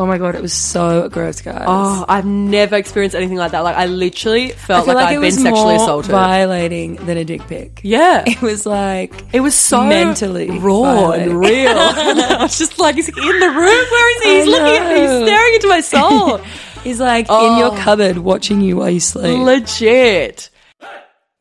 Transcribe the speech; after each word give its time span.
Oh 0.00 0.06
my 0.06 0.16
god, 0.16 0.34
it 0.34 0.40
was 0.40 0.54
so 0.54 1.10
gross, 1.10 1.42
guys. 1.42 1.64
Oh, 1.66 2.06
I've 2.08 2.24
never 2.24 2.74
experienced 2.76 3.14
anything 3.14 3.36
like 3.36 3.52
that. 3.52 3.60
Like 3.60 3.76
I 3.76 3.84
literally 3.84 4.48
felt 4.48 4.86
feel 4.86 4.94
like, 4.94 5.04
like, 5.04 5.16
I'd 5.16 5.20
been 5.20 5.30
sexually 5.30 5.74
more 5.74 5.74
assaulted. 5.76 6.10
violating 6.10 6.94
than 6.96 7.18
a 7.18 7.24
dick 7.24 7.46
pic. 7.48 7.80
yeah. 7.84 8.24
It 8.26 8.40
was 8.40 8.64
like 8.64 9.12
It 9.34 9.40
was 9.40 9.54
so 9.54 9.84
Mentally 9.84 10.58
raw 10.58 10.82
violating. 10.82 11.30
and 11.32 11.40
real. 11.40 11.68
And 11.68 12.20
I 12.20 12.42
was 12.44 12.56
just 12.56 12.78
like, 12.78 12.96
is 12.96 13.08
he 13.08 13.12
in 13.12 13.40
the 13.40 13.46
room? 13.48 13.54
Where 13.56 14.16
is 14.16 14.22
he? 14.22 14.36
He's 14.38 14.48
I 14.48 14.50
looking 14.58 14.82
at 14.82 14.92
me. 14.94 15.00
He's 15.00 15.28
staring 15.28 15.54
into 15.54 15.68
my 15.68 15.80
soul. 15.94 16.38
he's 16.82 16.98
like 16.98 17.26
in 17.26 17.30
Oh. 17.34 17.58
your 17.58 17.76
cupboard 17.76 18.16
watching 18.16 18.62
you 18.62 18.76
while 18.78 18.88
you 18.88 19.00
sleep. 19.00 19.38
Legit. 19.38 20.48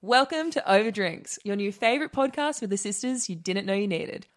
Welcome 0.02 0.52
to 0.52 0.62
Overdrinks, 0.68 1.40
your 1.46 1.56
new 1.56 1.72
favorite 1.72 2.12
podcast 2.12 2.60
with 2.60 2.72
the 2.72 2.78
sisters 2.78 3.30
you 3.30 3.36
didn't 3.38 3.66
know 3.66 3.74
you 3.74 3.88
needed. 3.88 4.28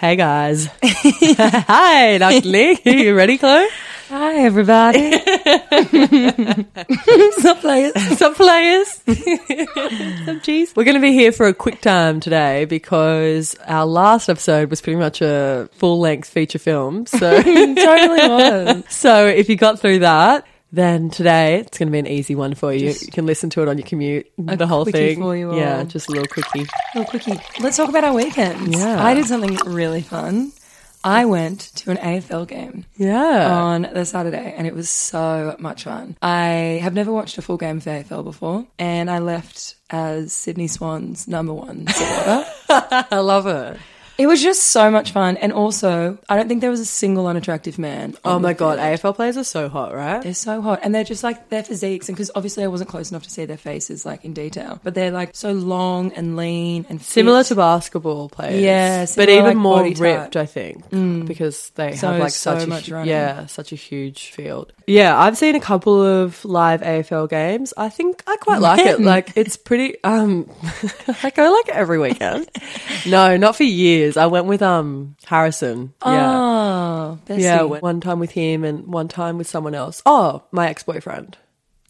Hey 0.00 0.16
guys. 0.16 0.66
Hi, 0.82 2.16
Dr. 2.16 2.48
Lee. 2.48 2.78
You 2.86 3.14
ready, 3.14 3.36
Chloe? 3.36 3.66
Hi, 4.08 4.46
everybody. 4.46 5.12
Some 7.32 7.58
players. 7.58 8.18
Some 8.18 8.34
players. 8.34 9.02
Some 10.24 10.40
cheese. 10.40 10.72
We're 10.74 10.84
going 10.84 10.94
to 10.94 11.02
be 11.02 11.12
here 11.12 11.32
for 11.32 11.48
a 11.48 11.52
quick 11.52 11.82
time 11.82 12.18
today 12.18 12.64
because 12.64 13.54
our 13.66 13.84
last 13.84 14.30
episode 14.30 14.70
was 14.70 14.80
pretty 14.80 14.98
much 14.98 15.20
a 15.20 15.68
full 15.72 16.00
length 16.00 16.30
feature 16.30 16.58
film. 16.58 17.04
So, 17.04 17.42
totally 17.42 18.26
was. 18.26 18.84
so 18.88 19.26
if 19.26 19.50
you 19.50 19.56
got 19.56 19.80
through 19.80 19.98
that, 19.98 20.46
then 20.72 21.10
today 21.10 21.56
it's 21.60 21.78
going 21.78 21.88
to 21.88 21.92
be 21.92 21.98
an 21.98 22.06
easy 22.06 22.34
one 22.34 22.54
for 22.54 22.72
you. 22.72 22.90
you 22.90 23.12
can 23.12 23.26
listen 23.26 23.50
to 23.50 23.62
it 23.62 23.68
on 23.68 23.78
your 23.78 23.86
commute, 23.86 24.30
the 24.38 24.66
whole 24.66 24.84
thing. 24.84 25.20
for 25.20 25.36
you 25.36 25.50
all. 25.50 25.56
Yeah, 25.56 25.82
just 25.84 26.08
a 26.08 26.12
little 26.12 26.26
quickie. 26.28 26.66
Little 26.94 27.10
quickie. 27.10 27.40
Let's 27.60 27.76
talk 27.76 27.88
about 27.88 28.04
our 28.04 28.12
weekends. 28.14 28.76
Yeah. 28.78 29.04
I 29.04 29.14
did 29.14 29.26
something 29.26 29.56
really 29.66 30.02
fun. 30.02 30.52
I 31.02 31.24
went 31.24 31.60
to 31.76 31.90
an 31.90 31.96
AFL 31.96 32.46
game 32.46 32.84
Yeah. 32.98 33.50
on 33.50 33.88
the 33.94 34.04
Saturday 34.04 34.54
and 34.54 34.66
it 34.66 34.74
was 34.74 34.90
so 34.90 35.56
much 35.58 35.84
fun. 35.84 36.14
I 36.20 36.78
have 36.82 36.92
never 36.92 37.10
watched 37.10 37.38
a 37.38 37.42
full 37.42 37.56
game 37.56 37.78
of 37.78 37.84
AFL 37.84 38.22
before 38.22 38.66
and 38.78 39.10
I 39.10 39.20
left 39.20 39.76
as 39.88 40.34
Sydney 40.34 40.66
Swans 40.68 41.26
number 41.26 41.54
one 41.54 41.86
supporter. 41.88 42.44
I 43.10 43.18
love 43.20 43.46
it. 43.46 43.78
It 44.20 44.26
was 44.26 44.40
just 44.42 44.62
so 44.76 44.90
much 44.90 45.12
fun 45.12 45.36
and 45.38 45.52
also 45.52 46.18
I 46.28 46.36
don't 46.36 46.46
think 46.48 46.60
there 46.60 46.70
was 46.70 46.80
a 46.80 46.84
single 47.02 47.26
unattractive 47.26 47.78
man. 47.78 48.14
Oh 48.24 48.38
my 48.38 48.52
the 48.52 48.58
god, 48.58 48.78
field. 48.78 49.14
AFL 49.14 49.16
players 49.16 49.36
are 49.36 49.44
so 49.44 49.68
hot, 49.68 49.94
right? 49.94 50.22
They're 50.22 50.34
so 50.34 50.60
hot, 50.60 50.80
and 50.82 50.94
they're 50.94 51.04
just 51.04 51.24
like 51.24 51.48
their 51.48 51.62
physiques, 51.64 52.08
and 52.08 52.16
because 52.16 52.30
obviously 52.34 52.62
I 52.64 52.66
wasn't 52.68 52.90
close 52.90 53.10
enough 53.10 53.22
to 53.24 53.30
see 53.30 53.44
their 53.46 53.56
faces 53.56 54.04
like 54.04 54.24
in 54.24 54.32
detail, 54.34 54.78
but 54.84 54.94
they're 54.94 55.10
like 55.10 55.34
so 55.34 55.52
long 55.52 56.12
and 56.12 56.36
lean 56.36 56.86
and 56.88 57.00
fit. 57.00 57.08
Similar 57.20 57.44
to 57.44 57.54
basketball 57.54 58.28
players. 58.28 58.62
Yeah, 58.62 59.00
but 59.02 59.08
similar, 59.08 59.32
even 59.32 59.44
like, 59.44 59.56
more 59.56 59.76
body 59.78 59.94
type. 59.94 60.02
ripped, 60.02 60.36
I 60.36 60.46
think, 60.46 60.90
because 61.26 61.70
they 61.76 61.96
So- 61.96 62.10
have 62.12 62.20
like 62.20 62.30
so 62.32 62.54
such 62.58 62.64
a 62.64 62.68
much 62.68 62.86
hu- 62.86 62.94
running. 62.94 63.10
yeah, 63.10 63.46
such 63.46 63.72
a 63.72 63.76
huge 63.76 64.30
field. 64.32 64.72
Yeah, 64.86 65.16
I've 65.18 65.36
seen 65.38 65.54
a 65.54 65.60
couple 65.60 66.02
of 66.02 66.44
live 66.44 66.80
AFL 66.82 67.28
games. 67.30 67.72
I 67.76 67.88
think 67.88 68.22
I 68.26 68.36
quite 68.36 68.60
like 68.60 68.80
it. 68.80 68.98
When? 68.98 69.06
Like 69.06 69.32
it's 69.36 69.56
pretty. 69.56 69.96
Um, 70.04 70.50
I 71.22 71.30
go 71.30 71.50
like 71.52 71.68
every 71.68 71.98
weekend. 71.98 72.48
no, 73.06 73.36
not 73.36 73.56
for 73.56 73.64
years. 73.64 74.09
I 74.16 74.26
went 74.26 74.46
with 74.46 74.62
um 74.62 75.16
Harrison. 75.24 75.94
Yeah. 76.04 76.30
Oh. 76.36 77.18
Yeah, 77.28 77.62
one 77.62 78.00
time 78.00 78.18
with 78.20 78.30
him 78.32 78.64
and 78.64 78.86
one 78.86 79.08
time 79.08 79.38
with 79.38 79.48
someone 79.48 79.74
else. 79.74 80.02
Oh, 80.06 80.44
my 80.52 80.68
ex 80.68 80.82
boyfriend. 80.82 81.36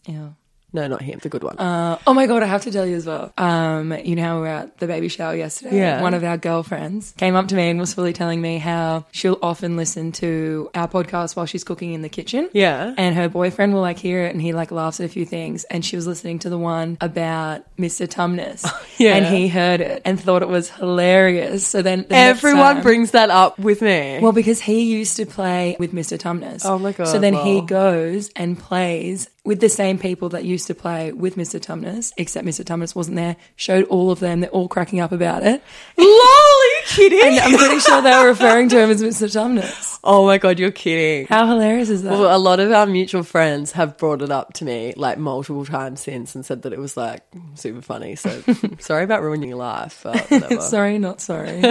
yeah. 0.05 0.29
No, 0.73 0.87
not 0.87 1.01
him. 1.01 1.19
The 1.21 1.29
good 1.29 1.43
one. 1.43 1.57
Uh, 1.57 1.97
oh 2.07 2.13
my 2.13 2.27
god, 2.27 2.43
I 2.43 2.45
have 2.45 2.61
to 2.63 2.71
tell 2.71 2.85
you 2.85 2.95
as 2.95 3.05
well. 3.05 3.33
Um, 3.37 3.91
you 4.03 4.15
know 4.15 4.23
how 4.23 4.35
we 4.35 4.41
were 4.41 4.47
at 4.47 4.77
the 4.77 4.87
baby 4.87 5.09
shower 5.09 5.35
yesterday. 5.35 5.77
Yeah. 5.77 6.01
One 6.01 6.13
of 6.13 6.23
our 6.23 6.37
girlfriends 6.37 7.13
came 7.17 7.35
up 7.35 7.47
to 7.49 7.55
me 7.55 7.69
and 7.69 7.79
was 7.79 7.93
fully 7.93 8.13
telling 8.13 8.41
me 8.41 8.57
how 8.57 9.05
she'll 9.11 9.37
often 9.41 9.75
listen 9.75 10.11
to 10.13 10.69
our 10.73 10.87
podcast 10.87 11.35
while 11.35 11.45
she's 11.45 11.63
cooking 11.63 11.93
in 11.93 12.01
the 12.01 12.09
kitchen. 12.09 12.49
Yeah. 12.53 12.93
And 12.97 13.15
her 13.15 13.27
boyfriend 13.27 13.73
will 13.73 13.81
like 13.81 13.99
hear 13.99 14.23
it 14.25 14.31
and 14.33 14.41
he 14.41 14.53
like 14.53 14.71
laughs 14.71 14.99
at 14.99 15.05
a 15.05 15.09
few 15.09 15.25
things. 15.25 15.65
And 15.65 15.83
she 15.83 15.95
was 15.97 16.07
listening 16.07 16.39
to 16.39 16.49
the 16.49 16.57
one 16.57 16.97
about 17.01 17.65
Mr. 17.77 18.07
Tumnus. 18.07 18.65
Yeah. 18.97 19.15
And 19.15 19.25
he 19.35 19.47
heard 19.47 19.81
it 19.81 20.03
and 20.05 20.19
thought 20.21 20.43
it 20.43 20.47
was 20.47 20.69
hilarious. 20.69 21.65
So 21.65 21.81
then 21.81 22.05
the 22.07 22.13
Everyone 22.15 22.75
time- 22.75 22.83
brings 22.83 23.11
that 23.11 23.31
up 23.31 23.57
with 23.57 23.81
me. 23.81 24.19
Well, 24.21 24.31
because 24.31 24.61
he 24.61 24.83
used 24.83 25.17
to 25.17 25.25
play 25.25 25.75
with 25.79 25.91
Mr. 25.91 26.19
Tumnus. 26.19 26.61
Oh 26.65 26.77
my 26.77 26.91
God, 26.91 27.07
So 27.07 27.17
then 27.17 27.33
he 27.33 27.61
goes 27.61 28.29
and 28.35 28.59
plays 28.59 29.27
with 29.43 29.59
the 29.59 29.69
same 29.69 29.97
people 29.97 30.29
that 30.29 30.43
used 30.45 30.67
to 30.67 30.75
play 30.75 31.11
with 31.11 31.35
Mr. 31.35 31.59
Tumnus, 31.59 32.13
except 32.15 32.45
Mr. 32.45 32.63
Tumnus 32.63 32.93
wasn't 32.95 33.17
there. 33.17 33.35
Showed 33.55 33.85
all 33.85 34.11
of 34.11 34.19
them. 34.19 34.41
They're 34.41 34.51
all 34.51 34.67
cracking 34.67 34.99
up 34.99 35.11
about 35.11 35.41
it. 35.41 35.63
Lol, 35.97 36.07
are 36.07 36.65
you 36.65 36.81
kidding? 36.85 37.21
And 37.23 37.39
I'm 37.39 37.57
pretty 37.57 37.79
sure 37.79 38.01
they 38.03 38.11
were 38.11 38.27
referring 38.27 38.69
to 38.69 38.79
him 38.79 38.91
as 38.91 39.01
Mr. 39.01 39.27
Tumnus. 39.27 39.99
oh 40.03 40.27
my 40.27 40.37
god, 40.37 40.59
you're 40.59 40.69
kidding. 40.71 41.25
How 41.25 41.47
hilarious 41.47 41.89
is 41.89 42.03
that? 42.03 42.11
Well, 42.11 42.35
a 42.35 42.37
lot 42.37 42.59
of 42.59 42.71
our 42.71 42.85
mutual 42.85 43.23
friends 43.23 43.71
have 43.71 43.97
brought 43.97 44.21
it 44.21 44.29
up 44.29 44.53
to 44.53 44.65
me 44.65 44.93
like 44.95 45.17
multiple 45.17 45.65
times 45.65 46.01
since 46.01 46.35
and 46.35 46.45
said 46.45 46.61
that 46.61 46.71
it 46.73 46.79
was 46.79 46.95
like 46.95 47.23
super 47.55 47.81
funny. 47.81 48.15
So 48.15 48.43
sorry 48.79 49.03
about 49.03 49.23
ruining 49.23 49.49
your 49.49 49.57
life. 49.57 50.05
Sorry, 50.61 50.99
not 50.99 51.19
sorry. 51.21 51.63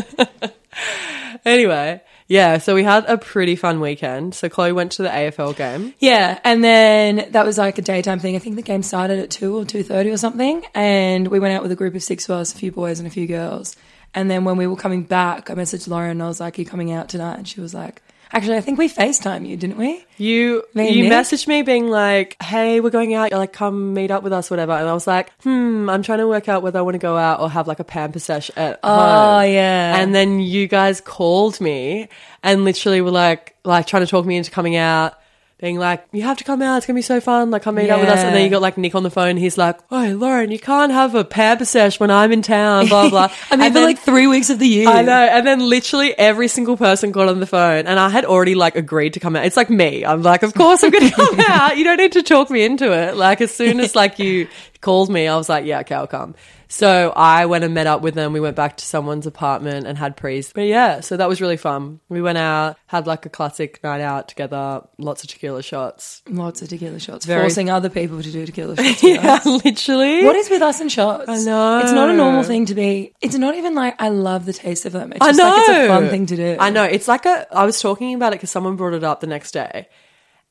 anyway, 1.44 2.02
yeah, 2.30 2.58
so 2.58 2.76
we 2.76 2.84
had 2.84 3.06
a 3.06 3.18
pretty 3.18 3.56
fun 3.56 3.80
weekend. 3.80 4.36
So 4.36 4.48
Chloe 4.48 4.70
went 4.70 4.92
to 4.92 5.02
the 5.02 5.08
AFL 5.08 5.56
game. 5.56 5.94
Yeah, 5.98 6.38
and 6.44 6.62
then 6.62 7.26
that 7.32 7.44
was 7.44 7.58
like 7.58 7.76
a 7.76 7.82
daytime 7.82 8.20
thing. 8.20 8.36
I 8.36 8.38
think 8.38 8.54
the 8.54 8.62
game 8.62 8.84
started 8.84 9.18
at 9.18 9.30
two 9.30 9.58
or 9.58 9.64
two 9.64 9.82
thirty 9.82 10.10
or 10.10 10.16
something, 10.16 10.64
and 10.72 11.26
we 11.26 11.40
went 11.40 11.54
out 11.54 11.62
with 11.62 11.72
a 11.72 11.76
group 11.76 11.96
of 11.96 12.04
six 12.04 12.28
of 12.28 12.36
us, 12.36 12.54
a 12.54 12.56
few 12.56 12.70
boys 12.70 13.00
and 13.00 13.08
a 13.08 13.10
few 13.10 13.26
girls. 13.26 13.74
And 14.14 14.30
then 14.30 14.44
when 14.44 14.56
we 14.56 14.68
were 14.68 14.76
coming 14.76 15.02
back, 15.02 15.50
I 15.50 15.54
messaged 15.54 15.88
Lauren 15.88 16.12
and 16.12 16.22
I 16.22 16.28
was 16.28 16.38
like, 16.38 16.56
"Are 16.56 16.62
you 16.62 16.68
coming 16.68 16.92
out 16.92 17.08
tonight?" 17.08 17.36
And 17.36 17.48
she 17.48 17.60
was 17.60 17.74
like, 17.74 18.00
"Actually, 18.32 18.56
I 18.56 18.60
think 18.60 18.78
we 18.78 18.88
Facetime 18.88 19.46
you, 19.48 19.56
didn't 19.56 19.76
we?" 19.76 20.04
You 20.18 20.62
Me 20.74 20.90
you 20.90 21.04
Nick? 21.04 21.12
messaged 21.12 21.46
me 21.46 21.62
being 21.62 21.88
like, 21.88 22.36
"Hey, 22.42 22.80
we're 22.80 22.90
going 22.90 23.14
out. 23.14 23.30
You're 23.30 23.38
like, 23.38 23.52
come 23.52 23.94
meet 23.94 24.10
up 24.10 24.22
with 24.22 24.32
us, 24.32 24.50
whatever." 24.50 24.72
And 24.72 24.88
I 24.88 24.92
was 24.92 25.06
like, 25.06 25.32
"Hmm, 25.42 25.88
I'm 25.90 26.02
trying 26.02 26.18
to 26.18 26.28
work 26.28 26.48
out 26.48 26.62
whether 26.62 26.78
I 26.78 26.82
want 26.82 26.94
to 26.94 26.98
go 26.98 27.16
out 27.16 27.40
or 27.40 27.50
have 27.50 27.66
like 27.66 27.80
a 27.80 27.84
pamper 27.84 28.18
sesh 28.18 28.50
at 28.56 28.80
Oh 28.82 28.88
home." 28.88 29.38
Oh 29.38 29.40
yeah, 29.42 29.96
And 29.96 30.14
then 30.14 30.40
you 30.40 30.66
guys 30.68 31.00
called 31.00 31.60
me 31.60 32.08
and 32.42 32.64
literally 32.64 33.00
were 33.00 33.10
like, 33.10 33.56
like 33.64 33.86
trying 33.86 34.04
to 34.04 34.10
talk 34.10 34.24
me 34.26 34.36
into 34.36 34.50
coming 34.50 34.76
out, 34.76 35.14
being 35.60 35.78
like, 35.78 36.04
you 36.12 36.22
have 36.22 36.38
to 36.38 36.44
come 36.44 36.62
out. 36.62 36.78
It's 36.78 36.86
to 36.86 36.94
be 36.94 37.02
so 37.02 37.20
fun. 37.20 37.50
Like, 37.50 37.62
come 37.62 37.74
meet 37.74 37.90
up 37.90 38.00
with 38.00 38.08
us. 38.08 38.18
And 38.20 38.34
then 38.34 38.42
you 38.44 38.50
got 38.50 38.62
like 38.62 38.78
Nick 38.78 38.94
on 38.94 39.02
the 39.02 39.10
phone. 39.10 39.36
He's 39.36 39.58
like, 39.58 39.78
oh, 39.90 40.06
Lauren, 40.16 40.50
you 40.50 40.58
can't 40.58 40.90
have 40.90 41.14
a 41.14 41.24
pamper 41.24 41.64
sesh 41.64 42.00
when 42.00 42.10
I'm 42.10 42.32
in 42.32 42.42
town, 42.42 42.88
blah, 42.88 43.10
blah. 43.10 43.28
I 43.50 43.56
mean, 43.56 43.64
And 43.66 43.74
for 43.74 43.80
then- 43.80 43.84
like 43.88 43.98
three 43.98 44.26
weeks 44.26 44.48
of 44.50 44.58
the 44.58 44.66
year. 44.66 44.88
I 44.88 45.02
know. 45.02 45.12
And 45.12 45.46
then 45.46 45.60
literally 45.60 46.18
every 46.18 46.48
single 46.48 46.76
person 46.76 47.12
got 47.12 47.28
on 47.28 47.40
the 47.40 47.46
phone 47.46 47.86
and 47.86 47.98
I 48.00 48.08
had 48.08 48.24
already 48.24 48.54
like 48.54 48.76
agreed 48.76 49.14
to 49.14 49.20
come 49.20 49.36
out. 49.36 49.44
It's 49.44 49.56
like 49.56 49.70
me. 49.70 50.04
I'm 50.04 50.22
like, 50.22 50.42
of 50.42 50.54
course 50.54 50.82
I'm 50.82 50.92
to 50.92 51.10
come 51.14 51.40
out. 51.40 51.76
You 51.76 51.84
don't 51.84 51.98
need 51.98 52.12
to 52.12 52.22
talk 52.22 52.50
me 52.50 52.64
into 52.64 52.92
it. 52.92 53.16
Like 53.16 53.40
as 53.40 53.54
soon 53.54 53.80
as 53.80 53.94
like 53.94 54.18
you 54.18 54.48
called 54.80 55.10
me, 55.10 55.28
I 55.28 55.36
was 55.36 55.48
like, 55.48 55.64
yeah, 55.64 55.80
okay, 55.80 55.94
I'll 55.94 56.06
come. 56.06 56.34
So 56.68 57.12
I 57.16 57.46
went 57.46 57.64
and 57.64 57.74
met 57.74 57.88
up 57.88 58.00
with 58.00 58.14
them. 58.14 58.32
We 58.32 58.38
went 58.38 58.54
back 58.54 58.76
to 58.76 58.84
someone's 58.84 59.26
apartment 59.26 59.88
and 59.88 59.98
had 59.98 60.16
prees. 60.16 60.52
But 60.52 60.62
yeah, 60.68 61.00
so 61.00 61.16
that 61.16 61.28
was 61.28 61.40
really 61.40 61.56
fun. 61.56 61.98
We 62.08 62.22
went 62.22 62.38
out, 62.38 62.76
had 62.86 63.08
like 63.08 63.26
a 63.26 63.28
classic 63.28 63.82
night 63.82 64.00
out 64.00 64.28
together, 64.28 64.82
lots 64.96 65.24
of 65.24 65.30
tequila 65.30 65.64
shots. 65.64 66.22
Lots 66.28 66.62
of 66.62 66.68
tequila 66.68 67.00
shots, 67.00 67.26
Very- 67.26 67.42
forcing 67.42 67.70
other 67.70 67.88
people 67.88 68.22
to 68.22 68.30
do 68.30 68.46
tequila 68.46 68.76
shots. 68.82 69.02
Yeah, 69.02 69.34
us. 69.34 69.46
literally. 69.46 70.24
What 70.24 70.36
is 70.36 70.48
with 70.48 70.62
us 70.62 70.80
and 70.80 70.92
shots? 70.92 71.24
I 71.28 71.38
know. 71.42 71.80
It's 71.80 71.92
not 71.92 72.08
a 72.08 72.12
normal 72.14 72.44
thing 72.44 72.66
to 72.66 72.74
be. 72.76 73.14
It's 73.20 73.34
not 73.36 73.56
even 73.56 73.74
like 73.74 74.00
I 74.00 74.10
love 74.10 74.46
the 74.46 74.52
taste 74.52 74.86
of 74.86 74.92
them. 74.92 75.12
It's 75.12 75.20
I 75.26 75.32
know. 75.32 75.44
like 75.50 75.60
it's 75.62 75.68
a 75.70 75.88
fun 75.88 76.08
thing 76.08 76.26
to 76.26 76.36
do. 76.36 76.56
I 76.60 76.70
know. 76.70 76.84
It's 76.84 77.08
like 77.08 77.26
a. 77.26 77.46
I 77.52 77.64
was 77.64 77.80
talking 77.80 78.14
about 78.14 78.28
it 78.32 78.36
because 78.36 78.50
someone 78.50 78.76
brought 78.76 78.94
it 78.94 79.02
up 79.02 79.18
the 79.20 79.26
next 79.26 79.50
day, 79.50 79.88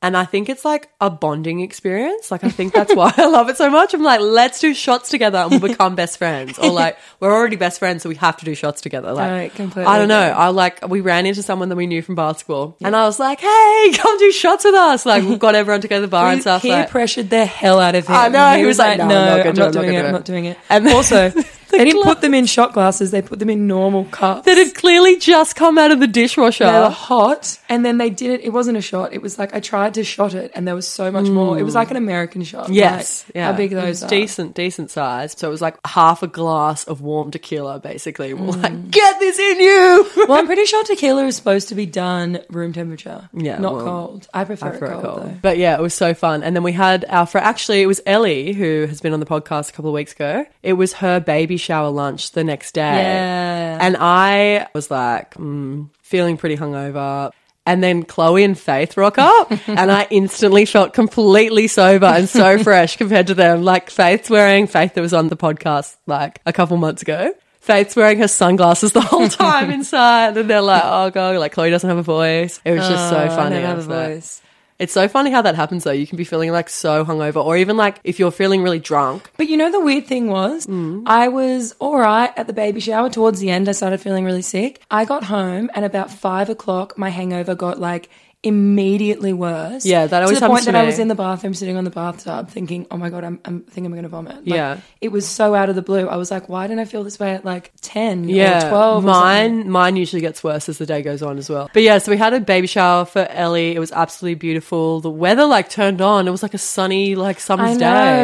and 0.01 0.15
I 0.15 0.23
think 0.25 0.47
it's 0.47 0.63
like 0.63 0.89
a 1.01 1.09
bonding 1.09 1.59
experience. 1.59 2.31
Like 2.31 2.43
I 2.43 2.49
think 2.49 2.73
that's 2.73 2.95
why 2.95 3.13
I 3.17 3.25
love 3.27 3.49
it 3.49 3.57
so 3.57 3.69
much. 3.69 3.93
I'm 3.93 4.01
like, 4.03 4.21
let's 4.21 4.59
do 4.59 4.73
shots 4.73 5.09
together 5.09 5.39
and 5.39 5.51
we'll 5.51 5.59
become 5.71 5.95
best 5.95 6.17
friends, 6.17 6.57
or 6.57 6.71
like 6.71 6.97
we're 7.19 7.33
already 7.33 7.55
best 7.57 7.79
friends, 7.79 8.03
so 8.03 8.09
we 8.09 8.15
have 8.15 8.37
to 8.37 8.45
do 8.45 8.55
shots 8.55 8.81
together. 8.81 9.11
Like 9.13 9.29
Right, 9.31 9.53
completely 9.53 9.91
I 9.91 9.97
don't 9.97 10.07
know. 10.07 10.19
I 10.19 10.49
like 10.49 10.87
we 10.87 11.01
ran 11.01 11.25
into 11.25 11.43
someone 11.43 11.69
that 11.69 11.75
we 11.75 11.85
knew 11.87 12.01
from 12.01 12.15
basketball, 12.15 12.77
and 12.81 12.95
I 12.95 13.03
was 13.05 13.19
like, 13.19 13.39
hey, 13.41 13.91
come 13.95 14.17
do 14.19 14.31
shots 14.31 14.63
with 14.63 14.75
us. 14.75 15.05
Like 15.05 15.23
we've 15.23 15.39
got 15.39 15.55
everyone 15.55 15.81
together 15.81 16.07
bar 16.07 16.27
We 16.27 16.33
and 16.33 16.41
stuff. 16.41 16.61
peer 16.61 16.71
like, 16.77 16.89
pressured 16.89 17.29
the 17.29 17.45
hell 17.45 17.79
out 17.79 17.95
of 17.95 18.07
him. 18.07 18.15
I 18.15 18.29
know, 18.29 18.57
he 18.57 18.65
was 18.65 18.79
like, 18.79 18.97
"No, 18.99 19.03
I'm 19.05 19.09
not 19.09 19.47
I'm 19.47 19.55
not 19.55 19.73
doing 19.73 19.93
it. 19.93 19.97
not 19.97 20.05
I'm 20.05 20.11
not 20.13 20.25
doing 20.25 20.45
it. 20.45 20.57
And 20.69 20.87
also, 20.87 21.31
they 21.69 21.85
didn't 21.85 22.03
put 22.03 22.21
them 22.21 22.33
in 22.33 22.45
shot 22.45 22.73
glasses. 22.73 23.11
They 23.11 23.21
put 23.21 23.39
them 23.39 23.49
in 23.49 23.67
normal 23.67 24.05
cups. 24.05 24.45
that 24.45 24.57
had 24.57 24.75
clearly 24.75 25.17
just 25.17 25.55
come 25.55 25.77
out 25.77 25.91
of 25.91 25.99
the 25.99 26.07
dishwasher. 26.07 26.65
they 26.65 26.79
were 26.79 26.89
hot, 26.89 27.59
and 27.69 27.85
then 27.85 27.97
they 27.97 28.09
did 28.09 28.31
it. 28.31 28.41
It 28.45 28.49
wasn't 28.51 28.77
a 28.77 28.81
shot. 28.81 29.13
It 29.13 29.21
was 29.21 29.37
like 29.39 29.53
I 29.53 29.59
tried 29.59 29.93
to 29.95 30.03
shot 30.03 30.33
it, 30.33 30.51
and 30.55 30.67
there 30.67 30.75
was 30.75 30.87
so 30.87 31.11
much 31.11 31.27
more. 31.27 31.57
It 31.59 31.63
was 31.63 31.75
like 31.75 31.91
an 31.91 31.97
American 31.97 32.43
shot. 32.43 32.69
Yes, 32.69 33.25
Like, 33.27 33.35
yeah. 33.35 33.51
How 33.51 33.57
big 33.57 33.71
It 33.71 33.75
those 33.75 34.01
decent, 34.01 34.55
decent 34.55 34.91
size. 34.91 35.33
So 35.37 35.47
it 35.47 35.51
was 35.51 35.61
like 35.61 35.77
half 35.85 36.23
a 36.23 36.27
glass 36.27 36.83
of 36.85 37.01
warm 37.01 37.31
tequila, 37.31 37.79
basically. 37.79 38.33
We're 38.33 38.51
like, 38.51 38.91
get 38.91 39.19
this 39.19 39.37
in 39.39 39.59
you. 39.59 40.09
well, 40.27 40.33
I'm 40.39 40.45
pretty 40.45 40.65
sure 40.65 40.83
tequila 40.83 41.25
is 41.25 41.35
supposed 41.35 41.69
to 41.69 41.75
be 41.75 41.85
done 41.85 42.39
room 42.49 42.73
temperature. 42.73 43.29
Yeah, 43.33 43.59
not 43.59 43.75
well, 43.75 43.85
cold. 43.85 44.27
I 44.33 44.43
prefer, 44.43 44.65
I 44.67 44.69
it 44.69 44.79
prefer 44.79 44.93
cold, 44.93 45.03
it 45.03 45.07
cold. 45.07 45.21
though. 45.23 45.37
But 45.41 45.57
yeah, 45.57 45.75
it 45.77 45.81
was 45.81 45.93
so 45.93 46.13
fun. 46.13 46.43
And 46.43 46.55
then 46.55 46.63
we 46.63 46.71
had 46.71 47.05
our 47.09 47.25
friend, 47.25 47.45
actually, 47.45 47.81
it 47.81 47.87
was 47.87 48.01
Ellie 48.05 48.53
who 48.53 48.85
has 48.87 49.01
been 49.01 49.13
on 49.13 49.19
the 49.19 49.25
podcast 49.25 49.69
a 49.69 49.73
couple 49.73 49.89
of 49.89 49.95
weeks 49.95 50.13
ago. 50.13 50.45
It 50.63 50.73
was 50.73 50.93
her 50.93 51.19
baby 51.19 51.57
shower 51.59 51.89
lunch 51.89 52.31
the 52.31 52.43
next 52.43 52.71
day. 52.73 52.81
Yeah. 52.81 53.77
And 53.81 53.95
I 53.99 54.67
was 54.73 54.89
like, 54.89 55.35
mm, 55.35 55.89
feeling 56.01 56.37
pretty 56.37 56.57
hungover. 56.57 57.31
And 57.65 57.83
then 57.83 58.01
Chloe 58.03 58.43
and 58.43 58.57
Faith 58.57 58.97
rock 58.97 59.19
up, 59.19 59.51
and 59.67 59.91
I 59.91 60.07
instantly 60.09 60.65
felt 60.65 60.93
completely 60.93 61.67
sober 61.67 62.07
and 62.07 62.27
so 62.27 62.57
fresh 62.63 62.97
compared 62.97 63.27
to 63.27 63.35
them. 63.35 63.61
Like 63.63 63.91
Faith's 63.91 64.27
wearing 64.29 64.65
Faith 64.65 64.95
that 64.95 65.01
was 65.01 65.13
on 65.13 65.27
the 65.27 65.37
podcast 65.37 65.95
like 66.07 66.41
a 66.47 66.53
couple 66.53 66.77
months 66.77 67.03
ago. 67.03 67.31
Faith's 67.59 67.95
wearing 67.95 68.17
her 68.19 68.27
sunglasses 68.27 68.93
the 68.93 69.01
whole 69.01 69.27
time 69.27 69.69
inside, 69.79 70.35
and 70.37 70.49
they're 70.49 70.61
like, 70.61 70.81
"Oh 70.83 71.11
god!" 71.11 71.35
Like 71.35 71.51
Chloe 71.51 71.69
doesn't 71.69 71.87
have 71.87 71.99
a 71.99 72.01
voice. 72.03 72.59
It 72.65 72.71
was 72.71 72.87
just 72.87 73.09
so 73.09 73.17
Oh, 73.17 73.23
I 73.25 73.29
funny. 73.29 73.57
I 73.57 73.59
have 73.59 73.77
a 73.79 73.81
voice. 74.15 74.41
It's 74.79 74.93
so 74.93 75.07
funny 75.07 75.29
how 75.29 75.41
that 75.41 75.55
happens 75.55 75.83
though. 75.83 75.91
You 75.91 76.07
can 76.07 76.17
be 76.17 76.23
feeling 76.23 76.51
like 76.51 76.69
so 76.69 77.05
hungover, 77.05 77.43
or 77.43 77.57
even 77.57 77.77
like 77.77 77.99
if 78.03 78.17
you're 78.19 78.31
feeling 78.31 78.63
really 78.63 78.79
drunk. 78.79 79.29
But 79.37 79.47
you 79.49 79.57
know 79.57 79.71
the 79.71 79.79
weird 79.81 80.07
thing 80.07 80.27
was, 80.29 80.65
Mm. 80.65 81.03
I 81.05 81.27
was 81.27 81.75
all 81.79 81.97
right 81.99 82.31
at 82.37 82.47
the 82.47 82.53
baby 82.53 82.79
shower. 82.79 83.09
Towards 83.09 83.39
the 83.39 83.49
end, 83.49 83.67
I 83.69 83.73
started 83.73 83.99
feeling 84.01 84.25
really 84.25 84.41
sick. 84.41 84.81
I 84.89 85.05
got 85.05 85.25
home, 85.25 85.69
and 85.75 85.85
about 85.85 86.09
five 86.11 86.49
o'clock, 86.49 86.97
my 86.97 87.09
hangover 87.09 87.55
got 87.55 87.79
like 87.79 88.09
immediately 88.41 89.33
worse. 89.33 89.85
Yeah, 89.85 90.07
that 90.07 90.23
always 90.23 90.37
to 90.37 90.41
the 90.41 90.47
point 90.47 90.65
that 90.65 90.75
I 90.75 90.83
was 90.83 90.97
in 90.99 91.07
the 91.09 91.15
bathroom, 91.15 91.53
sitting 91.53 91.75
on 91.77 91.83
the 91.83 91.89
bathtub, 91.89 92.49
thinking, 92.49 92.87
"Oh 92.89 92.97
my 92.97 93.09
god, 93.09 93.23
I'm, 93.23 93.39
I'm 93.45 93.61
thinking 93.63 93.87
I'm 93.87 93.91
going 93.91 94.03
to 94.03 94.09
vomit." 94.09 94.35
Like, 94.37 94.45
Yeah. 94.45 94.77
it 95.01 95.09
was 95.11 95.27
so 95.27 95.55
out 95.55 95.69
of 95.69 95.75
the 95.75 95.81
blue. 95.81 96.07
I 96.07 96.15
was 96.15 96.31
like, 96.31 96.47
"Why 96.47 96.65
didn't 96.67 96.79
I 96.79 96.85
feel 96.85 97.03
this 97.03 97.19
way 97.19 97.33
at 97.33 97.43
like 97.43 97.71
ten 97.81 98.29
Yeah, 98.29 98.65
or 98.67 98.69
twelve? 98.69 99.03
mine 99.05 99.69
mine 99.69 99.95
usually 99.97 100.21
gets 100.21 100.43
worse 100.43 100.69
as 100.69 100.77
the 100.77 100.85
day 100.85 101.01
goes 101.01 101.21
on 101.21 101.37
as 101.37 101.49
well. 101.49 101.69
But 101.73 101.83
yeah, 101.83 101.97
so 101.97 102.11
we 102.11 102.17
had 102.17 102.33
a 102.33 102.39
baby 102.39 102.67
shower 102.67 103.05
for 103.05 103.27
Ellie. 103.29 103.75
It 103.75 103.79
was 103.79 103.91
absolutely 103.91 104.35
beautiful. 104.35 105.01
The 105.01 105.09
weather 105.09 105.45
like 105.45 105.69
turned 105.69 106.01
on. 106.01 106.27
It 106.27 106.31
was 106.31 106.41
like 106.43 106.53
a 106.53 106.57
sunny 106.59 107.15
like 107.15 107.39
summer's 107.39 107.75
I 107.77 107.79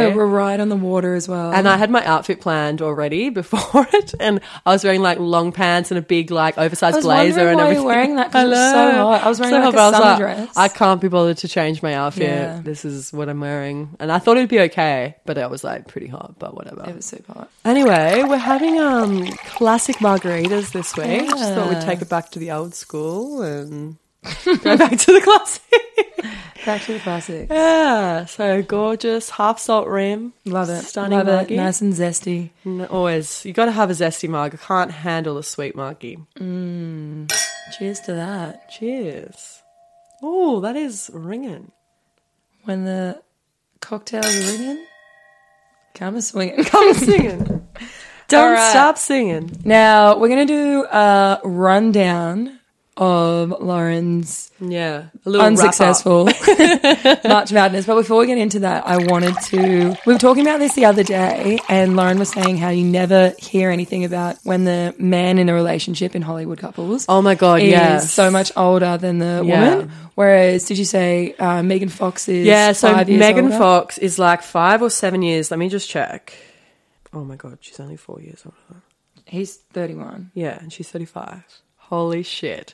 day. 0.07 0.13
We're 0.15 0.25
right 0.25 0.59
on 0.59 0.69
the 0.69 0.75
water 0.77 1.15
as 1.15 1.27
well. 1.27 1.51
And 1.53 1.67
I 1.67 1.77
had 1.77 1.89
my 1.91 2.03
outfit 2.06 2.39
planned 2.41 2.81
already 2.81 3.29
before 3.41 3.88
it, 3.94 4.13
and 4.19 4.39
I 4.65 4.71
was 4.71 4.83
wearing 4.83 5.01
like 5.01 5.19
long 5.19 5.51
pants 5.51 5.91
and 5.91 5.97
a 5.97 6.01
big 6.01 6.31
like 6.31 6.57
oversized 6.57 6.97
I 6.97 7.01
blazer 7.01 7.50
and 7.50 7.59
everything. 7.59 7.83
wearing 7.85 8.15
that 8.15 8.31
'cause 8.31 8.35
I 8.44 8.45
it 8.45 8.50
was 8.50 8.71
so 8.71 8.91
hot. 9.03 9.23
I 9.23 9.29
was 9.29 9.39
wearing, 9.39 9.53
So 9.53 9.59
like, 9.59 9.73
hot, 9.75 9.94
a 9.94 10.04
like, 10.11 10.17
dress. 10.19 10.57
I 10.57 10.67
can't 10.67 10.99
be 11.01 11.07
bothered 11.07 11.37
to 11.37 11.47
change 11.47 11.81
my 11.83 11.93
outfit. 11.93 12.23
Yeah. 12.29 12.61
This 12.63 12.85
is 12.85 13.11
what 13.13 13.29
I'm 13.29 13.39
wearing, 13.39 13.95
and 13.99 14.11
I 14.11 14.19
thought 14.19 14.37
it'd 14.37 14.49
be 14.49 14.59
okay, 14.61 15.15
but 15.25 15.37
it 15.37 15.49
was 15.49 15.63
like 15.63 15.87
pretty 15.87 16.07
hot. 16.07 16.35
But 16.39 16.55
whatever. 16.55 16.83
it 16.89 16.95
was 16.95 17.05
super 17.05 17.33
hot. 17.33 17.49
Anyway, 17.63 18.23
we're 18.27 18.37
having 18.37 18.79
um 18.79 19.27
classic 19.55 19.97
margaritas 19.97 20.71
this 20.71 20.95
week. 20.95 21.29
Just 21.29 21.53
thought 21.53 21.69
we'd 21.69 21.81
take 21.81 22.01
it 22.01 22.09
back 22.09 22.29
to 22.31 22.39
the 22.39 22.51
old 22.51 22.73
school 22.75 23.41
and 23.41 23.97
go 24.63 24.77
back 24.77 24.97
to 24.97 25.13
the 25.13 25.21
classic. 25.23 25.61
Back 26.65 26.81
to 26.85 26.93
the 26.93 26.99
classic. 26.99 27.47
yeah, 27.51 28.25
so 28.25 28.63
gorgeous 28.63 29.29
half 29.29 29.59
salt 29.59 29.87
rim. 29.87 30.33
Love 30.45 30.69
it. 30.71 30.81
Stunning 30.83 31.19
Love 31.19 31.27
margie. 31.27 31.53
it. 31.53 31.57
Nice 31.57 31.79
and 31.81 31.93
zesty. 31.93 32.49
Always, 32.89 33.45
you 33.45 33.53
got 33.53 33.65
to 33.65 33.71
have 33.71 33.91
a 33.91 33.93
zesty 33.93 34.27
mug. 34.27 34.55
I 34.55 34.57
can't 34.57 34.89
handle 34.89 35.37
a 35.37 35.43
sweet 35.43 35.75
margie. 35.75 36.17
Cheers 37.77 37.99
to 38.01 38.13
that. 38.13 38.67
Cheers. 38.71 39.61
Oh, 40.21 40.59
that 40.62 40.75
is 40.75 41.09
ringing. 41.13 41.71
When 42.63 42.85
the 42.85 43.21
cocktails 43.79 44.25
are 44.25 44.57
ringing, 44.57 44.85
come 45.94 46.19
swinging. 46.21 46.63
Come 46.65 46.94
singing. 46.94 47.67
Don't 48.27 48.53
right. 48.53 48.69
stop 48.71 48.97
singing. 48.97 49.51
Now 49.63 50.17
we're 50.17 50.29
gonna 50.29 50.45
do 50.45 50.83
a 50.85 51.39
rundown 51.44 52.59
of 52.97 53.50
Lauren's 53.62 54.51
Yeah, 54.59 55.07
a 55.25 55.30
little 55.30 55.45
unsuccessful 55.45 56.25
March 57.25 57.51
Madness. 57.51 57.86
But 57.86 57.95
before 57.95 58.19
we 58.19 58.27
get 58.27 58.38
into 58.38 58.59
that, 58.59 58.88
I 58.88 58.97
wanted 58.97 59.36
to. 59.47 59.95
We 60.06 60.13
were 60.13 60.19
talking 60.19 60.44
about 60.45 60.59
this 60.59 60.75
the 60.75 60.86
other 60.86 61.03
day, 61.03 61.59
and 61.68 61.95
Lauren 61.95 62.18
was 62.19 62.30
saying 62.30 62.57
how 62.57 62.69
you 62.69 62.86
never 62.86 63.33
hear 63.38 63.69
anything 63.69 64.06
about 64.06 64.38
when 64.44 64.63
the 64.63 64.95
man 64.97 65.38
in 65.39 65.50
a 65.50 65.53
relationship 65.53 66.15
in 66.15 66.21
Hollywood 66.21 66.59
couples. 66.59 67.06
Oh 67.09 67.21
my 67.21 67.36
god, 67.36 67.62
is 67.62 67.69
yes. 67.69 68.12
so 68.13 68.31
much 68.31 68.51
older 68.56 68.98
than 68.98 69.19
the 69.19 69.44
Yeah. 69.45 69.75
woman. 69.75 69.91
Whereas, 70.15 70.63
did 70.65 70.77
you 70.77 70.86
say 70.86 71.33
uh, 71.39 71.62
Megan 71.63 71.89
Fox 71.89 72.30
is 72.30 72.45
Yeah, 72.45 72.71
so 72.71 72.94
Megan 73.06 73.45
older? 73.45 73.57
Fox 73.57 73.98
is 73.98 74.18
like 74.18 74.41
five 74.41 74.81
or 74.81 74.89
seven 74.89 75.21
years. 75.21 75.51
Let 75.51 75.59
me 75.59 75.68
just 75.68 75.89
check. 75.89 76.33
Oh 77.12 77.25
my 77.25 77.36
god, 77.36 77.57
she's 77.59 77.80
only 77.81 77.98
four 77.98 78.21
years 78.21 78.44
older. 78.45 78.81
He's 79.25 79.56
thirty-one. 79.57 80.31
Yeah, 80.33 80.57
and 80.59 80.71
she's 80.71 80.89
35. 80.89 81.44
Holy 81.89 82.23
shit. 82.23 82.73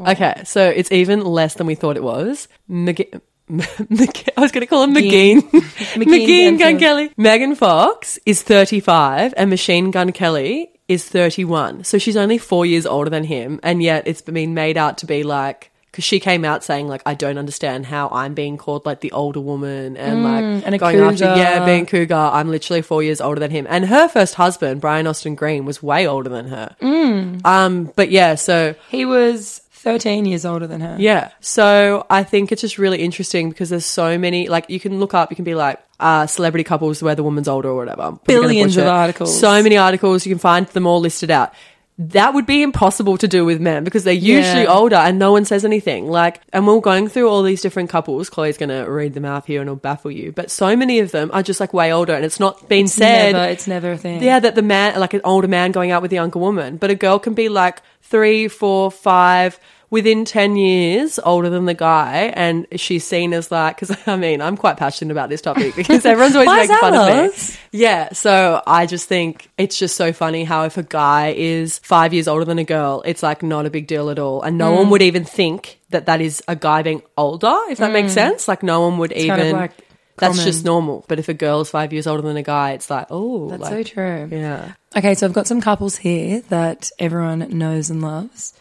Okay, 0.00 0.42
so 0.44 0.68
it's 0.68 0.90
even 0.92 1.24
less 1.24 1.54
than 1.54 1.66
we 1.66 1.74
thought 1.74 1.96
it 1.96 2.02
was. 2.02 2.48
McG- 2.70 3.20
I 3.50 4.40
was 4.40 4.52
going 4.52 4.60
to 4.62 4.66
call 4.66 4.84
him 4.84 4.94
McGean. 4.94 5.40
McGean 5.42 6.58
Gun 6.58 6.78
Kelly. 6.78 7.10
Megan 7.16 7.54
Fox 7.54 8.18
is 8.24 8.42
35 8.42 9.34
and 9.36 9.50
Machine 9.50 9.90
Gun 9.90 10.12
Kelly 10.12 10.70
is 10.88 11.06
31. 11.08 11.84
So 11.84 11.98
she's 11.98 12.16
only 12.16 12.38
four 12.38 12.64
years 12.64 12.86
older 12.86 13.10
than 13.10 13.24
him. 13.24 13.60
And 13.62 13.82
yet 13.82 14.06
it's 14.06 14.22
been 14.22 14.54
made 14.54 14.76
out 14.76 14.98
to 14.98 15.06
be 15.06 15.22
like, 15.22 15.72
because 16.00 16.08
she 16.08 16.18
came 16.18 16.44
out 16.46 16.64
saying 16.64 16.88
like, 16.88 17.02
I 17.04 17.12
don't 17.14 17.36
understand 17.36 17.84
how 17.84 18.08
I'm 18.08 18.32
being 18.32 18.56
called 18.56 18.86
like 18.86 19.00
the 19.00 19.12
older 19.12 19.40
woman 19.40 19.96
and 19.98 20.24
like 20.24 20.40
Mm, 20.44 20.62
and 20.64 20.74
a 20.74 20.78
going 20.78 20.98
after, 20.98 21.24
yeah, 21.24 21.64
being 21.66 21.84
cougar. 21.84 22.14
I'm 22.14 22.50
literally 22.50 22.80
four 22.80 23.02
years 23.02 23.20
older 23.20 23.38
than 23.38 23.50
him. 23.50 23.66
And 23.68 23.84
her 23.86 24.08
first 24.08 24.34
husband, 24.34 24.80
Brian 24.80 25.06
Austin 25.06 25.34
Green, 25.34 25.66
was 25.66 25.82
way 25.82 26.06
older 26.08 26.30
than 26.30 26.46
her. 26.48 26.74
Mm. 26.80 27.44
Um, 27.44 27.92
but 27.94 28.10
yeah, 28.10 28.34
so 28.36 28.74
He 28.88 29.04
was 29.04 29.60
thirteen 29.72 30.24
years 30.24 30.44
older 30.46 30.66
than 30.66 30.80
her. 30.80 30.96
yeah. 30.98 31.30
So 31.40 32.06
I 32.08 32.22
think 32.22 32.52
it's 32.52 32.62
just 32.62 32.78
really 32.78 33.02
interesting 33.02 33.50
because 33.50 33.68
there's 33.70 33.84
so 33.86 34.16
many, 34.18 34.48
like, 34.48 34.68
you 34.70 34.80
can 34.80 34.98
look 35.00 35.12
up, 35.14 35.30
you 35.30 35.36
can 35.36 35.44
be 35.44 35.54
like, 35.54 35.78
uh, 35.98 36.26
celebrity 36.26 36.64
couples 36.64 37.02
where 37.02 37.14
the 37.14 37.22
woman's 37.22 37.48
older 37.48 37.68
or 37.68 37.76
whatever. 37.76 38.02
I'm 38.02 38.16
probably 38.16 38.34
gonna 38.34 38.46
Billions 38.48 38.76
of 38.78 38.84
it. 38.84 38.88
articles. 38.88 39.38
So 39.38 39.62
many 39.62 39.76
articles. 39.76 40.24
You 40.24 40.30
can 40.32 40.38
find 40.38 40.66
them 40.68 40.86
all 40.86 41.00
listed 41.00 41.30
out. 41.30 41.52
That 42.02 42.32
would 42.32 42.46
be 42.46 42.62
impossible 42.62 43.18
to 43.18 43.28
do 43.28 43.44
with 43.44 43.60
men 43.60 43.84
because 43.84 44.04
they're 44.04 44.14
usually 44.14 44.62
Yeah. 44.62 44.72
older 44.72 44.96
and 44.96 45.18
no 45.18 45.32
one 45.32 45.44
says 45.44 45.66
anything. 45.66 46.08
Like, 46.08 46.40
and 46.50 46.66
we're 46.66 46.80
going 46.80 47.08
through 47.08 47.28
all 47.28 47.42
these 47.42 47.60
different 47.60 47.90
couples. 47.90 48.30
Chloe's 48.30 48.56
going 48.56 48.70
to 48.70 48.90
read 48.90 49.12
them 49.12 49.26
out 49.26 49.44
here 49.44 49.60
and 49.60 49.68
it'll 49.68 49.76
baffle 49.76 50.10
you. 50.10 50.32
But 50.32 50.50
so 50.50 50.74
many 50.76 51.00
of 51.00 51.10
them 51.12 51.28
are 51.34 51.42
just 51.42 51.60
like 51.60 51.74
way 51.74 51.92
older 51.92 52.14
and 52.14 52.24
it's 52.24 52.40
not 52.40 52.68
been 52.70 52.88
said. 52.88 53.32
Never, 53.34 53.48
it's 53.50 53.66
never 53.66 53.92
a 53.92 53.98
thing. 53.98 54.22
Yeah, 54.22 54.40
that 54.40 54.54
the 54.54 54.62
man, 54.62 54.98
like 54.98 55.12
an 55.12 55.20
older 55.24 55.46
man 55.48 55.72
going 55.72 55.90
out 55.90 56.00
with 56.00 56.10
a 56.12 56.14
younger 56.14 56.38
woman, 56.38 56.78
but 56.78 56.88
a 56.90 56.94
girl 56.94 57.18
can 57.18 57.34
be 57.34 57.50
like 57.50 57.82
three, 58.02 58.48
four, 58.48 58.90
five, 58.90 59.58
within 59.90 60.24
10 60.24 60.54
years 60.54 61.18
older 61.24 61.50
than 61.50 61.64
the 61.64 61.74
guy. 61.74 62.32
And 62.36 62.64
she's 62.76 63.04
seen 63.04 63.32
as 63.32 63.50
like, 63.50 63.76
because 63.80 63.96
I 64.06 64.14
mean, 64.16 64.40
I'm 64.40 64.56
quite 64.56 64.76
passionate 64.76 65.10
about 65.10 65.28
this 65.30 65.40
topic 65.40 65.74
because 65.74 66.06
everyone's 66.06 66.36
always 66.36 66.48
making 66.68 66.76
fun 66.76 66.94
of 66.94 67.36
me. 67.36 67.54
Yeah, 67.72 68.12
so 68.12 68.62
I 68.66 68.86
just 68.86 69.08
think 69.08 69.48
it's 69.58 69.76
just 69.78 69.96
so 69.96 70.12
funny 70.12 70.44
how 70.44 70.64
if 70.64 70.76
a 70.76 70.84
guy 70.84 71.34
is 71.36 71.78
five 71.80 72.14
years 72.14 72.28
older 72.28 72.44
than 72.44 72.58
a 72.60 72.64
girl, 72.64 73.02
it's 73.04 73.22
like 73.22 73.42
not 73.42 73.66
a 73.66 73.70
big 73.70 73.86
deal 73.88 74.10
at 74.10 74.18
all. 74.20 74.42
And 74.42 74.56
no 74.58 74.70
Mm. 74.72 74.76
one 74.76 74.90
would 74.90 75.02
even 75.02 75.24
think 75.24 75.80
that 75.90 76.06
that 76.06 76.20
is 76.20 76.40
a 76.46 76.54
guy 76.54 76.82
being 76.82 77.02
older, 77.18 77.56
if 77.68 77.78
that 77.78 77.90
makes 77.92 78.12
sense. 78.12 78.46
Like 78.46 78.62
no 78.62 78.80
one 78.82 78.98
would 78.98 79.10
Mm. 79.10 79.26
kind 79.28 79.40
even. 79.42 79.54
of 79.56 79.60
like 79.60 79.72
that's 80.20 80.36
common. 80.36 80.46
just 80.52 80.64
normal. 80.64 81.04
But 81.08 81.18
if 81.18 81.28
a 81.28 81.34
girl 81.34 81.60
is 81.62 81.70
five 81.70 81.92
years 81.92 82.06
older 82.06 82.22
than 82.22 82.36
a 82.36 82.42
guy, 82.42 82.72
it's 82.72 82.88
like, 82.90 83.06
oh, 83.10 83.48
That's 83.50 83.62
like, 83.62 83.70
so 83.72 83.82
true. 83.82 84.28
yeah. 84.30 84.74
Okay, 84.96 85.14
so 85.14 85.26
I've 85.26 85.32
got 85.32 85.46
some 85.46 85.60
couples 85.60 85.96
here 85.96 86.42
that 86.48 86.90
everyone 86.98 87.58
knows 87.58 87.90
and 87.90 88.02
loves. 88.02 88.54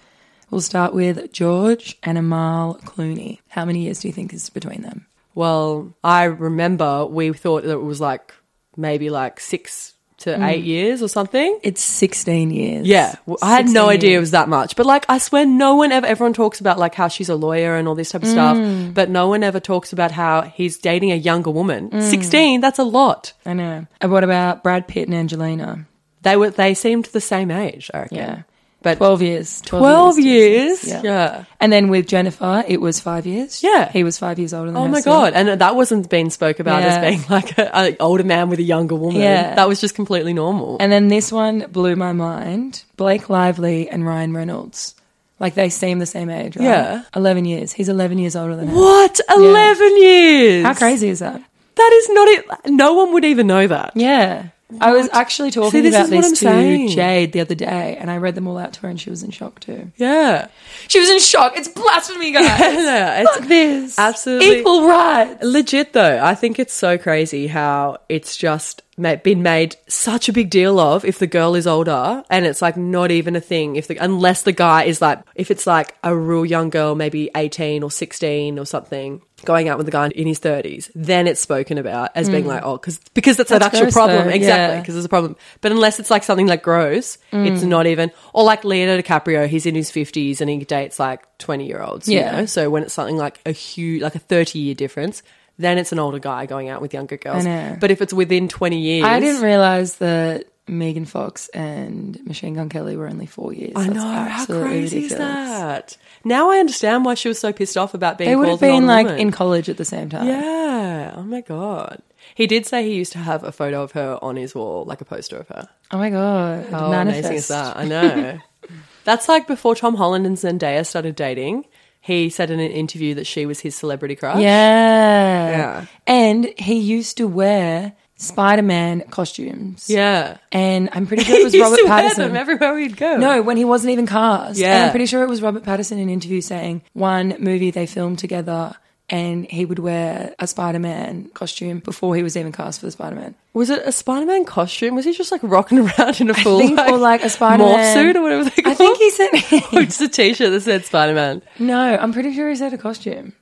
We'll 0.50 0.62
start 0.62 0.94
with 0.94 1.32
George 1.32 1.98
and 2.02 2.18
Amal 2.18 2.76
Clooney. 2.84 3.40
How 3.50 3.66
many 3.66 3.84
years 3.84 4.00
do 4.00 4.08
you 4.08 4.14
think 4.14 4.34
is 4.34 4.50
between 4.50 4.82
them? 4.82 5.06
Well, 5.36 5.94
I 6.04 6.24
remember 6.24 7.06
we 7.06 7.32
thought 7.34 7.64
that 7.64 7.72
it 7.72 7.84
was 7.84 8.02
like 8.02 8.34
maybe 8.76 9.10
like 9.10 9.40
six 9.40 9.94
to 10.20 10.32
Mm. 10.32 10.48
eight 10.50 10.64
years 10.64 11.02
or 11.02 11.08
something. 11.08 11.60
It's 11.64 11.82
16 11.82 12.52
years. 12.52 12.88
Yeah, 12.88 13.16
well, 13.26 13.38
I 13.42 13.52
had 13.52 13.66
16 13.66 13.74
no 13.74 13.90
idea 13.90 14.18
it 14.18 14.20
was 14.20 14.32
that 14.32 14.50
much. 14.50 14.76
But 14.76 14.86
like, 14.86 15.06
I 15.10 15.18
swear, 15.18 15.46
no 15.46 15.76
one 15.76 15.92
ever. 15.92 16.06
Everyone 16.08 16.34
talks 16.34 16.60
about 16.60 16.78
like 16.80 16.96
how 16.96 17.08
she's 17.08 17.30
a 17.30 17.36
lawyer 17.36 17.76
and 17.76 17.88
all 17.88 17.96
this 17.96 18.12
type 18.12 18.24
of 18.24 18.30
Mm. 18.30 18.32
stuff, 18.32 18.94
but 18.94 19.10
no 19.10 19.28
one 19.28 19.44
ever 19.44 19.60
talks 19.60 19.94
about 19.94 20.12
how 20.12 20.42
he's 20.42 20.78
dating 20.78 21.12
a 21.12 21.16
younger 21.16 21.52
woman. 21.52 21.90
Mm. 21.90 22.02
Sixteen, 22.02 22.62
that's 22.62 22.80
a 22.80 22.84
lot. 22.84 23.34
I 23.46 23.54
know. 23.54 23.86
And 24.02 24.12
what 24.12 24.24
about 24.24 24.64
Brad 24.64 24.88
Pitt 24.88 25.08
and 25.08 25.16
Angelina? 25.16 25.86
They 26.22 26.36
were. 26.36 26.50
They 26.50 26.74
seemed 26.74 27.06
the 27.06 27.22
same 27.22 27.50
age. 27.52 27.90
I 27.94 28.00
reckon. 28.00 28.18
Yeah. 28.18 28.38
But 28.82 28.98
12 28.98 29.22
years. 29.22 29.62
12, 29.62 29.82
12 29.82 30.20
years. 30.20 30.84
years? 30.88 31.04
Yeah. 31.04 31.44
And 31.60 31.72
then 31.74 31.90
with 31.90 32.08
Jennifer, 32.08 32.64
it 32.66 32.80
was 32.80 33.00
five 33.02 33.26
years. 33.26 33.62
Yeah. 33.62 33.92
He 33.92 34.06
was 34.06 34.18
five 34.18 34.40
years 34.40 34.54
older 34.54 34.72
than 34.72 34.78
Oh 34.82 34.88
my 34.88 35.02
still. 35.02 35.14
god! 35.14 35.34
And 35.34 35.60
that 35.60 35.76
wasn't 35.76 36.10
being 36.10 36.30
spoke 36.30 36.60
about 36.62 36.82
as 36.84 36.98
being 37.00 37.22
like 37.30 37.58
an 37.60 37.98
older 38.00 38.24
man 38.24 38.50
with 38.50 38.60
a 38.60 38.64
younger 38.64 38.96
woman. 38.96 39.22
Yeah. 39.22 39.56
That 39.56 39.68
was 39.68 39.82
just 39.82 39.96
completely 39.96 40.32
normal. 40.34 40.78
And 40.80 40.92
then 40.92 41.10
this 41.10 41.30
one 41.32 41.66
blew 41.72 41.98
my 41.98 42.14
mind. 42.14 42.84
Blake 42.96 43.30
Lively 43.30 43.90
and 43.90 44.06
Ryan 44.06 44.34
Reynolds. 44.34 44.96
Like 45.42 45.56
they 45.56 45.70
seem 45.70 46.00
the 46.00 46.06
same 46.06 46.30
age, 46.30 46.56
right? 46.58 46.66
Yeah. 46.66 47.04
11 47.16 47.46
years. 47.46 47.72
He's 47.74 47.88
11 47.90 48.18
years 48.18 48.36
older 48.36 48.56
than 48.56 48.68
her. 48.68 48.76
what? 48.76 49.20
Eleven 49.36 49.98
years? 49.98 50.66
How 50.66 50.74
crazy 50.74 51.10
is 51.10 51.20
that? 51.20 51.42
That 51.76 51.92
is 51.94 52.10
not 52.10 52.28
it. 52.30 52.46
No 52.72 52.94
one 52.94 53.14
would 53.14 53.24
even 53.26 53.48
know 53.48 53.66
that. 53.68 53.94
Yeah. 53.96 54.50
I 54.80 54.92
was 54.92 55.10
actually 55.12 55.52
talking 55.52 55.82
this 55.84 55.96
about 55.96 56.10
this 56.10 56.30
to 56.30 56.36
saying. 56.36 56.90
Jade 56.90 57.32
the 57.32 57.40
other 57.42 57.56
day, 57.56 57.98
and 58.00 58.12
I 58.12 58.18
read 58.18 58.36
them 58.36 58.48
all 58.48 58.58
out 58.58 58.74
to 58.74 58.82
her, 58.82 58.90
and 58.90 59.00
she 59.02 59.10
was 59.10 59.24
in 59.24 59.32
shock 59.32 59.60
too. 59.60 59.92
Yeah. 59.98 60.48
She 60.88 61.00
was 61.00 61.10
in 61.10 61.20
shock. 61.20 61.54
It's 61.58 61.68
blasphemy, 61.68 62.32
guys. 62.34 62.46
Yeah, 62.60 63.22
it's 63.22 63.36
Fuck 63.38 63.48
this. 63.48 63.98
absolutely- 63.98 64.60
Equal 64.60 64.88
rights. 64.88 65.44
Legit 65.44 65.94
though, 65.94 66.20
I 66.24 66.36
think 66.36 66.60
it's 66.60 66.74
so 66.74 66.98
crazy 66.98 67.48
how 67.48 67.98
it's 68.10 68.38
just 68.38 68.84
been 69.24 69.42
made 69.42 69.78
such 69.88 70.28
a 70.28 70.34
big 70.34 70.50
deal 70.50 70.78
of 70.78 71.06
if 71.06 71.20
the 71.20 71.28
girl 71.28 71.56
is 71.56 71.66
older, 71.66 72.22
and 72.30 72.46
it's 72.46 72.62
like 72.62 72.76
not 72.78 73.12
even 73.12 73.36
a 73.36 73.40
thing 73.42 73.76
if 73.78 73.88
the 73.88 73.96
unless 73.98 74.42
the 74.44 74.52
guy 74.52 74.84
is 74.84 75.02
like 75.02 75.22
if 75.36 75.50
it's 75.52 75.66
like 75.66 75.96
a 76.04 76.14
real 76.16 76.46
young 76.46 76.70
girl, 76.70 76.96
maybe 76.96 77.32
eighteen 77.36 77.82
or 77.82 77.90
sixteen 77.92 78.60
or 78.60 78.66
something. 78.66 79.22
Going 79.46 79.70
out 79.70 79.78
with 79.78 79.88
a 79.88 79.92
guy 79.92 80.08
in 80.10 80.28
his 80.28 80.40
thirties, 80.40 80.92
then 80.96 81.28
it's 81.28 81.40
spoken 81.40 81.78
about 81.78 82.12
as 82.16 82.30
being 82.30 82.44
mm. 82.44 82.48
like, 82.48 82.64
oh, 82.64 82.78
because 82.78 83.00
because 83.14 83.38
that's, 83.38 83.52
an 83.52 83.62
actual 83.62 83.82
gross, 83.82 83.94
problem, 83.94 84.28
though. 84.28 84.34
exactly. 84.34 84.76
Yeah. 84.76 84.82
Because 84.82 84.96
there's 84.96 85.06
a 85.06 85.10
problem. 85.10 85.36
But 85.62 85.72
unless 85.72 86.00
it's 86.00 86.10
like 86.10 86.24
something 86.24 86.48
like 86.48 86.64
gross, 86.64 87.18
it's 87.32 87.64
mm. 87.64 87.68
not 87.68 87.88
even. 87.88 88.12
Or 88.34 88.44
like 88.44 88.64
Leonardo 88.64 89.02
DiCaprio, 89.02 89.48
he's 89.48 89.66
in 89.66 89.76
his 89.76 89.92
fifties 89.92 90.42
and 90.42 90.50
he 90.50 90.58
dates 90.58 91.00
like 91.00 91.26
twenty 91.38 91.68
year 91.68 91.82
olds. 91.82 92.08
Yeah. 92.08 92.32
You 92.32 92.38
know? 92.38 92.46
So 92.46 92.70
when 92.70 92.84
it's 92.84 92.94
something 92.94 93.18
like 93.18 93.40
a 93.46 93.52
huge, 93.52 94.02
like 94.02 94.16
a 94.16 94.20
30 94.20 94.60
year 94.60 94.76
difference, 94.76 95.24
then 95.58 95.78
it's 95.78 95.92
an 95.92 96.00
older 96.00 96.20
guy 96.20 96.46
going 96.46 96.70
out 96.70 96.82
with 96.82 96.94
younger 96.94 97.18
girls. 97.18 97.46
But 97.80 97.92
if 97.92 98.02
it's 98.02 98.14
within 98.14 98.48
20 98.48 98.80
years. 98.80 99.06
I 99.06 99.20
didn't 99.20 99.42
realize 99.42 99.96
that 99.96 100.46
Megan 100.70 101.06
Fox 101.06 101.48
and 101.50 102.24
Machine 102.26 102.54
Gun 102.54 102.70
Kelly 102.70 102.96
were 102.96 103.08
only 103.08 103.26
four 103.26 103.52
years. 103.54 103.74
I 103.76 103.84
That's 103.84 103.96
know. 103.96 104.02
How 104.02 104.46
crazy 104.46 105.06
is 105.06 105.16
that? 105.16 105.98
Now 106.24 106.52
I 106.52 106.60
understand 106.60 107.06
why 107.06 107.16
she 107.16 107.28
was 107.28 107.40
so 107.40 107.52
pissed 107.52 107.76
off 107.78 107.94
about 107.94 108.18
being 108.18 108.30
They 108.30 108.36
would 108.36 108.46
called 108.48 108.62
have 108.62 108.70
been 108.70 108.86
like 108.88 109.06
woman. 109.08 109.20
in 109.22 109.32
college 109.32 109.68
at 109.70 109.78
the 109.78 109.86
same 109.86 110.10
time. 110.10 110.28
Yeah. 110.28 111.14
Oh 111.16 111.24
my 111.24 111.42
God. 111.42 112.02
He 112.36 112.46
did 112.48 112.66
say 112.66 112.84
he 112.84 112.94
used 112.96 113.12
to 113.14 113.18
have 113.20 113.44
a 113.44 113.52
photo 113.52 113.82
of 113.84 113.94
her 113.94 114.20
on 114.22 114.36
his 114.36 114.54
wall, 114.54 114.86
like 114.86 115.02
a 115.02 115.06
poster 115.06 115.38
of 115.38 115.48
her. 115.50 115.68
Oh 115.92 115.98
my 115.98 116.10
god. 116.10 116.68
How 116.70 116.90
Manifest. 116.92 117.20
amazing 117.26 117.38
is 117.38 117.48
that? 117.48 117.78
I 117.78 117.86
know. 117.86 118.40
That's 119.06 119.28
like 119.28 119.48
before 119.48 119.76
Tom 119.76 119.96
Holland 119.96 120.26
and 120.26 120.38
Zendaya 120.38 120.86
started 120.86 121.16
dating. 121.16 121.66
He 122.02 122.30
said 122.30 122.50
in 122.52 122.60
an 122.60 122.72
interview 122.72 123.14
that 123.16 123.28
she 123.28 123.46
was 123.46 123.60
his 123.62 123.76
celebrity 123.76 124.16
crush. 124.16 124.40
Yeah. 124.40 125.50
Yeah. 125.50 125.86
And 126.08 126.46
he 126.58 126.80
used 126.80 127.18
to 127.18 127.28
wear 127.28 127.94
Spider 128.22 128.62
Man 128.62 129.02
costumes. 129.10 129.90
Yeah. 129.90 130.38
And 130.52 130.90
I'm 130.92 131.08
pretty 131.08 131.24
sure 131.26 131.40
it 131.40 131.44
was 131.46 131.54
He 131.54 131.60
used 131.60 131.72
Robert 131.88 131.90
Pattinson. 131.90 132.16
them 132.18 132.36
everywhere 132.36 132.74
we'd 132.76 132.98
go. 132.98 133.18
No, 133.18 133.42
when 133.42 133.56
he 133.58 133.66
wasn't 133.66 133.92
even 133.92 134.06
cast. 134.06 134.60
Yeah. 134.60 134.76
And 134.76 134.84
I'm 134.86 134.92
pretty 134.92 135.06
sure 135.08 135.24
it 135.24 135.30
was 135.30 135.42
Robert 135.42 135.64
Pattinson 135.64 135.94
in 135.94 136.00
an 136.00 136.10
interview 136.10 136.42
saying 136.42 136.82
one 136.94 137.36
movie 137.40 137.72
they 137.72 137.86
filmed 137.86 138.20
together 138.20 138.76
and 139.12 139.46
he 139.50 139.66
would 139.66 139.80
wear 139.80 140.36
a 140.38 140.46
Spider 140.46 140.78
Man 140.80 141.30
costume 141.34 141.80
before 141.80 142.16
he 142.16 142.22
was 142.22 142.38
even 142.38 142.52
cast 142.52 142.82
for 142.82 142.86
the 142.88 142.92
Spider 142.92 143.16
Man. 143.16 143.36
Was 143.54 143.70
it 143.72 143.82
a 143.86 143.92
Spider 143.92 144.26
Man 144.26 144.46
costume? 144.46 144.96
Was 144.96 145.06
he 145.06 145.14
just 145.14 145.32
like 145.32 145.42
rocking 145.42 145.80
around 145.90 146.20
in 146.22 146.30
a 146.30 146.34
full 146.36 146.60
think- 146.60 146.78
like, 146.78 146.92
or 146.92 146.98
like 146.98 147.24
a 147.24 147.30
Spider-Man- 147.30 147.74
morph 147.76 147.94
suit 147.94 148.16
or 148.18 148.22
whatever 148.22 148.44
they 148.44 148.62
call 148.62 148.72
I 148.72 148.76
think 148.76 148.98
he 148.98 149.10
said 149.10 149.30
Or 149.74 149.84
just 149.86 150.02
a 150.02 150.10
t 150.10 150.34
shirt 150.34 150.52
that 150.52 150.62
said 150.62 150.86
Spider 150.86 151.14
Man. 151.16 151.42
No, 151.58 151.80
I'm 151.80 152.12
pretty 152.14 152.34
sure 152.36 152.50
he 152.50 152.56
said 152.58 152.74
a 152.74 152.78
costume. 152.78 153.34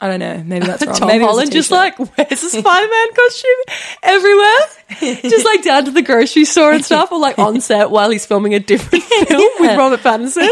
I 0.00 0.08
don't 0.08 0.18
know. 0.20 0.42
Maybe 0.44 0.66
that's 0.66 0.84
wrong. 0.86 0.96
Tom 0.96 1.08
Maybe 1.08 1.24
Holland 1.24 1.52
just 1.52 1.70
like 1.70 1.98
wears 1.98 2.42
a 2.42 2.50
Spider 2.50 2.88
Man 2.88 3.14
costume 3.14 3.50
everywhere, 4.02 5.22
just 5.30 5.44
like 5.46 5.62
down 5.62 5.84
to 5.86 5.92
the 5.92 6.02
grocery 6.02 6.44
store 6.44 6.72
and 6.72 6.84
stuff, 6.84 7.12
or 7.12 7.18
like 7.20 7.38
on 7.38 7.60
set 7.60 7.90
while 7.90 8.10
he's 8.10 8.26
filming 8.26 8.54
a 8.54 8.60
different 8.60 9.04
film 9.28 9.52
with 9.60 9.78
Robert 9.78 10.00
Pattinson. 10.00 10.48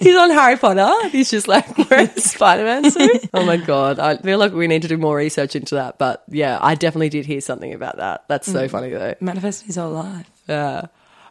he's 0.00 0.16
on 0.16 0.30
Harry 0.30 0.56
Potter. 0.56 1.08
He's 1.08 1.30
just 1.30 1.48
like 1.48 1.76
wearing 1.90 2.08
a 2.08 2.20
Spider 2.20 2.64
Man 2.64 2.90
suit. 2.90 3.28
Oh 3.34 3.44
my 3.44 3.56
god! 3.56 3.98
I 3.98 4.16
feel 4.18 4.38
like 4.38 4.52
we 4.52 4.66
need 4.66 4.82
to 4.82 4.88
do 4.88 4.98
more 4.98 5.16
research 5.16 5.56
into 5.56 5.76
that. 5.76 5.98
But 5.98 6.22
yeah, 6.28 6.58
I 6.60 6.74
definitely 6.74 7.08
did 7.08 7.24
hear 7.26 7.40
something 7.40 7.72
about 7.72 7.96
that. 7.96 8.24
That's 8.28 8.48
Mm. 8.48 8.52
so 8.52 8.68
funny 8.68 8.90
though. 8.90 9.14
manifest 9.20 9.64
his 9.64 9.76
whole 9.76 9.92
life. 9.92 10.28
Yeah. 10.46 10.86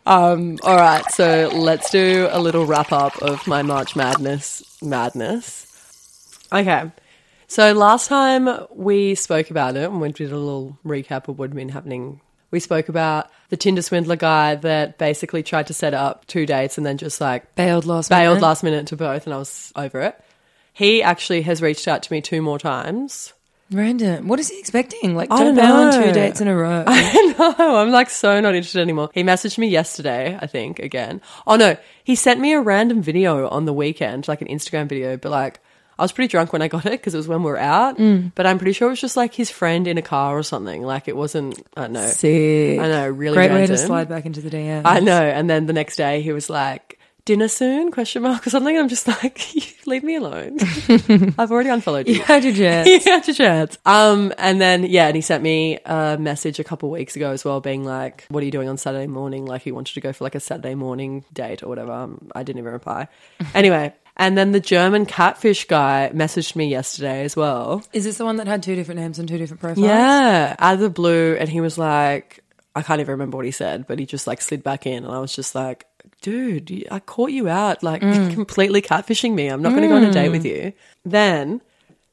Um, 0.05 0.57
all 0.63 0.75
right, 0.77 1.03
so 1.11 1.51
let's 1.53 1.89
do 1.91 2.29
a 2.31 2.39
little 2.39 2.65
wrap 2.65 2.91
up 2.91 3.21
of 3.21 3.45
my 3.45 3.61
March 3.61 3.95
Madness 3.95 4.63
madness. 4.81 5.65
Okay. 6.51 6.91
So 7.47 7.71
last 7.73 8.07
time 8.09 8.49
we 8.71 9.15
spoke 9.15 9.49
about 9.49 9.77
it 9.77 9.85
and 9.89 10.01
we 10.01 10.11
did 10.11 10.31
a 10.31 10.37
little 10.37 10.77
recap 10.85 11.29
of 11.29 11.39
what 11.39 11.49
had 11.49 11.55
been 11.55 11.69
happening. 11.69 12.19
We 12.51 12.59
spoke 12.59 12.89
about 12.89 13.29
the 13.49 13.57
Tinder 13.57 13.81
swindler 13.81 14.17
guy 14.17 14.55
that 14.55 14.97
basically 14.97 15.43
tried 15.43 15.67
to 15.67 15.73
set 15.73 15.93
up 15.93 16.27
two 16.27 16.45
dates 16.45 16.77
and 16.77 16.85
then 16.85 16.97
just 16.97 17.19
like 17.21 17.55
Bailed 17.55 17.85
last 17.85 18.09
bailed 18.09 18.35
minute. 18.35 18.45
last 18.45 18.63
minute 18.63 18.87
to 18.87 18.97
both 18.97 19.25
and 19.25 19.33
I 19.33 19.37
was 19.37 19.71
over 19.75 20.01
it. 20.01 20.21
He 20.73 21.01
actually 21.01 21.41
has 21.43 21.61
reached 21.61 21.87
out 21.87 22.03
to 22.03 22.13
me 22.13 22.21
two 22.21 22.41
more 22.41 22.59
times 22.59 23.33
Random. 23.69 24.29
What 24.29 24.39
is 24.39 24.47
he 24.47 24.59
expecting? 24.59 25.13
Like, 25.13 25.29
I 25.29 25.43
don't 25.43 25.55
bail 25.55 25.73
on 25.73 26.01
two 26.01 26.13
dates 26.13 26.39
in 26.39 26.47
a 26.47 26.55
row. 26.55 26.83
no, 26.87 27.55
I'm 27.57 27.91
like 27.91 28.09
so 28.09 28.39
not 28.39 28.55
interested 28.55 28.79
anymore. 28.79 29.09
He 29.13 29.23
messaged 29.23 29.57
me 29.57 29.67
yesterday, 29.67 30.39
I 30.41 30.47
think, 30.47 30.79
again. 30.79 31.21
Oh 31.45 31.57
no, 31.57 31.75
he 32.01 32.15
sent 32.15 32.39
me 32.39 32.53
a 32.53 32.61
random 32.61 33.01
video 33.01 33.49
on 33.49 33.65
the 33.65 33.73
weekend, 33.73 34.29
like 34.29 34.41
an 34.41 34.47
Instagram 34.47 34.87
video, 34.87 35.17
but 35.17 35.31
like 35.31 35.59
I 35.99 36.03
was 36.03 36.11
pretty 36.11 36.29
drunk 36.29 36.53
when 36.53 36.61
I 36.61 36.67
got 36.67 36.85
it 36.85 36.91
because 36.91 37.13
it 37.13 37.17
was 37.17 37.27
when 37.27 37.43
we 37.43 37.51
were 37.51 37.57
out. 37.57 37.97
Mm. 37.97 38.31
But 38.35 38.45
I'm 38.45 38.57
pretty 38.57 38.73
sure 38.73 38.87
it 38.87 38.91
was 38.91 39.01
just 39.01 39.17
like 39.17 39.33
his 39.33 39.49
friend 39.49 39.87
in 39.87 39.97
a 39.97 40.01
car 40.01 40.37
or 40.37 40.43
something. 40.43 40.83
Like 40.83 41.07
it 41.07 41.15
wasn't, 41.15 41.59
I 41.75 41.81
don't 41.81 41.93
know. 41.93 42.07
Sick. 42.07 42.79
I 42.79 42.87
know, 42.87 43.07
really 43.09 43.35
Great 43.35 43.51
way 43.51 43.65
to 43.65 43.77
slide 43.77 44.09
back 44.09 44.25
into 44.25 44.41
the 44.41 44.49
DM. 44.49 44.83
I 44.85 44.99
know. 44.99 45.21
And 45.21 45.49
then 45.49 45.65
the 45.65 45.73
next 45.73 45.95
day 45.95 46.21
he 46.21 46.31
was 46.31 46.49
like, 46.49 46.97
dinner 47.27 47.49
soon? 47.49 47.91
Question 47.91 48.23
mark 48.23 48.47
or 48.47 48.49
something. 48.49 48.75
I'm 48.75 48.87
just 48.87 49.07
like, 49.07 49.39
leave 49.85 50.03
me 50.03 50.15
alone. 50.15 50.57
I've 51.37 51.51
already 51.51 51.69
unfollowed 51.69 52.07
you. 52.07 52.15
You 52.15 52.21
had 52.23 52.43
your 52.43 52.55
chance. 52.55 52.87
you 53.05 53.11
had 53.11 53.27
your 53.27 53.35
chance. 53.35 53.77
Um, 53.85 54.33
and 54.37 54.59
then 54.59 54.85
yeah, 54.85 55.07
and 55.07 55.15
he 55.15 55.21
sent 55.21 55.43
me 55.43 55.77
a 55.85 56.17
message 56.17 56.59
a 56.59 56.63
couple 56.63 56.89
weeks 56.89 57.15
ago 57.15 57.31
as 57.31 57.45
well, 57.45 57.59
being 57.59 57.83
like, 57.83 58.25
"What 58.29 58.41
are 58.41 58.45
you 58.45 58.51
doing 58.51 58.69
on 58.69 58.77
Saturday 58.77 59.07
morning?" 59.07 59.45
Like 59.45 59.61
he 59.61 59.71
wanted 59.73 59.93
to 59.93 60.01
go 60.01 60.13
for 60.13 60.23
like 60.23 60.35
a 60.35 60.39
Saturday 60.39 60.73
morning 60.73 61.25
date 61.33 61.61
or 61.63 61.67
whatever. 61.67 61.91
Um, 61.91 62.29
I 62.33 62.43
didn't 62.43 62.59
even 62.59 62.71
reply. 62.71 63.09
anyway, 63.53 63.93
and 64.17 64.37
then 64.37 64.51
the 64.51 64.59
German 64.59 65.05
catfish 65.05 65.65
guy 65.67 66.11
messaged 66.13 66.55
me 66.55 66.67
yesterday 66.67 67.23
as 67.23 67.35
well. 67.35 67.83
Is 67.93 68.03
this 68.03 68.17
the 68.17 68.25
one 68.25 68.37
that 68.37 68.47
had 68.47 68.63
two 68.63 68.75
different 68.75 68.99
names 68.99 69.19
and 69.19 69.29
two 69.29 69.37
different 69.37 69.61
profiles? 69.61 69.85
Yeah, 69.85 70.55
out 70.57 70.73
of 70.73 70.79
the 70.79 70.89
blue, 70.89 71.35
and 71.39 71.47
he 71.47 71.61
was 71.61 71.77
like, 71.77 72.43
I 72.75 72.81
can't 72.81 72.99
even 72.99 73.11
remember 73.11 73.37
what 73.37 73.45
he 73.45 73.51
said, 73.51 73.87
but 73.87 73.99
he 73.99 74.05
just 74.05 74.27
like 74.27 74.41
slid 74.41 74.63
back 74.63 74.85
in, 74.85 75.05
and 75.05 75.13
I 75.13 75.19
was 75.19 75.35
just 75.35 75.55
like, 75.55 75.85
dude, 76.21 76.87
I 76.89 76.99
caught 76.99 77.31
you 77.31 77.47
out, 77.47 77.83
like 77.83 78.01
mm. 78.01 78.33
completely 78.33 78.81
catfishing 78.81 79.33
me. 79.33 79.47
I'm 79.47 79.61
not 79.61 79.69
going 79.69 79.83
to 79.83 79.87
go 79.87 79.95
on 79.95 80.03
a 80.03 80.11
date 80.11 80.29
with 80.29 80.43
mm. 80.43 80.49
you. 80.49 80.73
Then 81.05 81.61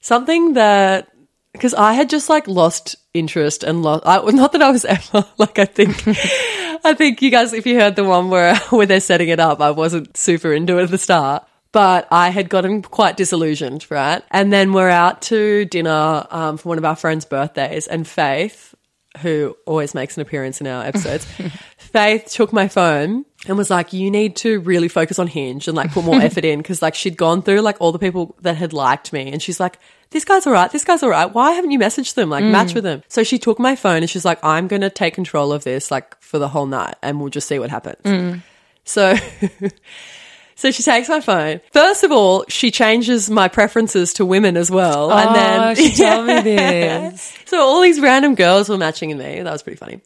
something 0.01 0.53
that 0.55 1.11
because 1.53 1.73
I 1.73 1.95
had 1.95 2.11
just 2.11 2.29
like 2.29 2.47
lost 2.47 2.97
interest 3.15 3.65
and 3.65 3.83
lost. 3.83 4.03
I, 4.05 4.19
not 4.33 4.53
that 4.53 4.63
I 4.63 4.71
was 4.71 4.85
ever 4.85 5.25
like 5.39 5.59
I 5.59 5.65
think. 5.65 6.03
I 6.87 6.93
think 6.93 7.23
you 7.23 7.31
guys, 7.31 7.55
if 7.55 7.67
you 7.67 7.81
heard 7.81 7.97
the 7.97 8.05
one 8.05 8.29
where 8.29 8.57
where 8.69 8.85
they're 8.85 9.01
setting 9.01 9.29
it 9.29 9.41
up, 9.41 9.61
I 9.63 9.71
wasn't 9.71 10.17
super 10.19 10.53
into 10.53 10.79
it 10.79 10.83
at 10.83 10.91
the 10.91 10.99
start. 10.99 11.47
But 11.75 12.07
I 12.13 12.29
had 12.29 12.49
gotten 12.49 12.83
quite 12.83 13.17
disillusioned, 13.17 13.91
right? 13.91 14.23
And 14.31 14.53
then 14.53 14.73
we're 14.73 14.89
out 14.89 15.23
to 15.23 15.65
dinner 15.65 16.25
um, 16.31 16.57
for 16.57 16.69
one 16.69 16.79
of 16.79 16.85
our 16.85 16.95
friends' 16.95 17.25
birthdays, 17.25 17.89
and 17.89 18.07
Faith, 18.07 18.77
who 19.23 19.57
always 19.67 19.93
makes 19.93 20.17
an 20.17 20.21
appearance 20.21 20.61
in 20.61 20.69
our 20.69 20.85
episodes, 20.85 21.27
Faith 21.79 22.27
took 22.31 22.53
my 22.53 22.69
phone 22.69 23.25
and 23.49 23.59
was 23.59 23.71
like, 23.71 23.93
"You 23.93 24.09
need 24.09 24.37
to 24.37 24.61
really 24.61 24.87
focus 24.87 25.19
on 25.19 25.27
Hinge 25.27 25.67
and 25.67 25.77
like 25.77 25.91
put 25.91 26.05
more 26.05 26.15
effort 26.23 26.45
in," 26.45 26.61
because 26.61 26.81
like 26.81 26.95
she'd 26.95 27.17
gone 27.17 27.43
through 27.43 27.61
like 27.61 27.81
all 27.81 27.91
the 27.91 27.99
people 27.99 28.37
that 28.43 28.57
had 28.57 28.73
liked 28.73 29.13
me, 29.13 29.33
and 29.33 29.43
she's 29.43 29.59
like, 29.59 29.81
"This 30.11 30.25
guy's 30.25 30.47
alright. 30.47 30.71
This 30.71 30.85
guy's 30.85 31.03
alright. 31.03 31.35
Why 31.35 31.55
haven't 31.55 31.73
you 31.73 31.81
messaged 31.81 32.15
them? 32.15 32.31
Like 32.31 32.45
match 32.45 32.73
with 32.73 32.85
them." 32.85 33.03
So 33.09 33.25
she 33.25 33.41
took 33.41 33.59
my 33.59 33.75
phone 33.75 33.97
and 33.97 34.09
she's 34.09 34.25
like, 34.25 34.39
"I'm 34.45 34.69
gonna 34.69 34.91
take 34.91 35.15
control 35.15 35.53
of 35.53 35.65
this 35.65 35.91
like 35.91 36.21
for 36.21 36.39
the 36.39 36.49
whole 36.49 36.67
night, 36.67 36.95
and 37.03 37.19
we'll 37.19 37.31
just 37.31 37.49
see 37.49 37.59
what 37.59 37.71
happens." 37.71 38.07
So. 38.85 39.17
So 40.57 40.71
she 40.71 40.83
takes 40.83 41.09
my 41.09 41.21
phone. 41.21 41.61
First 41.73 42.05
of 42.05 42.13
all, 42.13 42.45
she 42.49 42.71
changes 42.71 43.29
my 43.31 43.49
preferences 43.49 44.13
to 44.15 44.25
women 44.25 44.57
as 44.57 44.71
well. 44.71 45.11
and 45.13 45.29
Oh, 45.31 45.33
then 45.35 45.77
she 45.77 45.93
told 46.03 46.27
me 46.27 46.41
this. 46.43 47.37
so 47.47 47.61
all 47.61 47.81
these 47.81 48.01
random 48.01 48.35
girls 48.35 48.69
were 48.69 48.79
matching 48.79 49.11
in 49.11 49.19
me. 49.19 49.41
That 49.43 49.53
was 49.53 49.63
pretty 49.63 49.79
funny. 49.79 50.01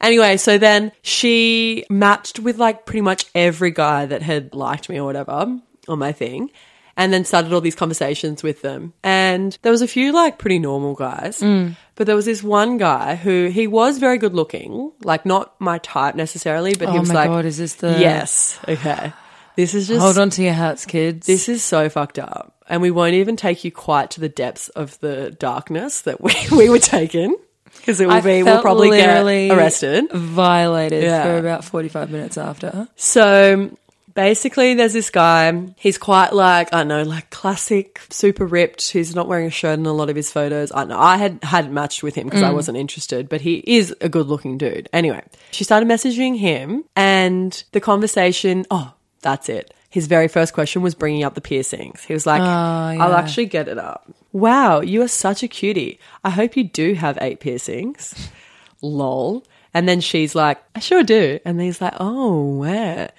Anyway, 0.00 0.38
so 0.38 0.56
then 0.56 0.92
she 1.02 1.84
matched 1.90 2.38
with 2.38 2.56
like 2.58 2.86
pretty 2.86 3.02
much 3.02 3.26
every 3.34 3.70
guy 3.70 4.06
that 4.06 4.22
had 4.22 4.54
liked 4.54 4.88
me 4.88 4.98
or 4.98 5.04
whatever 5.04 5.58
on 5.88 5.98
my 5.98 6.12
thing. 6.12 6.50
And 6.96 7.12
then 7.14 7.24
started 7.24 7.52
all 7.54 7.60
these 7.62 7.74
conversations 7.76 8.42
with 8.42 8.60
them. 8.62 8.92
And 9.02 9.56
there 9.62 9.72
was 9.72 9.80
a 9.80 9.88
few 9.88 10.12
like 10.12 10.38
pretty 10.38 10.58
normal 10.58 10.94
guys. 10.94 11.40
Mm. 11.40 11.76
But 11.94 12.06
there 12.06 12.16
was 12.16 12.24
this 12.26 12.42
one 12.42 12.76
guy 12.78 13.14
who 13.16 13.46
he 13.48 13.66
was 13.66 13.96
very 13.98 14.18
good 14.18 14.34
looking, 14.34 14.92
like 15.02 15.24
not 15.24 15.58
my 15.60 15.78
type 15.78 16.14
necessarily, 16.14 16.74
but 16.74 16.88
he 16.90 16.96
Oh 16.96 17.00
was 17.00 17.08
my 17.08 17.14
like 17.14 17.28
God, 17.30 17.44
is 17.46 17.56
this 17.58 17.74
the- 17.76 17.98
Yes. 17.98 18.58
Okay. 18.68 19.12
This 19.60 19.74
is 19.74 19.88
just 19.88 20.00
Hold 20.00 20.16
on 20.16 20.30
to 20.30 20.42
your 20.42 20.54
hats, 20.54 20.86
kids. 20.86 21.26
This 21.26 21.48
is 21.48 21.62
so 21.62 21.90
fucked 21.90 22.18
up. 22.18 22.54
And 22.66 22.80
we 22.80 22.90
won't 22.90 23.14
even 23.14 23.36
take 23.36 23.62
you 23.62 23.70
quite 23.70 24.12
to 24.12 24.20
the 24.20 24.28
depths 24.28 24.70
of 24.70 24.98
the 25.00 25.32
darkness 25.32 26.02
that 26.02 26.20
we, 26.20 26.32
we 26.56 26.70
were 26.70 26.78
taken. 26.78 27.36
Because 27.76 28.00
it 28.00 28.06
will 28.06 28.14
I 28.14 28.20
be, 28.20 28.42
we'll 28.42 28.62
probably 28.62 28.90
get 28.90 29.22
arrested. 29.52 30.10
violated 30.12 31.02
Yeah. 31.02 31.24
for 31.24 31.38
about 31.38 31.64
45 31.64 32.10
minutes 32.10 32.38
after. 32.38 32.88
So 32.96 33.76
basically, 34.14 34.74
there's 34.74 34.92
this 34.94 35.10
guy. 35.10 35.74
He's 35.76 35.98
quite 35.98 36.32
like, 36.32 36.72
I 36.72 36.78
don't 36.78 36.88
know, 36.88 37.02
like 37.02 37.28
classic, 37.30 38.00
super 38.10 38.46
ripped. 38.46 38.90
He's 38.90 39.14
not 39.14 39.28
wearing 39.28 39.46
a 39.46 39.50
shirt 39.50 39.78
in 39.78 39.86
a 39.86 39.92
lot 39.92 40.10
of 40.10 40.16
his 40.16 40.32
photos. 40.32 40.72
I 40.74 40.84
know 40.84 40.98
I 40.98 41.16
had 41.16 41.42
hadn't 41.44 41.74
matched 41.74 42.02
with 42.02 42.14
him 42.14 42.26
because 42.26 42.42
I 42.42 42.50
mm. 42.50 42.54
wasn't 42.54 42.78
interested, 42.78 43.28
but 43.28 43.42
he 43.42 43.62
is 43.66 43.94
a 44.00 44.08
good 44.08 44.26
looking 44.26 44.58
dude. 44.58 44.88
Anyway, 44.92 45.22
she 45.50 45.64
started 45.64 45.88
messaging 45.88 46.38
him 46.38 46.84
and 46.96 47.62
the 47.72 47.80
conversation, 47.80 48.66
oh, 48.70 48.94
that's 49.22 49.48
it. 49.48 49.74
His 49.90 50.06
very 50.06 50.28
first 50.28 50.54
question 50.54 50.82
was 50.82 50.94
bringing 50.94 51.24
up 51.24 51.34
the 51.34 51.40
piercings. 51.40 52.04
He 52.04 52.12
was 52.12 52.26
like, 52.26 52.40
oh, 52.40 52.44
I'll 52.44 53.14
actually 53.14 53.46
get 53.46 53.68
it 53.68 53.78
up. 53.78 54.08
Wow, 54.32 54.80
you 54.80 55.02
are 55.02 55.08
such 55.08 55.42
a 55.42 55.48
cutie. 55.48 55.98
I 56.22 56.30
hope 56.30 56.56
you 56.56 56.64
do 56.64 56.94
have 56.94 57.18
eight 57.20 57.40
piercings. 57.40 58.30
Lol. 58.82 59.44
And 59.74 59.88
then 59.88 60.00
she's 60.00 60.34
like, 60.34 60.62
I 60.74 60.80
sure 60.80 61.02
do. 61.02 61.38
And 61.44 61.60
he's 61.60 61.80
like, 61.80 61.94
oh, 62.00 62.56
where? 62.56 63.12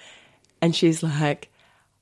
And 0.60 0.74
she's 0.74 1.02
like, 1.02 1.50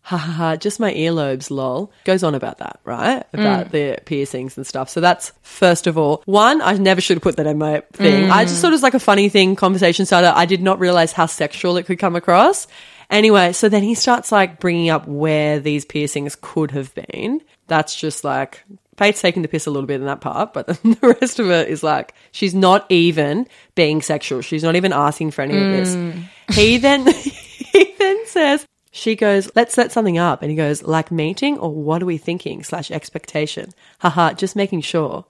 ha 0.02 0.16
ha 0.16 0.32
ha, 0.32 0.56
just 0.56 0.80
my 0.80 0.92
earlobes, 0.92 1.50
lol. 1.50 1.92
Goes 2.04 2.24
on 2.24 2.34
about 2.34 2.58
that, 2.58 2.80
right? 2.84 3.24
Mm. 3.32 3.40
About 3.40 3.70
the 3.70 3.98
piercings 4.04 4.56
and 4.56 4.66
stuff. 4.66 4.88
So 4.90 5.00
that's 5.00 5.32
first 5.42 5.86
of 5.86 5.96
all, 5.96 6.22
one, 6.24 6.60
I 6.62 6.72
never 6.74 7.00
should 7.00 7.16
have 7.16 7.22
put 7.22 7.36
that 7.36 7.46
in 7.46 7.58
my 7.58 7.80
thing. 7.92 8.30
I 8.30 8.44
just 8.44 8.58
mm. 8.58 8.62
thought 8.62 8.68
it 8.68 8.72
was 8.72 8.82
like 8.82 8.94
a 8.94 9.00
funny 9.00 9.28
thing, 9.28 9.56
conversation 9.56 10.06
starter. 10.06 10.32
I 10.34 10.46
did 10.46 10.62
not 10.62 10.80
realize 10.80 11.12
how 11.12 11.26
sexual 11.26 11.76
it 11.76 11.86
could 11.86 11.98
come 11.98 12.16
across. 12.16 12.66
Anyway, 13.10 13.52
so 13.52 13.68
then 13.68 13.82
he 13.82 13.94
starts 13.94 14.30
like 14.30 14.60
bringing 14.60 14.88
up 14.88 15.06
where 15.06 15.58
these 15.58 15.84
piercings 15.84 16.36
could 16.40 16.70
have 16.70 16.94
been. 16.94 17.42
That's 17.66 17.94
just 17.94 18.22
like, 18.22 18.64
Faith's 18.96 19.20
taking 19.20 19.42
the 19.42 19.48
piss 19.48 19.66
a 19.66 19.70
little 19.70 19.86
bit 19.86 20.00
in 20.00 20.06
that 20.06 20.20
part, 20.20 20.52
but 20.52 20.66
then 20.68 20.78
the 21.00 21.16
rest 21.20 21.38
of 21.38 21.50
it 21.50 21.68
is 21.68 21.82
like, 21.82 22.14
she's 22.30 22.54
not 22.54 22.86
even 22.88 23.48
being 23.74 24.00
sexual. 24.00 24.42
She's 24.42 24.62
not 24.62 24.76
even 24.76 24.92
asking 24.92 25.32
for 25.32 25.42
any 25.42 25.56
of 25.56 25.64
this. 25.64 25.96
Mm. 25.96 26.22
He 26.52 26.76
then, 26.76 27.06
he 27.12 27.94
then 27.98 28.26
says, 28.26 28.66
she 28.92 29.16
goes, 29.16 29.50
let's 29.54 29.74
set 29.74 29.90
something 29.92 30.18
up. 30.18 30.42
And 30.42 30.50
he 30.50 30.56
goes, 30.56 30.82
like 30.82 31.10
meeting 31.10 31.58
or 31.58 31.72
what 31.72 32.02
are 32.02 32.06
we 32.06 32.18
thinking 32.18 32.62
slash 32.62 32.90
expectation? 32.90 33.70
Haha, 34.00 34.34
just 34.34 34.54
making 34.54 34.82
sure. 34.82 35.24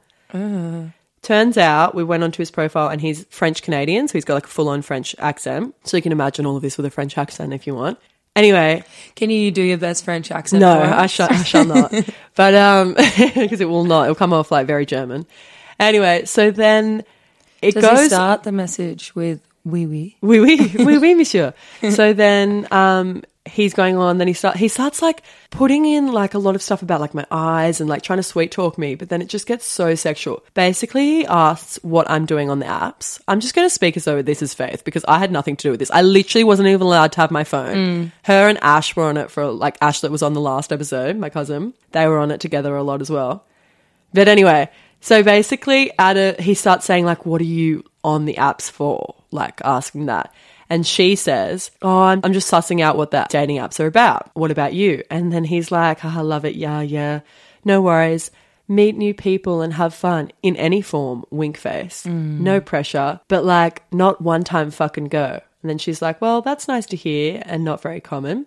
Turns 1.23 1.59
out 1.59 1.95
we 1.95 2.03
went 2.03 2.23
onto 2.23 2.39
his 2.39 2.51
profile 2.51 2.89
and 2.89 3.01
he's 3.01 3.25
French 3.31 3.63
Canadian, 3.63 4.09
so 4.09 4.13
he's 4.15 4.25
got 4.25 4.35
like 4.35 4.45
a 4.47 4.49
full 4.49 4.69
on 4.69 4.81
French 4.83 5.15
accent. 5.19 5.75
So 5.85 5.97
you 5.97 6.03
can 6.03 6.13
imagine 6.13 6.47
all 6.47 6.57
of 6.57 6.63
this 6.63 6.77
with 6.79 6.87
a 6.87 6.91
French 6.91 7.19
accent 7.19 7.53
if 7.53 7.67
you 7.67 7.75
want. 7.75 7.99
Anyway, 8.37 8.85
Can 9.17 9.29
you 9.29 9.51
do 9.51 9.61
your 9.61 9.77
best 9.77 10.05
French 10.05 10.31
accent? 10.31 10.61
no. 10.61 10.81
I, 10.81 11.07
sh- 11.09 11.21
I 11.21 11.43
shall 11.43 11.65
not. 11.67 11.93
but 12.37 12.55
um, 12.55 12.95
because 13.35 13.61
it 13.61 13.69
will 13.69 13.85
not, 13.85 14.05
it'll 14.05 14.15
come 14.15 14.33
off 14.33 14.51
like 14.51 14.67
very 14.67 14.87
German. 14.87 15.27
Anyway, 15.79 16.25
so 16.25 16.51
then 16.51 17.05
it 17.61 17.75
Does 17.75 17.85
goes. 17.85 18.07
start 18.07 18.45
the 18.45 18.53
message 18.53 19.15
with 19.15 19.41
"oui 19.65 19.85
oui"? 19.87 20.17
Oui, 20.23 20.39
oui, 20.41 20.59
oui, 20.79 20.99
oui, 20.99 21.15
monsieur. 21.15 21.53
so 21.91 22.13
then 22.15 22.67
um, 22.71 23.23
he's 23.47 23.75
going 23.75 23.97
on. 23.97 24.19
Then 24.19 24.29
he 24.29 24.35
start 24.35 24.57
he 24.57 24.69
starts 24.69 25.03
like 25.03 25.23
putting 25.51 25.85
in 25.85 26.13
like 26.13 26.35
a 26.35 26.39
lot 26.39 26.55
of 26.55 26.63
stuff 26.63 26.83
about 26.83 27.01
like 27.01 27.15
my 27.15 27.27
eyes 27.31 27.81
and 27.81 27.89
like 27.89 28.03
trying 28.03 28.19
to 28.19 28.23
sweet 28.23 28.51
talk 28.51 28.79
me. 28.79 28.95
But 28.95 29.09
then 29.09 29.23
it 29.23 29.29
just 29.29 29.47
gets 29.47 29.65
so 29.65 29.95
sexual. 29.95 30.45
Basically, 30.55 31.05
he 31.05 31.27
asks 31.27 31.79
what 31.83 32.11
I'm 32.11 32.27
doing 32.27 32.51
on 32.51 32.59
the 32.59 32.67
apps. 32.67 33.21
I'm 33.27 33.41
just 33.41 33.55
going 33.55 33.67
to 33.67 33.75
speak 33.75 33.97
as 33.97 34.05
though 34.05 34.23
this 34.23 34.43
is 34.43 34.55
Faith 34.55 34.85
because 34.85 35.05
I 35.09 35.19
had 35.19 35.33
nothing 35.33 35.57
to 35.57 35.63
do 35.63 35.71
with 35.71 35.81
this. 35.81 35.91
I 35.91 36.03
literally 36.03 36.45
wasn't 36.45 36.69
even 36.69 36.83
allowed 36.83 37.13
to 37.13 37.21
have 37.21 37.31
my 37.31 37.45
phone. 37.45 37.77
Mm. 37.77 38.13
Her 38.25 38.49
and 38.49 38.59
Ash 38.63 38.95
were 38.95 39.05
on 39.05 39.17
it 39.17 39.31
for 39.31 39.47
like 39.47 39.79
Ash 39.81 40.01
that 40.01 40.11
was 40.11 40.23
on 40.23 40.35
the 40.35 40.41
last 40.41 40.73
episode. 40.73 41.17
My 41.17 41.31
cousin, 41.31 41.75
they 41.93 42.07
were 42.07 42.19
on 42.19 42.31
it 42.31 42.41
together 42.41 42.77
a 42.77 42.83
lot 42.83 43.01
as 43.01 43.11
well. 43.11 43.45
But 44.13 44.29
anyway, 44.29 44.69
so 45.01 45.23
basically, 45.23 45.93
at 45.99 46.17
a, 46.17 46.41
he 46.41 46.55
starts 46.55 46.85
saying 46.85 47.05
like, 47.05 47.25
"What 47.25 47.41
are 47.41 47.45
you 47.45 47.85
on 48.05 48.27
the 48.27 48.35
apps 48.35 48.71
for?" 48.71 49.15
Like 49.31 49.61
asking 49.65 50.07
that, 50.07 50.35
and 50.71 50.87
she 50.87 51.17
says, 51.17 51.73
"Oh, 51.83 52.03
I'm, 52.03 52.21
I'm 52.23 52.33
just 52.33 52.51
sussing 52.51 52.81
out 52.81 52.97
what 52.97 53.11
the 53.11 53.27
dating 53.29 53.59
apps 53.59 53.81
are 53.81 53.87
about. 53.87 54.31
What 54.35 54.53
about 54.53 54.73
you?" 54.73 55.03
And 55.11 55.33
then 55.33 55.45
he's 55.45 55.71
like, 55.73 56.05
ah, 56.05 56.19
"I 56.19 56.23
love 56.23 56.45
it. 56.45 56.55
Yeah, 56.55 56.81
yeah. 56.81 57.21
No 57.65 57.83
worries. 57.83 58.31
Meet 58.69 58.97
new 58.97 59.13
people 59.13 59.63
and 59.63 59.75
have 59.75 59.93
fun 59.93 60.31
in 60.43 60.55
any 60.57 60.81
form. 60.81 61.25
Wink 61.31 61.57
face. 61.57 62.05
Mm. 62.07 62.39
No 62.39 62.61
pressure, 62.61 63.21
but 63.27 63.45
like 63.45 63.83
not 63.93 64.23
one 64.23 64.45
time 64.45 64.71
fucking 64.71 65.09
go." 65.09 65.41
And 65.63 65.69
then 65.69 65.79
she's 65.79 66.01
like, 66.01 66.21
"Well, 66.21 66.41
that's 66.41 66.69
nice 66.69 66.87
to 66.87 66.97
hear 66.97 67.43
and 67.45 67.65
not 67.65 67.83
very 67.83 68.01
common." 68.01 68.47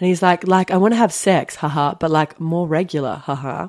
And 0.00 0.08
he's 0.08 0.22
like, 0.22 0.46
"Like 0.46 0.72
I 0.72 0.76
want 0.76 0.92
to 0.92 0.98
have 0.98 1.12
sex, 1.12 1.54
haha, 1.54 1.94
but 1.94 2.10
like 2.10 2.40
more 2.40 2.66
regular, 2.66 3.14
haha." 3.14 3.68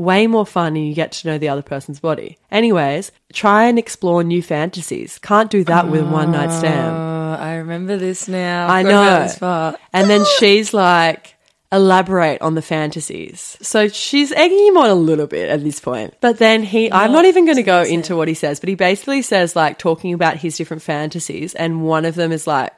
way 0.00 0.26
more 0.26 0.46
fun 0.46 0.76
and 0.76 0.88
you 0.88 0.94
get 0.94 1.12
to 1.12 1.28
know 1.28 1.36
the 1.36 1.50
other 1.50 1.60
person's 1.60 2.00
body. 2.00 2.38
Anyways, 2.50 3.12
try 3.34 3.66
and 3.66 3.78
explore 3.78 4.24
new 4.24 4.42
fantasies. 4.42 5.18
Can't 5.18 5.50
do 5.50 5.62
that 5.64 5.88
with 5.88 6.08
one 6.08 6.32
night 6.32 6.50
stand. 6.50 6.96
Ah. 6.96 7.09
I 7.30 7.56
remember 7.56 7.96
this 7.96 8.28
now. 8.28 8.68
I 8.68 8.80
about 8.80 9.40
know. 9.40 9.76
And 9.92 10.08
then 10.10 10.24
she's 10.38 10.72
like, 10.74 11.34
elaborate 11.72 12.42
on 12.42 12.54
the 12.54 12.62
fantasies. 12.62 13.56
So 13.62 13.88
she's 13.88 14.32
egging 14.32 14.66
him 14.66 14.76
on 14.76 14.90
a 14.90 14.94
little 14.94 15.26
bit 15.26 15.50
at 15.50 15.62
this 15.62 15.80
point. 15.80 16.14
But 16.20 16.38
then 16.38 16.62
he, 16.62 16.90
I'm 16.90 17.12
not 17.12 17.24
even 17.24 17.44
going 17.44 17.56
to 17.56 17.62
go 17.62 17.82
into 17.82 18.16
what 18.16 18.28
he 18.28 18.34
says, 18.34 18.60
but 18.60 18.68
he 18.68 18.74
basically 18.74 19.22
says 19.22 19.54
like 19.54 19.78
talking 19.78 20.12
about 20.12 20.36
his 20.36 20.56
different 20.56 20.82
fantasies. 20.82 21.54
And 21.54 21.84
one 21.84 22.04
of 22.04 22.14
them 22.14 22.32
is 22.32 22.46
like, 22.46 22.72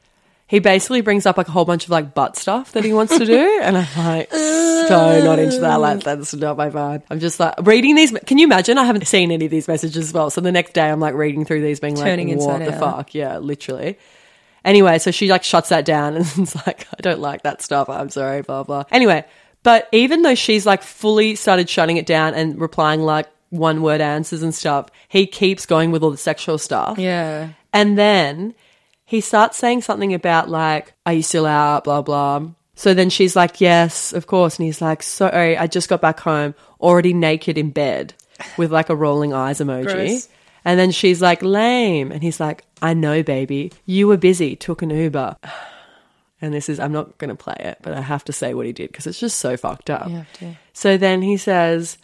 he 0.47 0.59
basically 0.59 1.01
brings 1.01 1.25
up 1.25 1.39
like 1.39 1.49
a 1.49 1.51
whole 1.51 1.65
bunch 1.65 1.85
of 1.85 1.91
like 1.91 2.13
butt 2.13 2.37
stuff 2.37 2.73
that 2.73 2.85
he 2.85 2.93
wants 2.93 3.17
to 3.17 3.25
do. 3.25 3.49
And 3.63 3.79
I'm 3.79 3.87
like, 3.97 4.31
so 4.31 5.23
not 5.25 5.39
into 5.39 5.61
that. 5.61 5.77
Like, 5.77 6.03
that's 6.03 6.35
not 6.35 6.59
my 6.59 6.69
vibe. 6.69 7.05
I'm 7.09 7.21
just 7.21 7.41
like 7.41 7.55
reading 7.63 7.95
these. 7.95 8.11
Can 8.27 8.37
you 8.37 8.45
imagine? 8.45 8.77
I 8.77 8.85
haven't 8.85 9.07
seen 9.07 9.31
any 9.31 9.47
of 9.47 9.51
these 9.51 9.69
messages 9.69 10.09
as 10.09 10.13
well. 10.13 10.29
So 10.29 10.43
the 10.43 10.53
next 10.53 10.75
day 10.75 10.91
I'm 10.91 11.01
like 11.01 11.15
reading 11.15 11.47
through 11.47 11.63
these 11.63 11.81
being 11.81 11.95
Turning 11.95 12.29
like, 12.29 12.39
what 12.39 12.59
the 12.59 12.75
out. 12.75 12.81
fuck? 12.81 13.15
Yeah, 13.15 13.39
literally. 13.39 13.99
Anyway, 14.65 14.99
so 14.99 15.11
she 15.11 15.29
like 15.29 15.45
shuts 15.45 15.71
that 15.71 15.85
down 15.85 16.17
and 16.17 16.27
it's 16.37 16.55
like, 16.67 16.87
I 16.93 17.01
don't 17.01 17.21
like 17.21 17.43
that 17.43 17.63
stuff. 17.63 17.89
I'm 17.89 18.11
sorry, 18.11 18.43
blah, 18.43 18.63
blah. 18.63 18.85
Anyway, 18.91 19.25
but 19.63 19.89
even 19.93 20.23
though 20.23 20.35
she's 20.35 20.67
like 20.67 20.83
fully 20.83 21.35
started 21.35 21.69
shutting 21.69 21.97
it 21.97 22.07
down 22.07 22.35
and 22.35 22.61
replying 22.61 23.03
like 23.03 23.29
one 23.51 23.83
word 23.83 24.01
answers 24.01 24.43
and 24.43 24.55
stuff, 24.55 24.89
he 25.09 25.27
keeps 25.27 25.67
going 25.67 25.91
with 25.91 26.03
all 26.03 26.11
the 26.11 26.17
sexual 26.17 26.59
stuff. 26.59 26.99
Yeah. 26.99 27.51
And 27.73 27.99
then 27.99 28.55
he 29.05 29.21
starts 29.21 29.59
saying 29.59 29.83
something 29.83 30.15
about 30.15 30.49
like, 30.49 30.95
are 31.07 31.13
you 31.13 31.23
still 31.23 31.47
out? 31.47 31.85
Blah, 31.85 32.03
blah. 32.03 32.47
So 32.75 32.95
then 32.95 33.11
she's 33.11 33.37
like, 33.37 33.61
yes, 33.61 34.13
of 34.13 34.27
course. 34.27 34.59
And 34.59 34.67
he's 34.67 34.81
like, 34.81 35.03
sorry, 35.03 35.57
I 35.57 35.67
just 35.67 35.89
got 35.89 36.01
back 36.01 36.21
home 36.21 36.55
already 36.81 37.13
naked 37.13 37.59
in 37.59 37.71
bed 37.71 38.15
with 38.57 38.73
like 38.73 38.89
a 38.89 38.97
rolling 38.97 39.33
eyes 39.33 39.61
emoji. 39.61 39.85
Gross. 39.85 40.29
And 40.65 40.79
then 40.79 40.91
she's 40.91 41.21
like, 41.21 41.43
lame. 41.43 42.13
And 42.13 42.23
he's 42.23 42.41
like, 42.41 42.65
I 42.81 42.95
know, 42.95 43.23
baby. 43.23 43.73
You 43.87 44.07
were 44.09 44.17
busy, 44.17 44.57
took 44.57 44.83
an 44.83 44.91
Uber. 44.91 45.37
And 46.45 46.53
this 46.53 46.69
is, 46.69 46.81
I'm 46.81 46.91
not 46.91 47.19
going 47.19 47.29
to 47.29 47.37
play 47.37 47.55
it, 47.61 47.79
but 47.83 47.93
I 47.93 48.01
have 48.01 48.25
to 48.25 48.33
say 48.33 48.53
what 48.53 48.67
he 48.67 48.73
did 48.73 48.89
because 48.89 49.07
it's 49.07 49.21
just 49.21 49.39
so 49.39 49.57
fucked 49.57 49.91
up. 49.91 50.09
You 50.09 50.17
have 50.17 50.33
to. 50.41 50.57
So 50.73 50.97
then 50.97 51.23
he 51.23 51.37
says, 51.37 51.99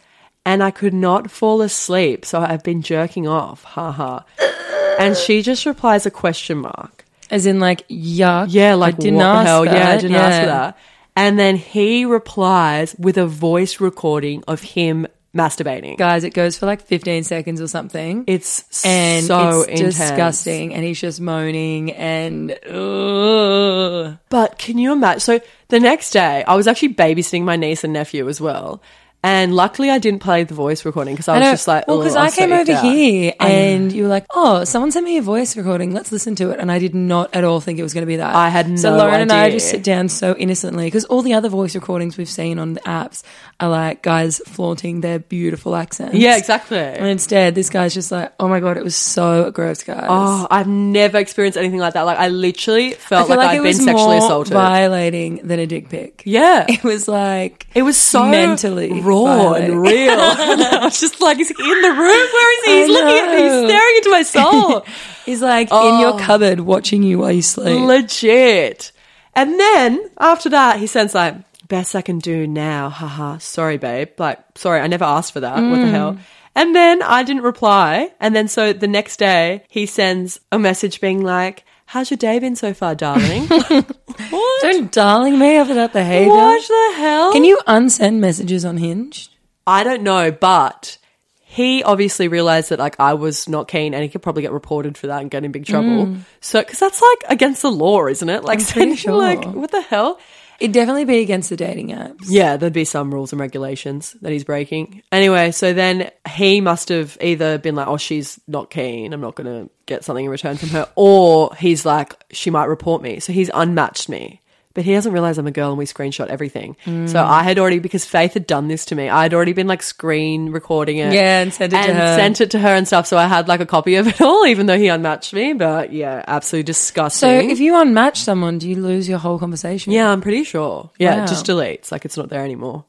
and 0.45 0.63
I 0.63 0.71
could 0.71 0.93
not 0.93 1.29
fall 1.29 1.61
asleep, 1.61 2.23
so 2.25 2.39
I've 2.39 2.63
been 2.63 2.81
jerking 2.81 3.27
off. 3.27 3.65
Ha 3.65 3.91
ha. 3.91 4.25
And 4.97 5.17
she 5.17 5.41
just 5.41 5.65
replies 5.65 6.05
a 6.05 6.11
question 6.11 6.59
mark. 6.59 7.03
As 7.29 7.45
in, 7.45 7.59
like, 7.59 7.85
yuck. 7.89 8.47
Yeah, 8.49 8.75
like 8.75 8.95
I 8.95 8.97
didn't 8.97 9.17
what 9.17 9.25
ask 9.25 9.43
the 9.43 9.49
hell? 9.49 9.65
That. 9.65 9.73
Yeah, 9.73 9.89
I 9.89 9.97
didn't 9.97 10.15
ask 10.15 10.39
for 10.39 10.45
that. 10.45 10.77
And 11.17 11.37
then 11.37 11.57
he 11.57 12.05
replies 12.05 12.95
with 12.97 13.17
a 13.17 13.25
voice 13.25 13.81
recording 13.81 14.41
of 14.47 14.61
him 14.61 15.05
masturbating. 15.35 15.97
Guys, 15.97 16.23
it 16.23 16.33
goes 16.33 16.57
for 16.57 16.65
like 16.65 16.81
15 16.81 17.23
seconds 17.23 17.61
or 17.61 17.67
something. 17.67 18.23
It's 18.27 18.85
and 18.85 19.25
so 19.25 19.61
it's 19.61 19.81
intense. 19.81 19.97
disgusting. 19.97 20.73
And 20.73 20.83
he's 20.83 20.99
just 20.99 21.21
moaning 21.21 21.91
and 21.93 22.51
ugh. 22.65 24.17
But 24.29 24.57
can 24.57 24.77
you 24.77 24.91
imagine? 24.91 25.19
So 25.19 25.39
the 25.69 25.79
next 25.79 26.11
day, 26.11 26.43
I 26.43 26.55
was 26.55 26.67
actually 26.67 26.95
babysitting 26.95 27.43
my 27.43 27.55
niece 27.55 27.83
and 27.83 27.93
nephew 27.93 28.27
as 28.27 28.41
well. 28.41 28.81
And 29.21 29.53
luckily, 29.53 29.89
I 29.89 29.99
didn't 29.99 30.21
play 30.21 30.45
the 30.45 30.53
voice 30.53 30.85
recording 30.85 31.13
because 31.13 31.27
I 31.27 31.33
was 31.37 31.41
know. 31.45 31.51
just 31.51 31.67
like, 31.67 31.87
well, 31.87 31.97
oh, 31.97 31.99
because 31.99 32.15
I 32.15 32.27
I 32.27 32.31
came 32.31 32.53
over 32.53 32.71
out. 32.71 32.83
here 32.85 33.33
and 33.41 33.91
you 33.91 34.03
were 34.03 34.09
like, 34.09 34.25
"Oh, 34.33 34.63
someone 34.63 34.91
sent 34.91 35.05
me 35.05 35.17
a 35.17 35.21
voice 35.21 35.57
recording. 35.57 35.93
Let's 35.93 36.11
listen 36.13 36.35
to 36.35 36.51
it." 36.51 36.59
And 36.61 36.71
I 36.71 36.79
did 36.79 36.95
not 36.95 37.35
at 37.35 37.43
all 37.43 37.59
think 37.59 37.79
it 37.79 37.83
was 37.83 37.93
going 37.93 38.03
to 38.03 38.07
be 38.07 38.15
that. 38.15 38.33
I 38.33 38.47
had 38.47 38.79
so 38.79 38.91
no 38.91 38.97
Lauren 38.97 39.19
and 39.19 39.31
I 39.31 39.49
just 39.51 39.69
sit 39.69 39.83
down 39.83 40.07
so 40.07 40.35
innocently 40.37 40.85
because 40.87 41.03
all 41.05 41.21
the 41.21 41.33
other 41.33 41.49
voice 41.49 41.75
recordings 41.75 42.17
we've 42.17 42.29
seen 42.29 42.59
on 42.59 42.75
the 42.75 42.79
apps 42.81 43.23
are 43.59 43.67
like 43.69 44.01
guys 44.03 44.39
flaunting 44.47 45.01
their 45.01 45.19
beautiful 45.19 45.75
accents. 45.75 46.15
Yeah, 46.15 46.37
exactly. 46.37 46.77
And 46.79 47.07
instead, 47.07 47.55
this 47.55 47.69
guy's 47.69 47.93
just 47.93 48.13
like, 48.13 48.31
"Oh 48.39 48.47
my 48.47 48.61
god, 48.61 48.77
it 48.77 48.83
was 48.85 48.95
so 48.95 49.51
gross, 49.51 49.83
guys." 49.83 50.07
Oh, 50.07 50.47
I've 50.49 50.67
never 50.67 51.17
experienced 51.17 51.57
anything 51.57 51.79
like 51.79 51.95
that. 51.95 52.03
Like 52.03 52.19
I 52.19 52.29
literally 52.29 52.93
felt 52.93 53.27
feel 53.27 53.35
like, 53.35 53.47
like, 53.47 53.55
I'd 53.55 53.63
been 53.63 53.63
was 53.63 53.83
sexually 53.83 54.17
assaulted. 54.17 54.53
violating 54.53 55.41
than 55.45 55.59
a 55.59 55.67
dick 55.67 55.89
pic. 55.89 56.23
yeah. 56.25 56.65
It 56.79 56.83
was 56.85 57.09
like 57.09 57.67
It 57.75 57.81
was 57.81 57.97
so 57.97 58.25
mentally 58.25 59.01
raw 59.09 59.53
and 59.53 59.81
real. 59.81 60.11
and 60.11 60.61
I 60.61 60.85
was 60.85 60.99
just 60.99 61.19
like, 61.21 61.39
is 61.39 61.49
he 61.49 61.53
in 61.53 61.81
the 61.81 61.89
room? 61.89 61.97
Where 61.97 62.59
is 62.59 62.65
he? 62.65 62.79
He's 62.79 62.89
looking 62.89 63.17
at 63.17 63.35
me. 63.35 63.43
He's 63.43 63.69
staring 63.69 63.95
into 63.97 64.09
my 64.11 64.23
soul. 64.23 64.85
He's 65.25 65.41
like 65.41 65.67
in 65.67 65.73
Oh. 65.73 66.01
your 66.01 66.19
cupboard 66.19 66.59
watching 66.61 67.03
you 67.03 67.19
while 67.19 67.31
you 67.31 67.41
sleep. 67.41 67.79
Legit. 67.81 68.91
And 69.35 69.59
then 69.59 70.09
after 70.19 70.49
that, 70.49 70.79
he 70.79 70.87
sends 70.87 71.13
like, 71.13 71.35
best 71.67 71.95
I 71.95 72.01
can 72.01 72.19
do 72.19 72.47
now. 72.47 72.89
Haha. 72.89 73.37
Sorry, 73.37 73.77
babe. 73.77 74.09
Like, 74.17 74.39
sorry, 74.55 74.79
I 74.81 74.87
never 74.87 75.05
asked 75.05 75.33
for 75.33 75.39
that. 75.41 75.55
What 75.55 75.77
the 75.77 75.83
mm. 75.83 75.91
hell? 75.91 76.17
And 76.55 76.75
then 76.75 77.01
I 77.03 77.23
didn't 77.23 77.43
reply. 77.43 78.11
And 78.19 78.35
then 78.35 78.47
so 78.47 78.73
the 78.73 78.87
next 78.87 79.17
day, 79.17 79.63
he 79.69 79.85
sends 79.85 80.39
a 80.51 80.57
message 80.59 80.99
being 80.99 81.21
like, 81.23 81.63
How's 81.89 82.11
your 82.11 82.19
day 82.19 82.37
been 82.37 82.55
so 82.55 82.71
far, 82.71 82.93
darling? 82.93 83.47
what? 83.47 84.61
Don't 84.61 84.91
darling 84.91 85.39
me 85.39 85.55
after 85.55 85.73
that 85.73 85.91
behavior. 85.91 86.29
What 86.29 86.67
the 86.67 86.97
hell? 86.97 87.33
Can 87.33 87.43
you 87.43 87.59
unsend 87.65 88.19
messages 88.19 88.63
on 88.63 88.77
Hinge? 88.77 89.31
I 89.65 89.83
don't 89.83 90.03
know, 90.03 90.31
but 90.31 90.99
he 91.41 91.81
obviously 91.81 92.27
realized 92.27 92.69
that 92.69 92.77
like 92.77 92.99
I 92.99 93.15
was 93.15 93.49
not 93.49 93.67
keen, 93.67 93.95
and 93.95 94.03
he 94.03 94.09
could 94.09 94.21
probably 94.21 94.43
get 94.43 94.51
reported 94.51 94.99
for 94.99 95.07
that 95.07 95.21
and 95.21 95.31
get 95.31 95.43
in 95.43 95.51
big 95.51 95.65
trouble. 95.65 96.17
So, 96.41 96.59
because 96.61 96.77
that's 96.77 97.01
like 97.01 97.23
against 97.27 97.63
the 97.63 97.71
law, 97.71 98.05
isn't 98.05 98.29
it? 98.29 98.43
Like, 98.43 98.59
Mm. 98.59 98.61
Sending, 98.61 99.11
like 99.15 99.45
what 99.45 99.71
the 99.71 99.81
hell? 99.81 100.19
It'd 100.59 100.73
definitely 100.73 101.05
be 101.05 101.19
against 101.19 101.49
the 101.49 101.55
dating 101.55 101.89
apps. 101.89 102.25
Yeah, 102.27 102.57
there'd 102.57 102.73
be 102.73 102.85
some 102.85 103.13
rules 103.13 103.31
and 103.31 103.39
regulations 103.39 104.15
that 104.21 104.31
he's 104.31 104.43
breaking. 104.43 105.01
Anyway, 105.11 105.51
so 105.51 105.73
then 105.73 106.11
he 106.29 106.59
must 106.61 106.89
have 106.89 107.17
either 107.21 107.57
been 107.57 107.75
like, 107.75 107.87
"Oh, 107.87 107.97
she's 107.97 108.39
not 108.47 108.69
keen. 108.69 109.13
I'm 109.13 109.21
not 109.21 109.35
going 109.35 109.47
to 109.47 109.69
get 109.85 110.03
something 110.03 110.25
in 110.25 110.31
return 110.31 110.57
from 110.57 110.69
her," 110.69 110.87
or 110.95 111.55
he's 111.55 111.85
like, 111.85 112.13
"She 112.31 112.49
might 112.49 112.65
report 112.65 113.01
me." 113.01 113.19
So 113.19 113.31
he's 113.31 113.49
unmatched 113.53 114.09
me. 114.09 114.41
But 114.75 114.83
he 114.85 114.93
doesn't 114.93 115.11
realize 115.11 115.39
I'm 115.39 115.47
a 115.47 115.51
girl 115.51 115.69
and 115.69 115.79
we 115.79 115.85
screenshot 115.85 116.27
everything. 116.27 116.77
Mm. 116.85 117.09
So 117.09 117.23
I 117.23 117.41
had 117.41 117.57
already, 117.57 117.79
because 117.79 118.05
Faith 118.05 118.35
had 118.35 118.45
done 118.45 118.67
this 118.67 118.85
to 118.85 118.95
me, 118.95 119.09
I 119.09 119.23
had 119.23 119.33
already 119.33 119.53
been 119.53 119.65
like 119.65 119.81
screen 119.81 120.51
recording 120.51 120.97
it. 120.97 121.11
Yeah, 121.11 121.41
and 121.41 121.51
sent 121.51 121.73
it 121.73 121.75
to 121.77 121.81
her. 121.81 121.89
and 121.89 121.97
her. 121.97 122.15
sent 122.15 122.41
it 122.41 122.51
to 122.51 122.59
her 122.59 122.69
and 122.69 122.85
stuff. 122.85 123.07
So 123.07 123.17
I 123.17 123.25
had 123.25 123.47
like 123.47 123.61
a 123.61 123.65
copy 123.65 123.95
of 123.95 124.07
it 124.07 124.21
all, 124.21 124.45
even 124.45 124.67
though 124.67 124.77
he 124.77 124.87
unmatched 124.87 125.33
me. 125.33 125.53
But 125.53 125.91
yeah, 125.91 126.23
absolutely 126.27 126.65
disgusting. 126.65 127.27
So 127.29 127.49
if 127.51 127.59
you 127.59 127.73
unmatch 127.73 128.17
someone, 128.17 128.59
do 128.59 128.69
you 128.69 128.75
lose 128.75 129.09
your 129.09 129.17
whole 129.17 129.39
conversation? 129.39 129.91
yeah, 129.91 130.11
I'm 130.11 130.21
pretty 130.21 130.43
sure. 130.43 130.91
Yeah, 130.99 131.17
Wow. 131.17 131.23
it 131.23 131.27
just 131.29 131.47
deletes. 131.47 131.91
Like 131.91 132.05
it's 132.05 132.15
not 132.15 132.29
there 132.29 132.43
anymore. 132.45 132.85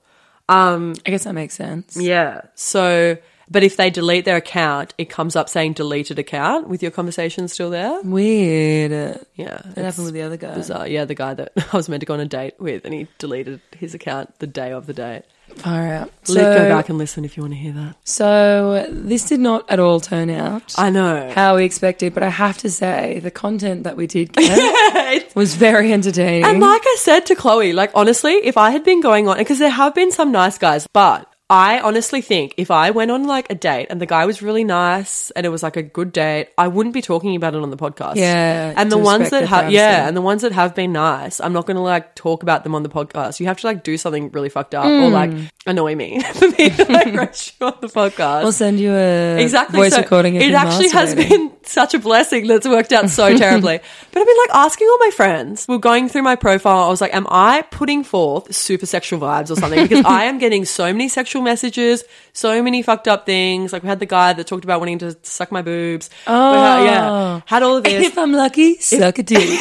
Um, 0.51 0.95
I 1.07 1.11
guess 1.11 1.25
that 1.25 1.33
makes 1.33 1.55
sense. 1.55 1.97
yeah. 1.97 2.43
So, 2.57 3.17
but 3.51 3.63
if 3.65 3.77
they 3.77 3.91
delete 3.91 4.25
their 4.25 4.37
account, 4.37 4.95
it 4.97 5.11
comes 5.11 5.35
up 5.37 5.49
saying 5.49 5.73
deleted 5.75 6.19
account 6.19 6.69
with 6.69 6.83
your 6.83 6.93
conversation 6.93 7.49
still 7.49 7.71
there. 7.71 8.01
Weird. 8.03 8.93
That 8.93 9.27
Yeah. 9.35 9.61
happened 9.77 10.05
with 10.05 10.15
the 10.15 10.23
other 10.23 10.37
guy. 10.37 10.55
Bizarre. 10.55 10.87
Yeah, 10.87 11.05
the 11.05 11.15
guy 11.15 11.35
that 11.35 11.53
I 11.73 11.77
was 11.77 11.89
meant 11.89 12.01
to 12.01 12.07
go 12.07 12.15
on 12.15 12.21
a 12.21 12.27
date 12.27 12.55
with 12.59 12.85
and 12.85 12.95
he 12.95 13.09
deleted 13.19 13.61
his 13.77 13.95
account 13.95 14.39
the 14.39 14.47
day 14.47 14.73
of 14.73 14.87
the 14.87 14.93
date. 14.95 15.23
Far 15.57 15.89
out. 15.89 16.13
Let 16.29 16.37
So, 16.37 16.55
go 16.59 16.69
back 16.69 16.89
and 16.91 16.97
listen 16.97 17.25
if 17.25 17.37
you 17.37 17.43
want 17.43 17.55
to 17.55 17.59
hear 17.59 17.73
that. 17.73 17.97
so 18.05 18.87
this 18.89 19.25
did 19.25 19.41
not 19.41 19.69
at 19.69 19.81
all 19.81 19.99
turn 19.99 20.31
out 20.31 20.73
I 20.79 20.91
know. 20.91 21.29
how 21.35 21.57
we 21.57 21.65
expected, 21.65 22.15
but 22.15 22.23
I 22.23 22.29
have 22.29 22.57
to 22.59 22.71
say 22.71 23.19
the 23.19 23.33
content 23.33 23.83
that 23.83 23.97
we 23.97 24.07
did 24.07 24.33
get 24.33 25.35
was 25.35 25.57
very 25.57 25.93
entertaining. 25.93 26.45
And 26.45 26.61
like 26.61 26.83
I 26.85 26.97
said 27.01 27.27
to 27.27 27.35
Chloe, 27.35 27.73
like 27.73 27.91
honestly, 27.97 28.35
if 28.35 28.57
I 28.57 28.71
had 28.71 28.85
been 28.85 29.01
going 29.01 29.27
on, 29.27 29.39
because 29.39 29.59
there 29.59 29.71
have 29.71 29.93
been 29.93 30.13
some 30.13 30.31
nice 30.31 30.57
guys, 30.57 30.87
but 30.93 31.27
I 31.51 31.81
honestly 31.81 32.21
think 32.21 32.55
if 32.59 32.71
I 32.71 32.93
went 32.93 33.11
on 33.11 33.25
like 33.25 33.51
a 33.51 33.57
date 33.57 33.89
and 33.91 34.01
the 34.01 34.07
guy 34.07 34.25
was 34.25 34.41
really 34.41 34.63
nice 34.63 35.33
and 35.33 35.45
it 35.45 35.49
was 35.49 35.65
like 35.65 35.77
a 35.77 35.83
good 35.83 36.13
date, 36.13 36.51
I 36.57 36.69
wouldn't 36.69 36.95
be 36.95 37.03
talking 37.03 37.35
about 37.35 37.57
it 37.57 37.63
on 37.63 37.71
the 37.71 37.77
podcast. 37.77 38.15
Yeah, 38.15 38.73
And 38.77 38.91
the 38.91 38.97
ones 38.97 39.31
that 39.31 39.49
have, 39.49 39.73
yeah, 39.73 40.07
and 40.07 40.17
the 40.17 40.23
ones 40.23 40.43
that 40.43 40.53
have 40.53 40.77
been 40.77 40.93
nice, 40.93 41.41
I'm 41.41 41.53
not 41.53 41.67
going 41.67 41.77
to 41.77 41.83
like 41.83 42.15
talk 42.15 42.45
about 42.45 42.63
them 42.63 42.77
on 42.77 42.85
the 42.85 42.89
podcast. 42.89 43.41
You 43.41 43.47
have 43.47 43.59
to 43.59 43.67
like 43.67 43.83
do 43.83 43.97
something 43.97 44.31
really 44.31 44.49
fucked 44.49 44.77
up 44.77 44.85
or 44.87 45.11
like 45.11 45.33
mm. 45.33 45.51
annoy 45.67 45.97
me 45.97 46.21
for 46.35 46.49
me 46.51 46.71
to 46.71 46.85
like 46.85 47.15
roast 47.15 47.55
you 47.59 47.67
on 47.67 47.79
the 47.81 47.89
podcast. 47.89 48.45
We'll 48.45 48.53
send 48.53 48.79
you 48.79 48.93
a 48.95 49.43
Exactly. 49.43 49.77
voice 49.77 49.95
so 49.95 50.03
recording. 50.03 50.37
It 50.37 50.55
actually 50.55 50.91
has 50.91 51.17
been 51.17 51.51
such 51.65 51.95
a 51.95 51.99
blessing 51.99 52.47
that's 52.47 52.67
worked 52.69 52.93
out 52.93 53.11
so 53.11 53.37
terribly. 53.37 53.81
But 54.13 54.21
I've 54.21 54.27
been 54.27 54.37
like 54.47 54.55
asking 54.55 54.87
all 54.87 54.99
my 54.99 55.11
friends. 55.11 55.67
We're 55.67 55.79
going 55.79 56.09
through 56.09 56.23
my 56.23 56.37
profile. 56.37 56.85
I 56.85 56.89
was 56.91 57.01
like, 57.01 57.13
am 57.13 57.27
I 57.29 57.63
putting 57.63 58.05
forth 58.05 58.55
super 58.55 58.87
sexual 58.87 59.19
vibes 59.19 59.51
or 59.51 59.57
something? 59.57 59.83
Because 59.83 60.05
I 60.05 60.25
am 60.25 60.39
getting 60.39 60.65
so 60.65 60.93
many 60.93 61.09
sexual 61.09 61.40
messages, 61.41 62.05
so 62.33 62.63
many 62.63 62.83
fucked 62.83 63.09
up 63.09 63.27
things. 63.27 63.73
Like 63.73 63.83
we 63.83 63.89
had 63.89 64.01
the 64.01 64.07
guy 64.07 64.33
that 64.33 64.47
talked 64.47 64.65
about 64.65 64.81
wanting 64.81 64.99
to 64.99 65.17
suck 65.23 65.51
my 65.53 65.63
boobs. 65.63 66.11
Oh. 66.27 66.53
Had- 66.55 66.85
yeah. 66.85 67.11
Oh. 67.11 67.43
Had 67.47 67.63
all 67.63 67.77
of 67.79 67.85
this. 67.85 68.07
If 68.07 68.19
I'm 68.19 68.33
lucky, 68.33 68.77
suck 68.79 69.19
a 69.19 69.23
dick. 69.23 69.61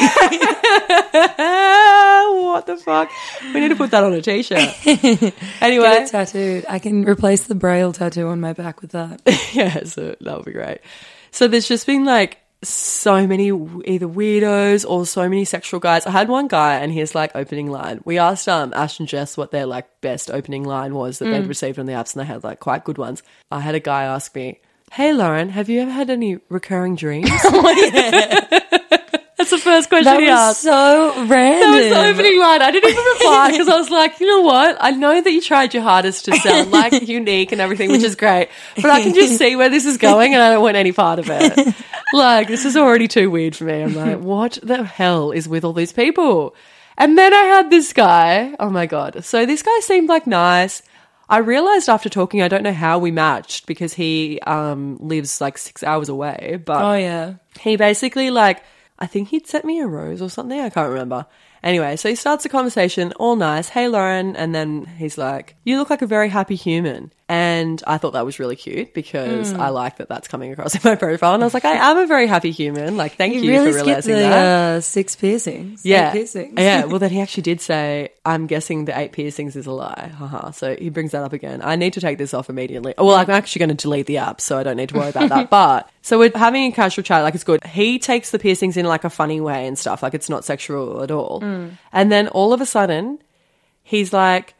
what 1.40 2.66
the 2.66 2.76
fuck? 2.76 3.10
We 3.54 3.60
need 3.60 3.68
to 3.68 3.76
put 3.76 3.90
that 3.92 4.04
on 4.04 4.12
a 4.12 4.22
t-shirt. 4.22 4.74
Anyway. 5.60 5.84
Get 5.84 6.02
it 6.02 6.10
tattooed. 6.10 6.64
I 6.68 6.78
can 6.78 7.04
replace 7.04 7.44
the 7.44 7.54
braille 7.54 7.92
tattoo 7.92 8.28
on 8.28 8.40
my 8.40 8.52
back 8.52 8.80
with 8.80 8.92
that. 8.92 9.20
yeah, 9.52 9.84
so 9.84 10.16
that 10.20 10.36
would 10.36 10.44
be 10.46 10.52
great. 10.52 10.80
So 11.30 11.48
there's 11.48 11.68
just 11.68 11.86
been 11.86 12.04
like 12.04 12.38
so 12.62 13.26
many 13.26 13.46
either 13.46 14.06
weirdos 14.06 14.84
or 14.88 15.06
so 15.06 15.28
many 15.28 15.44
sexual 15.44 15.80
guys. 15.80 16.06
I 16.06 16.10
had 16.10 16.28
one 16.28 16.48
guy 16.48 16.76
and 16.76 16.92
his 16.92 17.14
like 17.14 17.32
opening 17.34 17.70
line. 17.70 18.00
We 18.04 18.18
asked 18.18 18.48
um 18.48 18.72
Ash 18.74 18.98
and 18.98 19.08
Jess 19.08 19.36
what 19.36 19.50
their 19.50 19.66
like 19.66 19.88
best 20.00 20.30
opening 20.30 20.64
line 20.64 20.94
was 20.94 21.18
that 21.18 21.26
they'd 21.26 21.46
received 21.46 21.78
on 21.78 21.86
the 21.86 21.92
apps, 21.94 22.14
and 22.14 22.20
they 22.20 22.26
had 22.26 22.44
like 22.44 22.60
quite 22.60 22.84
good 22.84 22.98
ones. 22.98 23.22
I 23.50 23.60
had 23.60 23.74
a 23.74 23.80
guy 23.80 24.04
ask 24.04 24.34
me, 24.34 24.60
"Hey 24.92 25.12
Lauren, 25.12 25.48
have 25.50 25.68
you 25.68 25.80
ever 25.80 25.90
had 25.90 26.10
any 26.10 26.38
recurring 26.48 26.96
dreams?" 26.96 27.30
The 28.69 28.69
first 29.70 29.88
question 29.88 30.04
That 30.12 30.20
he 30.20 30.26
was 30.26 30.38
asked. 30.38 30.62
so 30.62 31.24
random. 31.26 31.70
That 31.70 31.80
was 31.80 31.88
the 31.90 32.08
opening 32.10 32.38
line. 32.40 32.62
I 32.62 32.70
didn't 32.70 32.90
even 32.90 33.04
reply 33.14 33.50
because 33.52 33.68
I 33.68 33.76
was 33.78 33.90
like, 33.90 34.20
you 34.20 34.26
know 34.26 34.40
what? 34.42 34.76
I 34.80 34.90
know 34.90 35.20
that 35.20 35.30
you 35.30 35.40
tried 35.40 35.72
your 35.74 35.82
hardest 35.82 36.24
to 36.26 36.36
sound 36.36 36.70
like 36.70 36.92
unique 37.08 37.52
and 37.52 37.60
everything, 37.60 37.90
which 37.90 38.02
is 38.02 38.16
great, 38.16 38.48
but 38.76 38.86
I 38.86 39.02
can 39.02 39.14
just 39.14 39.38
see 39.42 39.56
where 39.56 39.68
this 39.68 39.86
is 39.86 39.96
going 39.96 40.34
and 40.34 40.42
I 40.42 40.50
don't 40.52 40.62
want 40.62 40.76
any 40.76 40.92
part 40.92 41.18
of 41.18 41.26
it. 41.30 41.74
Like, 42.12 42.48
this 42.48 42.64
is 42.64 42.76
already 42.76 43.06
too 43.06 43.30
weird 43.30 43.54
for 43.54 43.62
me. 43.62 43.82
I'm 43.84 43.94
like, 43.94 44.18
what 44.18 44.58
the 44.64 44.82
hell 44.82 45.30
is 45.30 45.48
with 45.48 45.64
all 45.64 45.72
these 45.72 45.92
people? 45.92 46.56
And 46.98 47.16
then 47.16 47.32
I 47.32 47.42
had 47.54 47.70
this 47.70 47.92
guy. 47.92 48.56
Oh 48.58 48.68
my 48.68 48.86
God. 48.86 49.24
So 49.24 49.46
this 49.46 49.62
guy 49.62 49.78
seemed 49.78 50.08
like 50.08 50.26
nice. 50.26 50.82
I 51.28 51.38
realized 51.38 51.88
after 51.88 52.08
talking, 52.08 52.42
I 52.42 52.48
don't 52.48 52.64
know 52.64 52.72
how 52.72 52.98
we 52.98 53.12
matched 53.12 53.66
because 53.66 53.94
he 53.94 54.40
um, 54.40 54.96
lives 54.98 55.40
like 55.40 55.56
six 55.56 55.84
hours 55.84 56.08
away, 56.08 56.60
but 56.66 56.82
Oh 56.82 56.94
yeah. 56.94 57.34
he 57.60 57.76
basically 57.76 58.30
like 58.30 58.64
I 59.00 59.06
think 59.06 59.28
he'd 59.28 59.46
sent 59.46 59.64
me 59.64 59.80
a 59.80 59.86
rose 59.86 60.20
or 60.20 60.28
something. 60.28 60.60
I 60.60 60.70
can't 60.70 60.90
remember. 60.90 61.26
Anyway, 61.62 61.96
so 61.96 62.08
he 62.08 62.14
starts 62.14 62.42
the 62.42 62.48
conversation, 62.48 63.12
all 63.18 63.36
nice. 63.36 63.68
Hey, 63.68 63.88
Lauren, 63.88 64.34
and 64.36 64.54
then 64.54 64.86
he's 64.86 65.18
like, 65.18 65.56
"You 65.64 65.78
look 65.78 65.90
like 65.90 66.02
a 66.02 66.06
very 66.06 66.28
happy 66.28 66.54
human." 66.56 67.12
And 67.28 67.80
I 67.86 67.98
thought 67.98 68.14
that 68.14 68.24
was 68.24 68.40
really 68.40 68.56
cute 68.56 68.92
because 68.92 69.52
Hmm. 69.52 69.60
I 69.60 69.68
like 69.68 69.98
that 69.98 70.08
that's 70.08 70.26
coming 70.26 70.50
across 70.52 70.74
in 70.78 70.80
my 70.82 70.96
profile. 70.96 71.34
And 71.34 71.42
I 71.44 71.46
was 71.46 71.54
like, 71.54 71.64
"I 71.64 71.90
am 71.90 71.98
a 71.98 72.06
very 72.06 72.26
happy 72.26 72.50
human." 72.50 72.96
Like, 72.96 73.14
thank 73.16 73.34
you, 73.34 73.42
You 73.42 73.52
really 73.52 73.70
for 73.72 73.76
realizing 73.84 74.14
the 74.14 74.20
that. 74.22 74.76
uh, 74.76 74.80
six 74.80 75.14
piercings. 75.14 75.84
yeah, 75.86 76.10
piercings. 76.12 76.54
yeah. 76.58 76.84
Well, 76.90 76.98
then 76.98 77.10
he 77.10 77.20
actually 77.20 77.44
did 77.44 77.60
say, 77.60 78.08
"I'm 78.24 78.46
guessing 78.48 78.86
the 78.86 78.98
eight 78.98 79.12
piercings 79.12 79.54
is 79.54 79.66
a 79.66 79.72
lie." 79.72 80.10
Haha. 80.18 80.50
So 80.52 80.74
he 80.74 80.88
brings 80.90 81.12
that 81.12 81.22
up 81.22 81.32
again. 81.32 81.60
I 81.62 81.76
need 81.76 81.92
to 81.92 82.00
take 82.00 82.18
this 82.18 82.34
off 82.34 82.48
immediately. 82.50 82.94
Well, 82.98 83.14
I'm 83.14 83.30
actually 83.30 83.60
going 83.60 83.76
to 83.76 83.82
delete 83.82 84.06
the 84.06 84.18
app, 84.18 84.40
so 84.40 84.58
I 84.58 84.62
don't 84.64 84.76
need 84.76 84.88
to 84.88 84.96
worry 84.98 85.10
about 85.10 85.28
that. 85.28 85.50
But 85.50 85.88
so 86.02 86.18
we're 86.18 86.32
having 86.34 86.64
a 86.64 86.72
casual 86.72 87.04
chat, 87.04 87.22
like 87.22 87.34
it's 87.36 87.44
good. 87.44 87.62
He 87.64 87.98
takes 88.00 88.30
the 88.32 88.38
piercings 88.38 88.76
in 88.76 88.86
like 88.86 89.04
a 89.04 89.10
funny 89.10 89.40
way 89.40 89.66
and 89.68 89.78
stuff, 89.78 90.02
like 90.02 90.14
it's 90.14 90.28
not 90.30 90.44
sexual 90.44 91.02
at 91.02 91.10
all. 91.12 91.40
Mm. 91.50 91.78
And 91.92 92.12
then 92.12 92.28
all 92.28 92.52
of 92.52 92.60
a 92.60 92.66
sudden, 92.66 93.18
he's 93.82 94.12
like. 94.12 94.54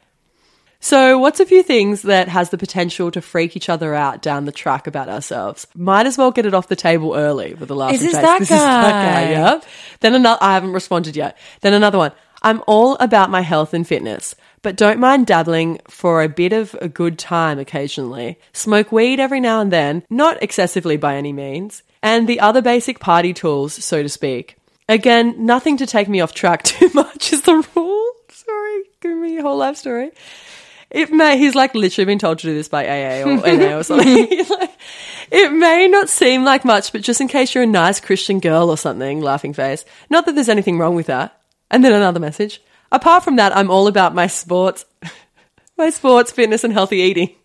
So, 0.82 1.18
what's 1.18 1.40
a 1.40 1.44
few 1.44 1.62
things 1.62 2.00
that 2.02 2.28
has 2.28 2.48
the 2.48 2.56
potential 2.56 3.10
to 3.10 3.20
freak 3.20 3.54
each 3.54 3.68
other 3.68 3.94
out 3.94 4.22
down 4.22 4.46
the 4.46 4.52
track 4.52 4.86
about 4.86 5.10
ourselves? 5.10 5.66
Might 5.74 6.06
as 6.06 6.16
well 6.16 6.30
get 6.30 6.46
it 6.46 6.54
off 6.54 6.68
the 6.68 6.74
table 6.74 7.14
early 7.14 7.52
with 7.52 7.68
the 7.68 7.76
last 7.76 7.96
Is 7.96 8.00
this 8.00 8.12
that 8.14 8.38
This 8.38 8.50
is 8.50 8.56
that 8.56 8.90
guy? 8.90 9.24
guy, 9.24 9.30
yeah. 9.30 9.60
Then 10.00 10.14
another, 10.14 10.38
I 10.42 10.54
haven't 10.54 10.72
responded 10.72 11.16
yet. 11.16 11.36
Then 11.60 11.74
another 11.74 11.98
one. 11.98 12.12
I'm 12.42 12.62
all 12.66 12.96
about 12.96 13.28
my 13.28 13.42
health 13.42 13.74
and 13.74 13.86
fitness, 13.86 14.34
but 14.62 14.76
don't 14.76 14.98
mind 14.98 15.26
dabbling 15.26 15.80
for 15.88 16.22
a 16.22 16.28
bit 16.28 16.54
of 16.54 16.74
a 16.80 16.88
good 16.88 17.18
time 17.18 17.58
occasionally. 17.58 18.38
Smoke 18.54 18.90
weed 18.90 19.20
every 19.20 19.40
now 19.40 19.60
and 19.60 19.70
then, 19.70 20.02
not 20.08 20.42
excessively 20.42 20.96
by 20.96 21.16
any 21.16 21.34
means, 21.34 21.82
and 22.02 22.26
the 22.26 22.40
other 22.40 22.62
basic 22.62 22.98
party 22.98 23.34
tools, 23.34 23.74
so 23.74 24.02
to 24.02 24.08
speak. 24.08 24.56
Again, 24.90 25.46
nothing 25.46 25.76
to 25.76 25.86
take 25.86 26.08
me 26.08 26.20
off 26.20 26.34
track 26.34 26.62
too 26.64 26.90
much 26.94 27.32
is 27.32 27.42
the 27.42 27.64
rule. 27.76 28.12
Sorry, 28.28 28.82
give 29.00 29.16
me 29.16 29.34
your 29.34 29.42
whole 29.42 29.56
life 29.56 29.76
story. 29.76 30.10
It 30.90 31.12
may, 31.12 31.38
he's 31.38 31.54
like 31.54 31.76
literally 31.76 32.06
been 32.06 32.18
told 32.18 32.40
to 32.40 32.48
do 32.48 32.54
this 32.54 32.66
by 32.66 32.84
AA 32.88 33.22
or 33.22 33.36
NA 33.56 33.78
or 33.78 33.82
something. 33.84 34.44
Like, 34.50 34.76
it 35.30 35.52
may 35.52 35.86
not 35.86 36.08
seem 36.08 36.42
like 36.42 36.64
much, 36.64 36.90
but 36.90 37.02
just 37.02 37.20
in 37.20 37.28
case 37.28 37.54
you're 37.54 37.62
a 37.62 37.68
nice 37.68 38.00
Christian 38.00 38.40
girl 38.40 38.68
or 38.68 38.76
something, 38.76 39.20
laughing 39.20 39.52
face. 39.52 39.84
Not 40.08 40.26
that 40.26 40.34
there's 40.34 40.48
anything 40.48 40.76
wrong 40.76 40.96
with 40.96 41.06
that. 41.06 41.40
And 41.70 41.84
then 41.84 41.92
another 41.92 42.18
message. 42.18 42.60
Apart 42.90 43.22
from 43.22 43.36
that, 43.36 43.56
I'm 43.56 43.70
all 43.70 43.86
about 43.86 44.12
my 44.12 44.26
sports, 44.26 44.84
my 45.78 45.90
sports, 45.90 46.32
fitness, 46.32 46.64
and 46.64 46.72
healthy 46.72 46.96
eating. 46.96 47.36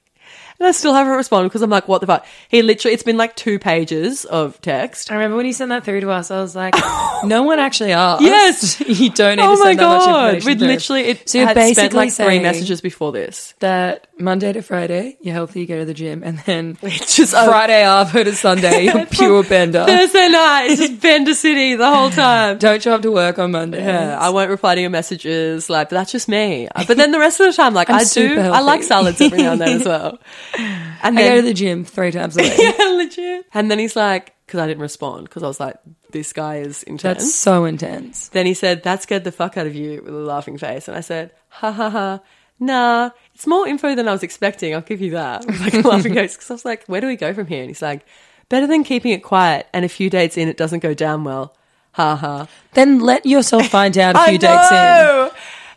And 0.58 0.68
I 0.68 0.72
still 0.72 0.94
haven't 0.94 1.14
responded 1.14 1.50
because 1.50 1.62
I'm 1.62 1.70
like, 1.70 1.88
what 1.90 2.00
the 2.00 2.08
fuck? 2.08 2.26
He 2.48 2.62
literally, 2.62 2.94
it's 2.94 3.04
been 3.04 3.18
like 3.18 3.36
two 3.36 3.60
pages 3.60 4.24
of 4.24 4.60
text. 4.62 5.12
I 5.12 5.16
remember 5.16 5.36
when 5.36 5.46
you 5.46 5.52
sent 5.54 5.68
that 5.70 5.84
through 5.84 6.00
to 6.02 6.10
us, 6.12 6.32
I 6.32 6.40
was 6.42 6.56
like, 6.56 6.76
no 7.26 7.44
one 7.44 7.60
actually 7.60 7.92
asked. 7.92 8.22
Yes. 8.24 8.80
you 8.88 9.10
don't 9.10 9.36
need 9.36 9.44
Oh 9.44 9.56
to 9.56 9.60
my 9.60 9.66
send 9.66 9.80
that 9.80 9.88
much 9.88 10.06
god! 10.06 10.36
information. 10.36 10.48
We'd 10.48 10.60
through. 10.60 10.68
literally, 10.68 11.02
it 11.08 11.30
So 11.30 11.40
had 11.40 11.52
spent 11.52 11.76
basically 11.76 11.98
like 11.98 12.14
three 12.14 12.40
messages 12.40 12.80
before 12.82 13.12
this. 13.12 13.54
that 13.60 14.08
Monday 14.18 14.54
to 14.54 14.62
Friday, 14.62 15.18
you're 15.22 15.34
healthy, 15.34 15.60
you 15.62 15.68
go 15.68 15.78
to 15.80 15.86
the 15.86 15.94
gym, 15.94 16.24
and 16.24 16.40
then 16.40 16.78
It's 16.84 17.18
just 17.18 17.34
oh, 17.36 17.46
Friday 17.48 17.82
after 17.84 18.24
to 18.24 18.34
Sunday, 18.34 18.86
you're 18.86 19.06
pure 19.12 19.44
bender. 19.44 19.84
Thursday 19.86 20.30
night, 20.30 20.68
it's 20.72 20.80
just 20.82 21.02
Bender 21.02 21.34
City 21.34 21.76
the 21.76 21.90
whole 21.94 22.10
time. 22.26 22.58
Don't 22.58 22.82
show 22.82 22.96
up 22.96 23.02
to 23.02 23.12
work 23.12 23.40
on 23.40 23.52
Monday. 23.52 23.84
Yeah, 23.84 24.18
I 24.18 24.30
won't 24.30 24.50
reply 24.50 24.76
to 24.76 24.82
your 24.82 24.90
messages. 24.90 25.70
Like, 25.70 25.90
but 25.90 25.98
that's 25.98 26.12
just 26.14 26.30
me. 26.30 26.68
Uh, 26.70 26.86
But 26.88 26.96
then 26.98 27.12
the 27.12 27.20
rest 27.20 27.40
of 27.42 27.48
the 27.48 27.54
time, 27.54 27.74
like, 27.74 27.90
I'm 27.90 27.98
I 27.98 28.00
do. 28.00 28.06
super 28.06 28.40
I 28.42 28.62
like 28.62 28.84
salads 28.84 29.20
every 29.20 29.40
now 29.40 29.52
and 29.52 29.62
then 29.62 29.82
as 29.82 29.86
well. 29.86 30.20
And 30.58 31.20
I 31.20 31.28
go 31.30 31.36
to 31.36 31.42
the 31.42 31.54
gym 31.54 31.84
three 31.84 32.12
times 32.12 32.38
a 32.38 32.42
week. 32.42 32.54
yeah, 32.58 32.86
legit. 32.86 33.46
And 33.54 33.70
then 33.70 33.80
he's 33.80 33.96
like, 33.98 34.34
because 34.48 34.60
I 34.62 34.68
didn't 34.68 34.82
respond, 34.82 35.26
because 35.26 35.44
I 35.44 35.48
was 35.48 35.60
like, 35.60 35.76
this 36.12 36.32
guy 36.32 36.58
is 36.60 36.84
intense. 36.84 37.18
That's 37.20 37.34
so 37.36 37.66
intense. 37.66 38.30
Then 38.30 38.46
he 38.46 38.54
said, 38.54 38.84
that 38.84 39.02
scared 39.04 39.26
the 39.26 39.32
fuck 39.34 39.58
out 39.58 39.68
of 39.68 39.76
you 39.76 40.02
with 40.04 40.14
a 40.14 40.18
laughing 40.18 40.58
face. 40.58 40.88
And 40.88 40.96
I 40.96 41.02
said, 41.02 41.32
ha 41.50 41.72
ha 41.74 41.90
ha. 41.90 42.22
Nah, 42.58 43.10
it's 43.36 43.46
more 43.46 43.68
info 43.68 43.96
than 43.96 44.08
I 44.08 44.14
was 44.14 44.24
expecting. 44.24 44.74
I'll 44.74 44.82
give 44.82 45.02
you 45.02 45.12
that. 45.12 45.46
Like 45.60 45.84
laughing 45.84 46.14
face. 46.14 46.36
Because 46.36 46.50
I 46.50 46.54
was 46.54 46.66
like, 46.66 46.86
where 46.86 47.02
do 47.02 47.08
we 47.08 47.18
go 47.18 47.34
from 47.34 47.48
here? 47.48 47.60
And 47.60 47.70
he's 47.70 47.82
like, 47.82 48.06
better 48.48 48.66
than 48.66 48.86
keeping 48.86 49.12
it 49.12 49.24
quiet 49.24 49.68
and 49.74 49.84
a 49.84 49.90
few 49.90 50.10
dates 50.10 50.38
in, 50.38 50.48
it 50.48 50.56
doesn't 50.56 50.80
go 50.80 50.94
down 50.94 51.26
well. 51.26 51.54
Ha 51.92 52.16
ha. 52.16 52.48
Then 52.74 53.00
let 53.00 53.26
yourself 53.26 53.68
find 53.68 53.98
out 53.98 54.16
a 54.16 54.20
few 54.30 54.38
dates 54.38 54.72
in. 54.72 55.30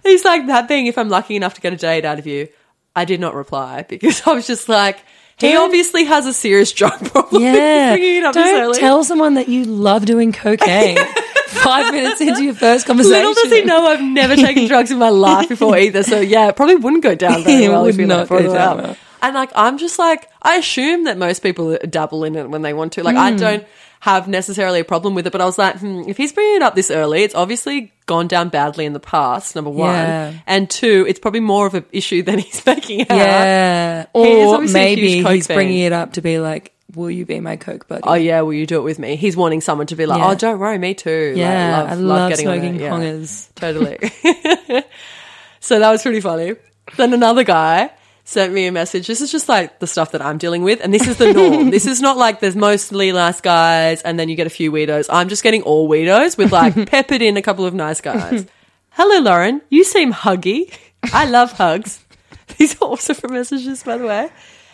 He's 0.05 0.25
like 0.25 0.47
that 0.47 0.68
thing. 0.68 0.87
If 0.87 0.97
I'm 0.97 1.09
lucky 1.09 1.35
enough 1.35 1.55
to 1.55 1.61
get 1.61 1.73
a 1.73 1.77
date 1.77 2.05
out 2.05 2.21
of 2.21 2.27
you, 2.29 2.49
I 2.94 3.05
did 3.05 3.18
not 3.18 3.35
reply 3.35 3.83
because 3.83 4.23
I 4.27 4.33
was 4.33 4.47
just 4.47 4.68
like, 4.68 4.99
he 5.40 5.53
Don't- 5.53 5.64
obviously 5.64 6.05
has 6.05 6.27
a 6.27 6.33
serious 6.33 6.72
drug 6.72 6.98
problem. 7.12 7.42
Yeah. 7.42 8.22
up 8.27 8.35
Don't 8.35 8.61
early. 8.62 8.79
tell 8.79 9.05
someone 9.05 9.35
that 9.35 9.48
you 9.48 9.64
love 9.64 10.05
doing 10.07 10.33
cocaine 10.33 10.98
five 11.48 11.92
minutes 11.92 12.20
into 12.20 12.42
your 12.44 12.55
first 12.55 12.87
conversation. 12.87 13.16
Little 13.18 13.35
does 13.35 13.53
he 13.53 13.64
know 13.64 13.87
I've 13.87 14.03
never 14.03 14.37
taken 14.37 14.66
drugs 14.68 14.90
in 14.90 14.98
my 14.98 15.09
life 15.11 15.48
before 15.48 15.77
either. 15.79 16.03
So 16.03 16.20
yeah, 16.20 16.48
it 16.48 16.57
probably 16.57 16.77
wouldn't 16.77 17.03
go 17.03 17.14
down 17.14 17.44
very 17.44 17.64
It 17.64 17.68
well 17.68 17.83
would 17.85 17.98
if 17.98 18.07
not 18.07 18.29
go 18.29 18.42
down 18.53 18.79
well. 18.79 18.96
And 19.22 19.35
like 19.35 19.51
I'm 19.55 19.79
just 19.79 19.98
like 19.98 20.29
I 20.42 20.57
assume 20.57 21.05
that 21.05 21.18
most 21.18 21.42
people 21.42 21.77
dabble 21.88 22.24
in 22.24 22.37
it 22.37 22.48
when 22.51 22.62
they 22.62 22.72
want 22.72 22.92
to. 22.94 23.03
Like 23.03 23.16
I 23.16 23.31
Hmm. 23.33 23.37
don't 23.37 23.66
have 24.01 24.29
necessarily 24.29 24.79
a 24.81 24.85
problem 24.85 25.14
with 25.16 25.27
it, 25.27 25.33
but 25.33 25.40
I 25.40 25.44
was 25.44 25.59
like, 25.59 25.79
hmm, 25.81 26.03
if 26.07 26.16
he's 26.16 26.33
bringing 26.33 26.57
it 26.57 26.62
up 26.62 26.77
this 26.77 26.88
early, 26.90 27.22
it's 27.24 27.35
obviously 27.35 27.92
gone 28.09 28.27
down 28.27 28.49
badly 28.49 28.85
in 28.85 28.92
the 28.92 28.99
past. 29.01 29.55
Number 29.55 29.71
one, 29.71 29.94
Yeah. 29.94 30.33
and 30.49 30.68
two, 30.68 31.07
it's 31.09 31.21
probably 31.21 31.38
more 31.38 31.68
of 31.68 31.75
an 31.75 31.85
issue 31.92 32.25
than 32.25 32.38
he's 32.40 32.66
making 32.66 33.03
out. 33.03 33.16
Yeah. 33.16 34.07
Or 34.12 34.61
huge 34.62 34.73
maybe 34.73 35.23
he's 35.23 35.47
fan. 35.47 35.57
bringing 35.57 35.79
it 35.79 35.92
up 35.92 36.14
to 36.14 36.21
be 36.21 36.40
like, 36.40 36.73
will 36.97 37.11
you 37.11 37.25
be 37.25 37.38
my 37.38 37.55
coke 37.57 37.87
buddy? 37.87 38.03
Oh 38.05 38.14
yeah, 38.14 38.40
will 38.40 38.55
you 38.55 38.66
do 38.66 38.79
it 38.79 38.83
with 38.83 38.99
me? 38.99 39.14
He's 39.14 39.37
wanting 39.37 39.61
someone 39.61 39.87
to 39.88 39.97
be 39.97 40.07
like, 40.07 40.18
Yeah. 40.18 40.31
oh, 40.31 40.35
don't 40.35 40.59
worry, 40.59 40.79
me 40.79 40.94
too. 40.94 41.29
Like, 41.31 41.38
yeah. 41.38 41.87
I 41.88 41.94
love, 41.94 42.31
getting 42.31 42.49
on 42.49 42.55
it, 42.55 42.61
smoking 42.61 42.81
yeah. 42.81 42.90
pongers. 42.90 43.55
Totally. 43.55 43.99
so 45.61 45.79
that 45.79 45.90
was 45.90 46.03
pretty 46.03 46.21
funny. 46.21 46.57
Then 46.97 47.12
another 47.12 47.44
guy 47.44 47.90
sent 48.28 48.52
me 48.52 48.66
a 48.66 48.72
message. 48.72 49.06
This 49.06 49.22
is 49.22 49.32
just 49.32 49.48
like 49.48 49.78
the 49.78 49.86
stuff 49.86 50.12
that 50.12 50.20
I'm 50.20 50.36
dealing 50.36 50.62
with, 50.62 50.80
and 50.82 50.92
this 50.92 51.08
is 51.08 51.16
the 51.16 51.32
norm. 51.32 51.70
this 51.76 51.86
is 51.86 52.02
not 52.02 52.18
like 52.18 52.40
there's 52.40 52.54
mostly 52.54 53.10
nice 53.10 53.40
guys, 53.40 54.02
and 54.02 54.20
then 54.20 54.28
you 54.28 54.36
get 54.36 54.46
a 54.46 54.50
few 54.50 54.70
weirdos. 54.70 55.06
I'm 55.08 55.30
just 55.30 55.42
getting 55.42 55.62
all 55.62 55.88
weirdos 55.88 56.36
with 56.36 56.52
like 56.52 56.74
peppered 56.90 57.22
in 57.22 57.38
a 57.38 57.42
couple 57.42 57.64
of 57.64 57.72
nice 57.72 58.02
guys. 58.02 58.46
Hello, 58.90 59.20
Lauren. 59.20 59.62
You 59.70 59.82
seem 59.82 60.12
huggy. 60.12 60.70
I 61.10 61.24
love 61.24 61.52
hugs. 61.52 62.04
These 62.58 62.74
are 62.82 62.84
also 62.84 63.14
from 63.14 63.32
messages, 63.32 63.82
by 63.82 63.96
the 63.96 64.06
way. 64.06 64.28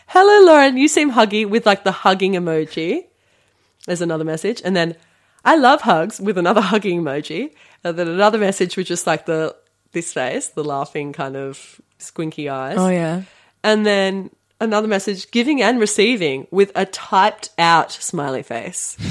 Hello, 0.09 0.47
Lauren. 0.47 0.77
You 0.77 0.89
seem 0.89 1.13
huggy 1.13 1.49
with 1.49 1.65
like 1.65 1.85
the 1.85 1.93
hugging 1.93 2.33
emoji. 2.33 3.07
There's 3.87 4.03
another 4.03 4.25
message. 4.25 4.63
And 4.65 4.75
then 4.75 4.97
I 5.45 5.55
love 5.55 5.83
hugs 5.83 6.21
with 6.21 6.39
another 6.39 6.61
hugging 6.61 7.03
emoji. 7.03 7.55
And 7.85 7.97
then 7.97 8.09
another 8.09 8.39
message 8.39 8.77
with 8.77 8.89
just 8.89 9.07
like 9.07 9.27
the 9.27 9.55
this 9.93 10.13
face, 10.13 10.49
the 10.49 10.65
laughing 10.65 11.13
kind 11.13 11.37
of 11.37 11.81
squinky 12.01 12.51
eyes. 12.51 12.79
Oh, 12.79 12.89
yeah. 12.89 13.23
And 13.65 13.85
then 13.85 14.31
another 14.61 14.87
message 14.87 15.31
giving 15.33 15.61
and 15.61 15.81
receiving 15.81 16.47
with 16.53 16.71
a 16.77 16.87
typed 16.87 17.51
out 17.59 17.91
smiley 17.91 18.43
face. 18.45 18.97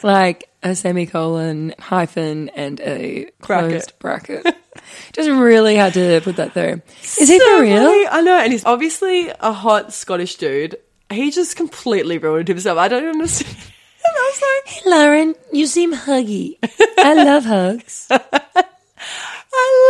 Like 0.00 0.48
a 0.62 0.76
semicolon, 0.76 1.74
hyphen, 1.76 2.50
and 2.50 2.80
a 2.80 3.28
closed 3.40 3.98
Bracket. 3.98 4.44
bracket. 4.44 4.56
Just 5.12 5.28
really 5.28 5.74
had 5.74 5.94
to 5.94 6.20
put 6.22 6.36
that 6.36 6.52
through. 6.52 6.82
Is 7.02 7.28
he 7.28 7.36
So 7.38 7.56
for 7.56 7.62
real? 7.62 7.82
funny. 7.82 8.06
I 8.06 8.20
know, 8.20 8.38
and 8.38 8.52
he's 8.52 8.64
obviously 8.64 9.28
a 9.40 9.52
hot 9.52 9.92
Scottish 9.92 10.36
dude. 10.36 10.76
He 11.10 11.32
just 11.32 11.56
completely 11.56 12.18
ruined 12.18 12.46
himself. 12.46 12.78
I 12.78 12.86
don't 12.86 13.06
understand. 13.08 13.56
And 14.06 14.16
I 14.16 14.32
was 14.32 14.42
like, 14.76 14.86
Lauren, 14.86 15.34
you 15.52 15.66
seem 15.66 15.92
huggy. 15.92 16.58
I 16.98 17.14
love 17.14 17.44
hugs. 17.44 18.06
I 18.10 18.20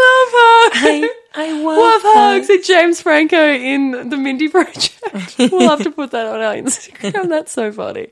love 0.03 0.31
hugs. 0.33 0.79
I, 0.83 1.15
I 1.35 1.53
love, 1.53 1.79
Love 1.79 2.03
hugs 2.05 2.51
at 2.51 2.65
James 2.65 3.03
Franco 3.03 3.49
in 3.53 4.09
the 4.09 4.17
Mindy 4.17 4.49
Project. 4.49 4.99
we'll 5.39 5.69
have 5.69 5.83
to 5.83 5.91
put 5.91 6.11
that 6.13 6.27
on 6.27 6.41
our 6.41 6.55
Instagram. 6.55 7.29
That's 7.29 7.53
so 7.53 7.71
funny. 7.71 8.09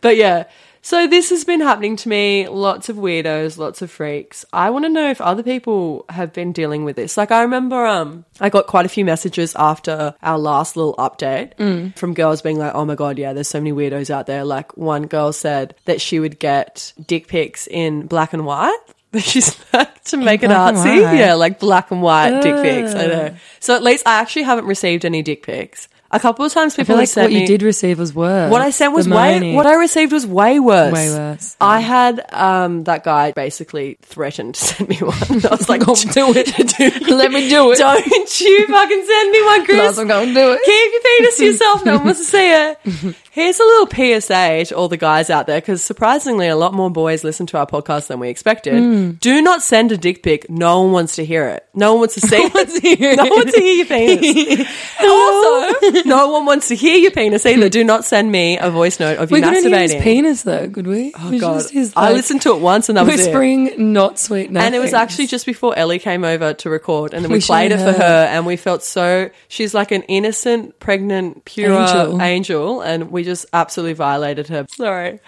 But 0.00 0.16
yeah, 0.16 0.44
so 0.82 1.06
this 1.06 1.30
has 1.30 1.44
been 1.44 1.60
happening 1.60 1.96
to 1.96 2.08
me. 2.08 2.48
Lots 2.48 2.88
of 2.88 2.96
weirdos, 2.96 3.58
lots 3.58 3.82
of 3.82 3.90
freaks. 3.90 4.44
I 4.52 4.70
want 4.70 4.84
to 4.84 4.88
know 4.88 5.10
if 5.10 5.20
other 5.20 5.42
people 5.42 6.04
have 6.08 6.32
been 6.32 6.52
dealing 6.52 6.84
with 6.84 6.96
this. 6.96 7.16
Like 7.16 7.30
I 7.30 7.42
remember, 7.42 7.84
um, 7.84 8.24
I 8.40 8.48
got 8.48 8.66
quite 8.66 8.86
a 8.86 8.88
few 8.88 9.04
messages 9.04 9.54
after 9.54 10.14
our 10.22 10.38
last 10.38 10.76
little 10.76 10.94
update 10.96 11.96
from 11.96 12.14
girls 12.14 12.42
being 12.42 12.58
like, 12.58 12.74
"Oh 12.74 12.84
my 12.84 12.94
god, 12.94 13.18
yeah, 13.18 13.32
there's 13.32 13.48
so 13.48 13.60
many 13.60 13.72
weirdos 13.72 14.10
out 14.10 14.26
there." 14.26 14.44
Like 14.44 14.76
one 14.76 15.06
girl 15.06 15.32
said 15.32 15.74
that 15.84 16.00
she 16.00 16.20
would 16.20 16.38
get 16.38 16.92
dick 17.06 17.28
pics 17.28 17.66
in 17.66 18.06
black 18.06 18.32
and 18.32 18.46
white. 18.46 18.76
She's 19.18 19.58
like 19.72 20.04
to 20.04 20.16
make 20.18 20.42
it 20.42 20.50
artsy, 20.50 21.00
yeah, 21.18 21.34
like 21.34 21.58
black 21.58 21.90
and 21.90 22.02
white 22.02 22.42
dick 22.42 22.54
pics. 22.56 22.94
I 22.94 23.06
know. 23.06 23.36
So 23.60 23.74
at 23.74 23.82
least 23.82 24.06
I 24.06 24.20
actually 24.20 24.42
haven't 24.42 24.66
received 24.66 25.04
any 25.04 25.22
dick 25.22 25.42
pics. 25.42 25.88
A 26.10 26.18
couple 26.18 26.44
of 26.44 26.52
times 26.52 26.72
I 26.74 26.76
people 26.78 26.94
feel 26.94 26.96
like 27.02 27.16
what 27.16 27.30
me 27.30 27.42
you 27.42 27.46
did 27.46 27.62
receive 27.62 27.98
was 27.98 28.14
worse. 28.14 28.50
what 28.50 28.62
I 28.62 28.70
sent 28.70 28.94
was 28.94 29.06
way 29.06 29.54
what 29.54 29.66
I 29.66 29.74
received 29.74 30.10
was 30.12 30.26
way 30.26 30.58
worse. 30.58 30.92
Way 30.92 31.10
worse. 31.10 31.56
I 31.60 31.80
had 31.80 32.24
um 32.32 32.84
that 32.84 33.04
guy 33.04 33.32
basically 33.32 33.98
threatened 34.02 34.54
to 34.54 34.60
send 34.64 34.88
me 34.88 34.96
one. 34.96 35.12
I 35.12 35.48
was 35.50 35.68
like, 35.68 35.80
do 35.84 36.32
it. 36.34 37.08
Let 37.08 37.30
me 37.30 37.48
do 37.50 37.72
it. 37.72 37.78
Don't 37.78 38.40
you 38.40 38.66
fucking 38.68 39.04
send 39.06 39.30
me 39.32 39.44
one, 39.44 39.64
Chris. 39.66 39.98
I'm 39.98 40.06
going 40.08 40.28
to 40.28 40.34
do 40.34 40.52
it. 40.52 40.60
Keep 40.64 40.92
your 40.92 41.02
penis 41.02 41.36
to 41.36 41.44
yourself. 41.44 41.84
No 41.84 41.96
one 41.96 42.04
wants 42.06 42.20
to 42.20 42.26
see 42.26 42.50
it. 42.52 43.16
Here's 43.30 43.60
a 43.60 43.62
little 43.62 43.86
PSA 44.20 44.64
to 44.66 44.76
all 44.76 44.88
the 44.88 44.96
guys 44.96 45.30
out 45.30 45.46
there, 45.46 45.60
because 45.60 45.84
surprisingly, 45.84 46.48
a 46.48 46.56
lot 46.56 46.74
more 46.74 46.90
boys 46.90 47.22
listen 47.22 47.46
to 47.46 47.58
our 47.58 47.66
podcast 47.66 48.08
than 48.08 48.18
we 48.18 48.30
expected. 48.30 48.82
Hmm. 48.82 49.10
Do 49.12 49.40
not 49.42 49.62
send 49.62 49.92
a 49.92 49.96
dick 49.96 50.22
pic. 50.24 50.50
No 50.50 50.82
one 50.82 50.92
wants 50.92 51.16
to 51.16 51.24
hear 51.24 51.46
it. 51.48 51.64
No 51.72 51.92
one 51.92 52.00
wants 52.00 52.14
to 52.14 52.20
see 52.22 52.34
it. 52.36 52.52
wants 52.52 52.82
no 52.82 53.22
one 53.24 53.30
wants 53.30 53.52
to 53.52 53.60
hear 53.60 53.76
your 53.76 53.86
penis. 53.86 54.68
also, 55.00 55.97
no 56.06 56.28
one 56.30 56.44
wants 56.46 56.68
to 56.68 56.74
hear 56.76 56.96
your 56.96 57.10
penis 57.10 57.44
either. 57.46 57.68
Do 57.68 57.82
not 57.84 58.04
send 58.04 58.30
me 58.32 58.58
a 58.58 58.70
voice 58.70 58.98
note 59.00 59.18
of 59.18 59.30
you 59.30 59.36
We 59.36 59.40
couldn't 59.42 59.66
hear 59.66 59.78
his 59.80 59.94
penis 59.94 60.42
though, 60.42 60.68
could 60.68 60.86
we? 60.86 61.12
Oh 61.18 61.30
We 61.30 61.38
god! 61.38 61.54
just 61.60 61.70
his, 61.70 61.92
I 61.96 62.12
listened 62.12 62.42
to 62.42 62.52
it 62.54 62.60
once 62.60 62.88
and 62.88 62.96
that 62.98 63.06
was 63.06 63.14
it. 63.14 63.18
whispering 63.26 63.92
not 63.92 64.18
sweet 64.18 64.50
nothing. 64.50 64.66
And 64.66 64.74
it 64.74 64.78
was 64.80 64.92
actually 64.94 65.26
just 65.26 65.46
before 65.46 65.76
Ellie 65.78 65.98
came 65.98 66.24
over 66.24 66.54
to 66.54 66.70
record, 66.70 67.14
and 67.14 67.24
then 67.24 67.30
we, 67.30 67.38
We 67.38 67.42
played 67.42 67.72
it 67.72 67.78
for 67.78 67.84
her. 67.84 67.92
her, 67.92 68.26
and 68.30 68.46
we 68.46 68.56
felt 68.56 68.82
so. 68.82 69.30
She's 69.48 69.74
like 69.74 69.90
an 69.92 70.02
innocent, 70.04 70.78
pregnant, 70.80 71.44
pure 71.44 71.72
Angel. 71.72 72.20
angel, 72.22 72.80
and 72.80 73.10
we 73.10 73.24
just 73.24 73.46
absolutely 73.52 73.94
violated 73.94 74.48
her. 74.48 74.66
Sorry, 74.70 75.20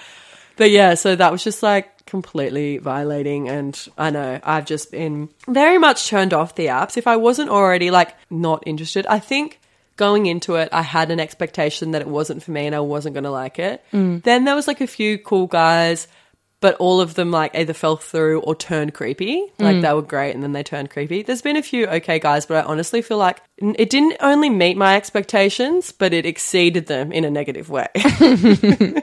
but 0.57 0.71
yeah, 0.71 0.95
so 0.95 1.17
that 1.17 1.33
was 1.33 1.43
just 1.45 1.63
like 1.63 2.05
completely 2.07 2.79
violating, 2.79 3.49
and 3.49 3.79
I 3.97 4.11
know 4.11 4.41
I've 4.43 4.67
just 4.67 4.91
been 4.91 5.29
very 5.47 5.79
much 5.79 6.09
turned 6.09 6.35
off 6.35 6.55
the 6.57 6.67
apps. 6.67 6.97
If 6.97 7.07
I 7.07 7.17
wasn't 7.17 7.51
already 7.51 7.91
like 7.91 8.15
not 8.31 8.63
interested, 8.67 9.07
I 9.07 9.19
think. 9.21 9.59
Going 10.01 10.25
into 10.27 10.55
it, 10.57 10.71
I 10.73 10.83
had 10.83 11.11
an 11.11 11.21
expectation 11.21 11.91
that 11.93 12.01
it 12.01 12.09
wasn't 12.09 12.43
for 12.43 12.51
me 12.51 12.67
and 12.67 12.75
I 12.75 12.81
wasn't 12.81 13.15
going 13.15 13.25
to 13.25 13.31
like 13.31 13.59
it. 13.59 13.85
Mm. 13.93 14.23
Then 14.23 14.45
there 14.47 14.55
was 14.57 14.67
like 14.67 14.81
a 14.81 14.87
few 14.87 15.19
cool 15.19 15.47
guys 15.47 16.09
but 16.61 16.75
all 16.77 17.01
of 17.01 17.15
them 17.15 17.31
like 17.31 17.55
either 17.55 17.73
fell 17.73 17.97
through 17.97 18.41
or 18.43 18.55
turned 18.55 18.93
creepy. 18.93 19.43
Like 19.59 19.77
Mm. 19.77 19.83
they 19.83 19.93
were 19.95 20.03
great 20.03 20.35
and 20.35 20.43
then 20.43 20.53
they 20.53 20.63
turned 20.63 20.91
creepy. 20.91 21.23
There's 21.23 21.41
been 21.41 21.57
a 21.57 21.63
few 21.63 21.87
okay 21.87 22.19
guys, 22.19 22.45
but 22.45 22.59
I 22.59 22.69
honestly 22.69 23.01
feel 23.01 23.17
like 23.17 23.41
it 23.57 23.89
didn't 23.89 24.17
only 24.21 24.51
meet 24.51 24.77
my 24.77 24.95
expectations, 24.97 25.91
but 25.91 26.13
it 26.13 26.27
exceeded 26.27 26.85
them 26.87 27.13
in 27.13 27.25
a 27.25 27.31
negative 27.31 27.71
way. 27.71 27.89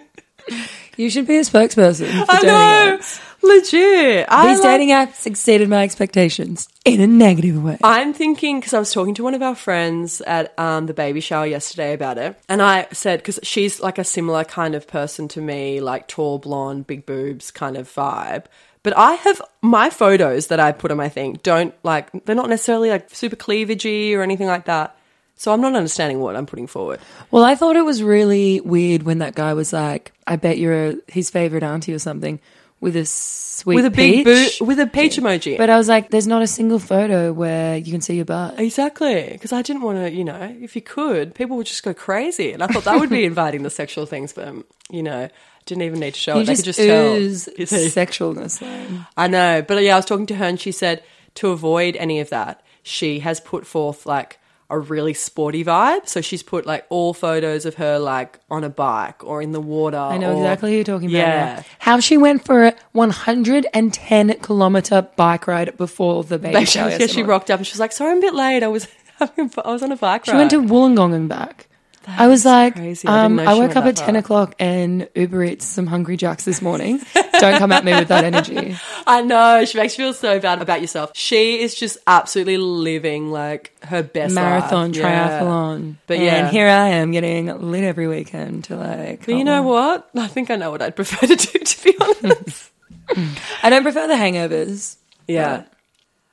You 0.98 1.12
should 1.12 1.28
be 1.28 1.38
a 1.38 1.42
spokesperson 1.42 2.10
for 2.26 2.32
I 2.32 2.42
know. 2.42 3.00
Legit. 3.44 4.26
I 4.30 4.48
These 4.48 4.60
like- 4.60 4.68
dating 4.70 4.90
apps 4.90 5.26
exceeded 5.26 5.70
my 5.70 5.84
expectations 5.84 6.68
in 6.86 7.02
a 7.02 7.08
negative 7.08 7.62
way. 7.64 7.78
I'm 7.84 8.14
thinking 8.14 8.60
because 8.60 8.74
I 8.74 8.80
was 8.80 8.92
talking 8.92 9.14
to 9.16 9.24
one 9.24 9.34
of 9.34 9.42
our 9.42 9.56
friends 9.56 10.22
at 10.22 10.58
um, 10.60 10.86
the 10.86 10.94
baby 10.94 11.20
shower 11.20 11.46
yesterday 11.46 11.94
about 11.94 12.18
it, 12.18 12.38
and 12.50 12.62
I 12.62 12.88
said 12.92 13.20
because 13.20 13.40
she's 13.44 13.80
like 13.80 13.98
a 13.98 14.04
similar 14.04 14.44
kind 14.44 14.76
of 14.76 14.88
person 14.88 15.28
to 15.30 15.42
me, 15.42 15.80
like 15.82 16.08
tall, 16.08 16.40
blonde, 16.40 16.88
big 16.88 17.06
boobs 17.06 17.52
kind 17.52 17.78
of 17.78 17.92
vibe. 17.92 18.46
But 18.84 18.98
I 18.98 19.14
have 19.14 19.42
my 19.62 19.90
photos 19.90 20.48
that 20.48 20.60
I 20.62 20.72
put 20.72 20.92
on 20.92 20.98
my 20.98 21.10
thing 21.10 21.40
don't 21.44 21.74
like 21.84 22.26
they're 22.26 22.36
not 22.36 22.48
necessarily 22.50 22.90
like 22.90 23.10
super 23.14 23.36
cleavagey 23.36 24.16
or 24.16 24.22
anything 24.22 24.48
like 24.48 24.66
that. 24.66 24.96
So 25.40 25.52
I'm 25.54 25.62
not 25.62 25.76
understanding 25.76 26.20
what 26.20 26.36
I'm 26.36 26.46
putting 26.48 26.66
forward. 26.66 27.00
Well, 27.30 27.44
I 27.44 27.54
thought 27.54 27.76
it 27.76 27.86
was 27.86 28.02
really 28.02 28.60
weird 28.62 29.04
when 29.04 29.20
that 29.20 29.36
guy 29.36 29.54
was 29.54 29.72
like, 29.72 30.12
I 30.26 30.36
bet 30.36 30.58
you're 30.58 30.88
a, 30.90 30.96
his 31.08 31.30
favorite 31.30 31.62
auntie 31.62 31.94
or 31.94 32.00
something. 32.00 32.40
With 32.80 32.96
a 32.96 33.06
sweet 33.06 33.76
with 33.76 33.86
a 33.86 33.90
big 33.90 34.24
boot 34.24 34.62
with 34.62 34.80
a 34.80 34.86
peach 34.88 35.18
emoji. 35.18 35.58
But 35.58 35.70
I 35.70 35.78
was 35.78 35.88
like, 35.88 36.10
there's 36.12 36.28
not 36.28 36.42
a 36.42 36.48
single 36.48 36.80
photo 36.80 37.34
where 37.34 37.76
you 37.78 37.92
can 37.92 38.02
see 38.02 38.16
your 38.16 38.26
butt. 38.26 38.60
Exactly, 38.60 39.30
because 39.32 39.52
I 39.52 39.62
didn't 39.62 39.82
want 39.82 39.98
to, 39.98 40.12
you 40.12 40.24
know, 40.24 40.56
if 40.62 40.76
you 40.76 40.82
could, 40.82 41.34
people 41.34 41.58
would 41.58 41.66
just 41.66 41.84
go 41.84 41.94
crazy, 41.94 42.52
and 42.52 42.62
I 42.62 42.68
thought 42.68 42.84
that 42.84 43.00
would 43.00 43.10
be 43.10 43.26
inviting 43.34 43.64
the 43.64 43.70
sexual 43.70 44.06
things, 44.06 44.34
but 44.34 44.48
um, 44.48 44.66
you 44.92 45.02
know, 45.04 45.28
didn't 45.66 45.84
even 45.84 46.00
need 46.00 46.14
to 46.14 46.20
show 46.20 46.36
You 46.36 46.42
it. 46.42 46.46
They 46.46 46.54
just, 46.54 46.62
could 46.62 46.66
just 46.66 46.80
tell. 46.80 47.16
ooze 47.16 47.50
You 47.58 47.66
see? 47.66 47.88
sexualness. 47.88 48.60
though. 48.60 49.00
I 49.18 49.28
know, 49.28 49.62
but 49.68 49.82
yeah, 49.84 49.94
I 49.94 49.98
was 49.98 50.06
talking 50.06 50.28
to 50.28 50.36
her, 50.36 50.46
and 50.46 50.60
she 50.60 50.72
said 50.72 51.04
to 51.36 51.50
avoid 51.50 51.96
any 51.96 52.20
of 52.20 52.30
that, 52.30 52.64
she 52.84 53.20
has 53.20 53.40
put 53.40 53.66
forth 53.66 54.06
like 54.06 54.40
a 54.70 54.78
really 54.78 55.14
sporty 55.14 55.64
vibe. 55.64 56.08
So 56.08 56.20
she's 56.22 56.44
put 56.44 56.66
like 56.66 56.86
all 56.90 57.14
photos 57.14 57.66
of 57.66 57.76
her 57.76 57.98
like 58.00 58.40
on 58.50 58.64
a 58.64 58.70
bike 58.70 59.24
or 59.24 59.42
in 59.42 59.52
the 59.54 59.62
water. 59.62 59.98
I 59.98 60.18
know 60.18 60.34
or- 60.34 60.38
exactly 60.38 60.72
who 60.72 60.76
you're 60.76 60.84
talking 60.84 61.10
about. 61.10 61.18
Yeah. 61.18 61.56
now. 61.58 61.64
How 61.80 62.00
she 62.00 62.18
went 62.18 62.44
for 62.46 62.66
a 62.68 62.76
110 62.92 64.40
kilometer 64.42 65.02
bike 65.16 65.48
ride 65.48 65.78
before 65.78 66.24
the 66.24 66.38
baby 66.40 66.66
shower. 66.66 66.90
yeah, 66.90 67.08
she 67.08 67.24
rocked 67.24 67.50
up 67.50 67.60
and 67.60 67.68
she 67.68 67.74
was 67.74 67.80
like, 67.80 67.92
"Sorry, 67.92 68.12
I'm 68.12 68.18
a 68.18 68.22
bit 68.22 68.34
late. 68.34 68.64
I 68.64 68.68
was 68.68 68.88
I 69.20 69.30
was 69.66 69.84
on 69.84 69.92
a 69.92 69.96
bike 69.96 70.28
ride. 70.28 70.32
She 70.34 70.38
went 70.38 70.52
to 70.52 70.62
Wollongong 70.62 71.14
and 71.14 71.30
back. 71.30 71.68
I 72.08 72.28
was 72.28 72.46
like, 72.46 72.76
crazy. 72.76 73.08
I 73.08 73.26
um, 73.26 73.38
I 73.40 73.54
woke 73.56 73.76
up 73.76 73.84
that 73.84 74.00
at 74.00 74.06
10 74.06 74.14
far. 74.14 74.20
o'clock 74.20 74.56
and 74.60 75.10
Uber 75.14 75.44
Eats 75.44 75.66
some 75.66 75.88
Hungry 75.88 76.16
Jacks 76.16 76.46
this 76.46 76.62
morning. 76.62 77.02
Don't 77.40 77.58
come 77.60 77.72
at 77.74 77.84
me 77.84 77.94
with 77.94 78.08
that 78.08 78.24
energy. 78.24 78.78
I 79.08 79.22
know. 79.22 79.66
She 79.66 79.78
makes 79.78 79.98
you 79.98 80.06
feel 80.06 80.14
so 80.14 80.40
bad 80.40 80.62
about 80.62 80.80
yourself. 80.82 81.12
She 81.16 81.60
is 81.60 81.76
just 81.76 81.98
absolutely 82.08 82.58
living 82.58 83.30
like 83.30 83.74
her 83.84 84.04
best 84.04 84.34
Marathon, 84.34 84.94
life. 84.94 84.96
Yeah. 84.98 85.40
triathlon. 85.42 85.96
But 86.08 86.20
yeah, 86.20 86.36
and 86.46 86.48
here 86.50 86.68
I 86.68 86.88
am 86.90 87.12
getting 87.12 87.48
lit 87.72 87.84
every 87.84 88.08
weekend 88.08 88.64
to 88.66 88.78
like. 88.78 89.26
But 89.26 89.36
you 89.36 89.44
know 89.44 89.64
what? 89.64 90.10
I 90.16 90.28
think 90.28 90.50
I 90.50 90.56
know 90.56 90.72
what 90.72 90.82
I'd 90.82 90.96
prefer 90.96 91.28
to 91.28 91.36
do. 91.36 91.60
To 91.68 91.84
be 91.84 91.98
honest, 92.00 92.72
I 93.64 93.70
don't 93.70 93.84
prefer 93.84 94.08
the 94.08 94.14
hangovers. 94.14 94.96
yeah. 95.28 95.64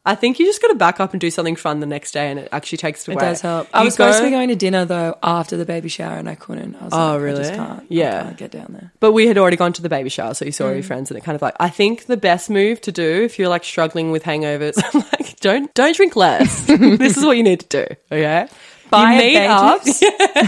I 0.07 0.15
think 0.15 0.39
you 0.39 0.45
just 0.45 0.61
got 0.61 0.69
to 0.69 0.75
back 0.75 1.01
up 1.01 1.13
and 1.15 1.21
do 1.21 1.31
something 1.31 1.57
fun 1.57 1.81
the 1.81 1.87
next 1.87 2.11
day, 2.13 2.31
and 2.31 2.39
it 2.39 2.49
actually 2.53 2.77
takes 2.79 3.09
it 3.09 3.13
It 3.13 3.19
does 3.19 3.41
help. 3.41 3.69
I 3.73 3.81
You 3.81 3.85
was 3.87 3.95
supposed 3.95 4.19
to 4.19 4.25
be 4.25 4.31
going 4.31 4.49
to 4.51 4.55
dinner 4.55 4.85
though 4.85 5.17
after 5.23 5.57
the 5.57 5.65
baby 5.65 5.89
shower 5.89 6.19
and 6.19 6.29
I 6.29 6.35
couldn't. 6.35 6.77
I 6.77 6.85
was 6.85 6.93
Oh, 6.93 6.97
like, 6.99 7.07
I 7.09 7.17
really? 7.17 7.39
just 7.43 7.55
can't. 7.55 7.85
Yeah. 7.89 8.21
I 8.21 8.23
can't 8.25 8.37
get 8.37 8.51
down 8.51 8.67
there. 8.71 8.93
But 9.01 9.13
we 9.13 9.27
had 9.27 9.39
already 9.39 9.57
gone 9.57 9.73
to 9.73 9.83
the 9.83 9.89
baby 9.89 10.11
shower, 10.11 10.35
so 10.35 10.45
you 10.45 10.53
saw 10.53 10.65
Mm. 10.67 10.75
your 10.75 10.83
friends, 10.83 11.11
and 11.11 11.17
it 11.17 11.25
kind 11.25 11.37
of 11.37 11.41
like 11.43 11.55
I 11.59 11.71
think 11.71 12.05
the 12.07 12.19
best 12.19 12.51
move 12.51 12.81
to 12.83 12.93
do 12.93 13.23
if 13.25 13.39
you're 13.39 13.49
like 13.49 13.65
struggling 13.65 14.11
with 14.11 14.25
hangovers, 14.25 14.77
like 15.13 15.41
don't 15.41 15.73
don't 15.73 15.97
drink 15.97 16.17
less. 16.17 16.67
this 16.67 17.17
is 17.17 17.25
what 17.25 17.37
you 17.39 17.43
need 17.43 17.61
to 17.61 17.87
do. 17.87 17.95
Okay, 18.13 18.47
Buy 18.91 19.13
you 19.13 19.19
meet 19.19 19.35
Bae 19.39 19.47
up. 19.47 19.85
juice. 19.85 20.03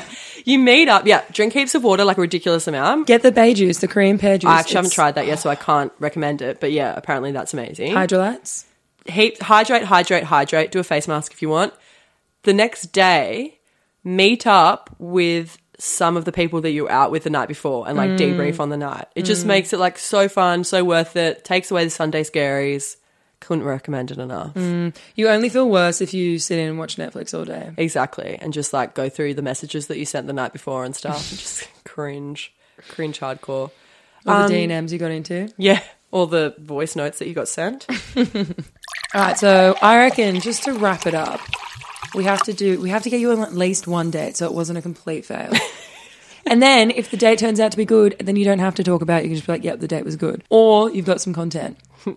you 0.44 0.58
meet 0.58 0.88
up. 0.90 1.06
Yeah, 1.06 1.22
drink 1.32 1.54
heaps 1.54 1.74
of 1.74 1.82
water, 1.82 2.04
like 2.04 2.18
a 2.18 2.20
ridiculous 2.20 2.68
amount. 2.68 3.06
Get 3.06 3.22
the 3.22 3.32
Bae 3.32 3.54
juice, 3.54 3.78
the 3.78 3.88
Korean 3.88 4.18
pear 4.18 4.36
juice. 4.36 4.50
I 4.50 4.58
actually 4.60 4.76
haven't 4.76 4.92
tried 4.92 5.14
that 5.14 5.26
yet, 5.26 5.38
so 5.38 5.48
I 5.48 5.54
can't 5.54 5.92
recommend 5.98 6.42
it. 6.42 6.60
But 6.60 6.72
yeah, 6.72 6.92
apparently 6.94 7.32
that's 7.32 7.54
amazing. 7.54 7.92
Hydralytes. 7.94 8.64
Heat, 9.08 9.40
hydrate, 9.42 9.84
hydrate, 9.84 10.24
hydrate. 10.24 10.70
Do 10.72 10.78
a 10.80 10.84
face 10.84 11.06
mask 11.08 11.32
if 11.32 11.42
you 11.42 11.48
want. 11.48 11.72
The 12.42 12.52
next 12.52 12.92
day, 12.92 13.58
meet 14.04 14.46
up 14.46 14.94
with 14.98 15.58
some 15.78 16.16
of 16.16 16.24
the 16.24 16.32
people 16.32 16.60
that 16.62 16.70
you 16.70 16.84
were 16.84 16.90
out 16.92 17.10
with 17.10 17.24
the 17.24 17.30
night 17.30 17.48
before 17.48 17.86
and 17.86 17.96
like 17.98 18.10
Mm. 18.10 18.18
debrief 18.18 18.60
on 18.60 18.70
the 18.70 18.76
night. 18.78 19.06
It 19.14 19.22
just 19.22 19.44
makes 19.44 19.72
it 19.72 19.78
like 19.78 19.98
so 19.98 20.28
fun, 20.28 20.64
so 20.64 20.82
worth 20.84 21.16
it. 21.16 21.44
Takes 21.44 21.70
away 21.70 21.84
the 21.84 21.90
Sunday 21.90 22.22
scaries. 22.24 22.96
Couldn't 23.40 23.64
recommend 23.64 24.10
it 24.10 24.16
enough. 24.18 24.54
Mm. 24.54 24.94
You 25.14 25.28
only 25.28 25.50
feel 25.50 25.68
worse 25.68 26.00
if 26.00 26.14
you 26.14 26.38
sit 26.38 26.58
in 26.58 26.68
and 26.70 26.78
watch 26.78 26.96
Netflix 26.96 27.36
all 27.36 27.44
day. 27.44 27.72
Exactly. 27.76 28.38
And 28.40 28.54
just 28.54 28.72
like 28.72 28.94
go 28.94 29.10
through 29.10 29.34
the 29.34 29.42
messages 29.42 29.88
that 29.88 29.98
you 29.98 30.06
sent 30.06 30.26
the 30.26 30.32
night 30.32 30.54
before 30.54 30.84
and 30.84 30.96
stuff 30.96 31.30
and 31.30 31.38
just 31.38 31.68
cringe. 31.84 32.54
Cringe 32.88 33.20
hardcore. 33.20 33.70
All 34.26 34.42
Um, 34.44 34.48
the 34.50 34.66
DMs 34.66 34.90
you 34.92 34.98
got 34.98 35.10
into. 35.10 35.48
Yeah. 35.58 35.82
All 36.16 36.26
the 36.26 36.54
voice 36.58 36.96
notes 36.96 37.18
that 37.18 37.28
you 37.28 37.34
got 37.34 37.46
sent. 37.46 37.86
All 38.16 38.24
right, 39.14 39.38
so 39.38 39.76
I 39.82 39.98
reckon 39.98 40.40
just 40.40 40.62
to 40.62 40.72
wrap 40.72 41.06
it 41.06 41.12
up, 41.12 41.40
we 42.14 42.24
have 42.24 42.42
to 42.44 42.54
do 42.54 42.80
we 42.80 42.88
have 42.88 43.02
to 43.02 43.10
get 43.10 43.20
you 43.20 43.32
on 43.32 43.40
at 43.40 43.52
least 43.52 43.86
one 43.86 44.10
date, 44.10 44.34
so 44.34 44.46
it 44.46 44.54
wasn't 44.54 44.78
a 44.78 44.82
complete 44.82 45.26
fail. 45.26 45.52
and 46.46 46.62
then 46.62 46.90
if 46.90 47.10
the 47.10 47.18
date 47.18 47.38
turns 47.38 47.60
out 47.60 47.70
to 47.72 47.76
be 47.76 47.84
good, 47.84 48.16
then 48.18 48.34
you 48.34 48.46
don't 48.46 48.60
have 48.60 48.74
to 48.76 48.82
talk 48.82 49.02
about 49.02 49.20
it. 49.20 49.24
You 49.24 49.28
can 49.28 49.36
just 49.36 49.46
be 49.46 49.52
like, 49.52 49.62
"Yep, 49.64 49.80
the 49.80 49.88
date 49.88 50.06
was 50.06 50.16
good," 50.16 50.42
or 50.48 50.90
you've 50.90 51.04
got 51.04 51.20
some 51.20 51.34
content. 51.34 51.76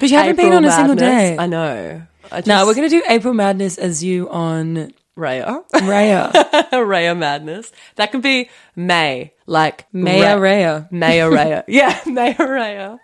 But 0.00 0.10
you 0.10 0.16
haven't 0.16 0.36
been 0.36 0.54
on 0.54 0.64
a 0.64 0.72
single 0.72 0.94
date. 0.96 1.36
I 1.38 1.46
know. 1.46 2.02
I 2.32 2.36
just, 2.38 2.46
No, 2.46 2.64
we're 2.64 2.74
gonna 2.74 2.88
do 2.88 3.02
April 3.06 3.34
Madness 3.34 3.76
as 3.76 4.02
you 4.02 4.30
on 4.30 4.94
Raya. 5.16 5.68
Raya, 5.70 6.32
Raya 6.72 7.14
Madness. 7.16 7.70
That 7.96 8.10
can 8.10 8.22
be 8.22 8.48
May. 8.74 9.33
Like 9.46 9.86
Maya 9.92 10.36
Raya. 10.38 10.90
Maya 10.90 11.28
Raya. 11.30 11.64
yeah, 11.68 12.00
Maya 12.06 12.34
Raya. 12.34 12.98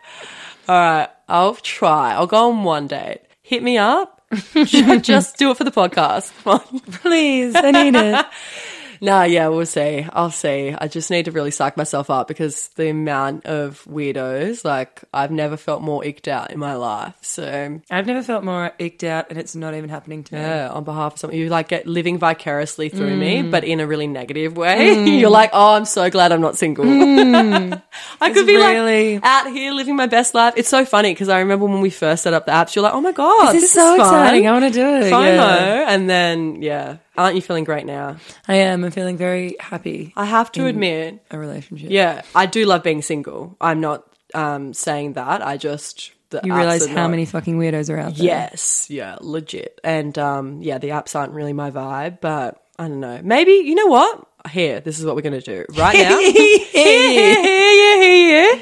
All 0.68 0.74
right. 0.74 1.08
I'll 1.28 1.54
try. 1.56 2.14
I'll 2.14 2.26
go 2.26 2.50
on 2.50 2.64
one 2.64 2.86
date. 2.86 3.20
Hit 3.42 3.62
me 3.62 3.78
up. 3.78 4.22
Just 4.64 5.36
do 5.36 5.50
it 5.50 5.56
for 5.56 5.64
the 5.64 5.70
podcast. 5.70 6.32
Come 6.42 6.60
on. 6.60 6.80
Please, 6.80 7.54
I 7.56 7.70
need 7.70 7.94
it. 7.96 8.26
Nah, 9.02 9.22
yeah, 9.22 9.48
we'll 9.48 9.64
see. 9.66 10.06
I'll 10.12 10.30
see. 10.30 10.74
I 10.76 10.86
just 10.88 11.10
need 11.10 11.24
to 11.24 11.30
really 11.30 11.50
psych 11.50 11.76
myself 11.76 12.10
up 12.10 12.28
because 12.28 12.68
the 12.76 12.88
amount 12.90 13.46
of 13.46 13.82
weirdos, 13.88 14.64
like, 14.64 15.02
I've 15.12 15.30
never 15.30 15.56
felt 15.56 15.80
more 15.82 16.04
icked 16.04 16.28
out 16.28 16.50
in 16.50 16.58
my 16.58 16.74
life. 16.74 17.14
So, 17.22 17.80
I've 17.90 18.06
never 18.06 18.22
felt 18.22 18.44
more 18.44 18.72
icked 18.78 19.02
out, 19.04 19.26
and 19.30 19.38
it's 19.38 19.54
not 19.56 19.74
even 19.74 19.88
happening 19.88 20.24
to 20.24 20.34
me. 20.34 20.40
yeah, 20.40 20.68
on 20.68 20.84
behalf 20.84 21.14
of 21.14 21.18
someone, 21.18 21.38
you 21.38 21.48
like 21.48 21.68
get 21.68 21.86
living 21.86 22.18
vicariously 22.18 22.88
through 22.90 23.16
me, 23.16 23.42
Mm. 23.42 23.50
but 23.50 23.64
in 23.64 23.80
a 23.80 23.86
really 23.86 24.06
negative 24.06 24.56
way. 24.56 25.02
You're 25.18 25.30
like, 25.30 25.50
oh, 25.52 25.74
I'm 25.74 25.84
so 25.86 26.10
glad 26.10 26.32
I'm 26.32 26.40
not 26.42 26.58
single. 26.58 26.84
I 28.20 28.30
could 28.32 28.46
be 28.46 28.54
Mm. 28.54 28.74
really- 28.74 29.14
like 29.14 29.24
out 29.24 29.46
here 29.50 29.72
living 29.72 29.96
my 29.96 30.06
best 30.06 30.34
life. 30.34 30.54
It's 30.56 30.68
so 30.68 30.84
funny 30.84 31.12
because 31.12 31.28
I 31.28 31.38
remember 31.40 31.66
when 31.66 31.80
we 31.80 31.90
first 31.90 32.22
set 32.22 32.34
up 32.34 32.46
the 32.46 32.52
apps, 32.52 32.74
you're 32.74 32.82
like, 32.82 32.94
oh 32.94 33.00
my 33.00 33.12
god, 33.12 33.52
This 33.52 33.62
this, 33.62 33.64
is 33.64 33.72
so 33.72 33.96
fun. 33.96 34.00
exciting. 34.00 34.46
I 34.48 34.52
want 34.52 34.64
to 34.66 34.70
do 34.70 34.86
it. 34.86 35.12
FOMO, 35.12 35.24
Yeah. 35.24 35.84
and 35.88 36.08
then 36.10 36.62
yeah, 36.62 36.96
aren't 37.24 37.36
you 37.36 37.42
feeling 37.42 37.64
great 37.64 37.86
now? 37.86 38.16
I 38.48 38.54
am. 38.56 38.84
I'm 38.84 38.90
feeling 38.90 39.16
very 39.16 39.56
happy. 39.60 40.12
I 40.16 40.24
have 40.24 40.50
to 40.52 40.66
admit, 40.66 41.22
A 41.30 41.38
relationship. 41.38 41.90
yeah, 41.90 42.22
I 42.34 42.46
do 42.46 42.64
love 42.66 42.82
being 42.82 43.02
single. 43.02 43.56
I'm 43.60 43.80
not 43.80 44.04
um, 44.34 44.72
saying 44.74 45.14
that. 45.14 45.42
I 45.46 45.56
just 45.56 46.12
the 46.30 46.40
You 46.44 46.52
apps 46.52 46.56
realize 46.58 46.86
are 46.86 46.88
how 46.90 46.94
not- 47.02 47.10
many 47.10 47.26
fucking 47.26 47.58
weirdos 47.58 47.90
are 47.90 47.98
out 47.98 48.14
there. 48.16 48.24
Yes, 48.26 48.88
yeah, 48.88 49.16
legit. 49.20 49.80
And 49.82 50.16
um, 50.18 50.62
yeah, 50.62 50.78
the 50.78 50.90
apps 50.90 51.14
aren't 51.14 51.32
really 51.32 51.52
my 51.52 51.70
vibe, 51.70 52.20
but 52.20 52.62
I 52.78 52.88
don't 52.88 53.00
know. 53.00 53.20
Maybe 53.22 53.52
you 53.52 53.74
know 53.74 53.86
what? 53.86 54.26
Here, 54.50 54.80
this 54.80 54.98
is 54.98 55.04
what 55.04 55.16
we're 55.16 55.22
gonna 55.22 55.40
do 55.42 55.66
right 55.76 55.96
now. 55.98 56.18
yeah, 56.18 57.42
yeah, 57.44 58.02
yeah. 58.54 58.58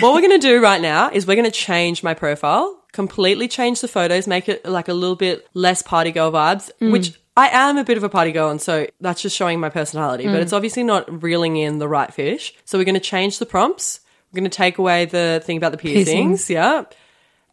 What 0.00 0.14
we're 0.14 0.22
gonna 0.22 0.38
do 0.38 0.60
right 0.60 0.80
now 0.80 1.10
is 1.10 1.26
we're 1.26 1.36
gonna 1.36 1.50
change 1.52 2.02
my 2.02 2.14
profile, 2.14 2.82
completely 2.92 3.46
change 3.46 3.80
the 3.80 3.86
photos, 3.88 4.26
make 4.26 4.48
it 4.48 4.64
like 4.66 4.88
a 4.88 4.94
little 4.94 5.14
bit 5.14 5.46
less 5.54 5.82
party 5.82 6.10
girl 6.10 6.32
vibes, 6.32 6.70
which. 6.80 7.18
I 7.36 7.48
am 7.48 7.78
a 7.78 7.84
bit 7.84 7.96
of 7.96 8.04
a 8.04 8.08
party 8.08 8.30
girl, 8.32 8.50
and 8.50 8.60
so 8.60 8.86
that's 9.00 9.20
just 9.20 9.36
showing 9.36 9.58
my 9.60 9.68
personality, 9.68 10.26
but 10.26 10.40
it's 10.40 10.52
obviously 10.52 10.84
not 10.84 11.22
reeling 11.22 11.56
in 11.56 11.78
the 11.78 11.88
right 11.88 12.12
fish. 12.14 12.54
So 12.64 12.78
we're 12.78 12.84
going 12.84 12.94
to 12.94 13.00
change 13.00 13.38
the 13.40 13.46
prompts. 13.46 14.00
We're 14.32 14.40
going 14.40 14.50
to 14.50 14.56
take 14.56 14.78
away 14.78 15.06
the 15.06 15.42
thing 15.44 15.56
about 15.56 15.72
the 15.72 15.78
piercings, 15.78 16.46
Piercings. 16.46 16.50
yeah, 16.50 16.84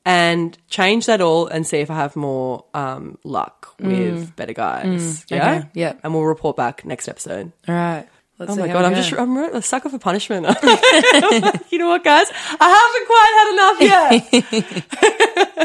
and 0.05 0.57
change 0.69 1.05
that 1.07 1.19
all 1.21 1.47
and 1.47 1.65
see 1.65 1.77
if 1.77 1.89
I 1.91 1.95
have 1.95 2.15
more 2.15 2.65
um, 2.73 3.17
luck 3.23 3.75
with 3.79 4.35
better 4.35 4.53
guys. 4.53 5.25
yeah, 5.29 5.39
Mm. 5.39 5.57
okay, 5.61 5.69
yeah. 5.73 5.93
and 6.03 6.13
we'll 6.13 6.23
report 6.25 6.55
back 6.57 6.85
next 6.85 7.07
episode. 7.07 7.51
All 7.67 7.73
right. 7.75 8.07
Let's 8.41 8.51
Oh 8.53 8.55
my 8.55 8.67
god, 8.67 8.85
I'm 8.85 8.91
go. 8.93 8.97
just 8.97 9.13
I'm 9.13 9.37
a 9.37 9.61
sucker 9.61 9.89
for 9.89 9.99
punishment. 9.99 10.45
you 11.69 11.77
know 11.77 11.89
what, 11.89 12.03
guys? 12.03 12.25
I 12.59 12.69
haven't 12.79 13.07
quite 13.07 13.33
had 13.37 13.51
enough 13.53 13.81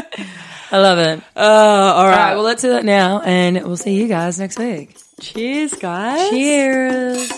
yet. 0.07 0.29
I 0.71 0.77
love 0.79 0.99
it. 0.99 1.19
uh, 1.35 1.39
all 1.39 1.95
All 1.97 2.05
right. 2.05 2.15
right. 2.17 2.33
Well, 2.35 2.43
let's 2.43 2.61
do 2.61 2.69
that 2.69 2.85
now, 2.85 3.21
and 3.21 3.63
we'll 3.63 3.77
see 3.77 3.93
you 3.95 4.07
guys 4.07 4.37
next 4.39 4.59
week. 4.59 4.95
cheers, 5.19 5.73
guys. 5.73 6.29
Cheers. 6.29 7.31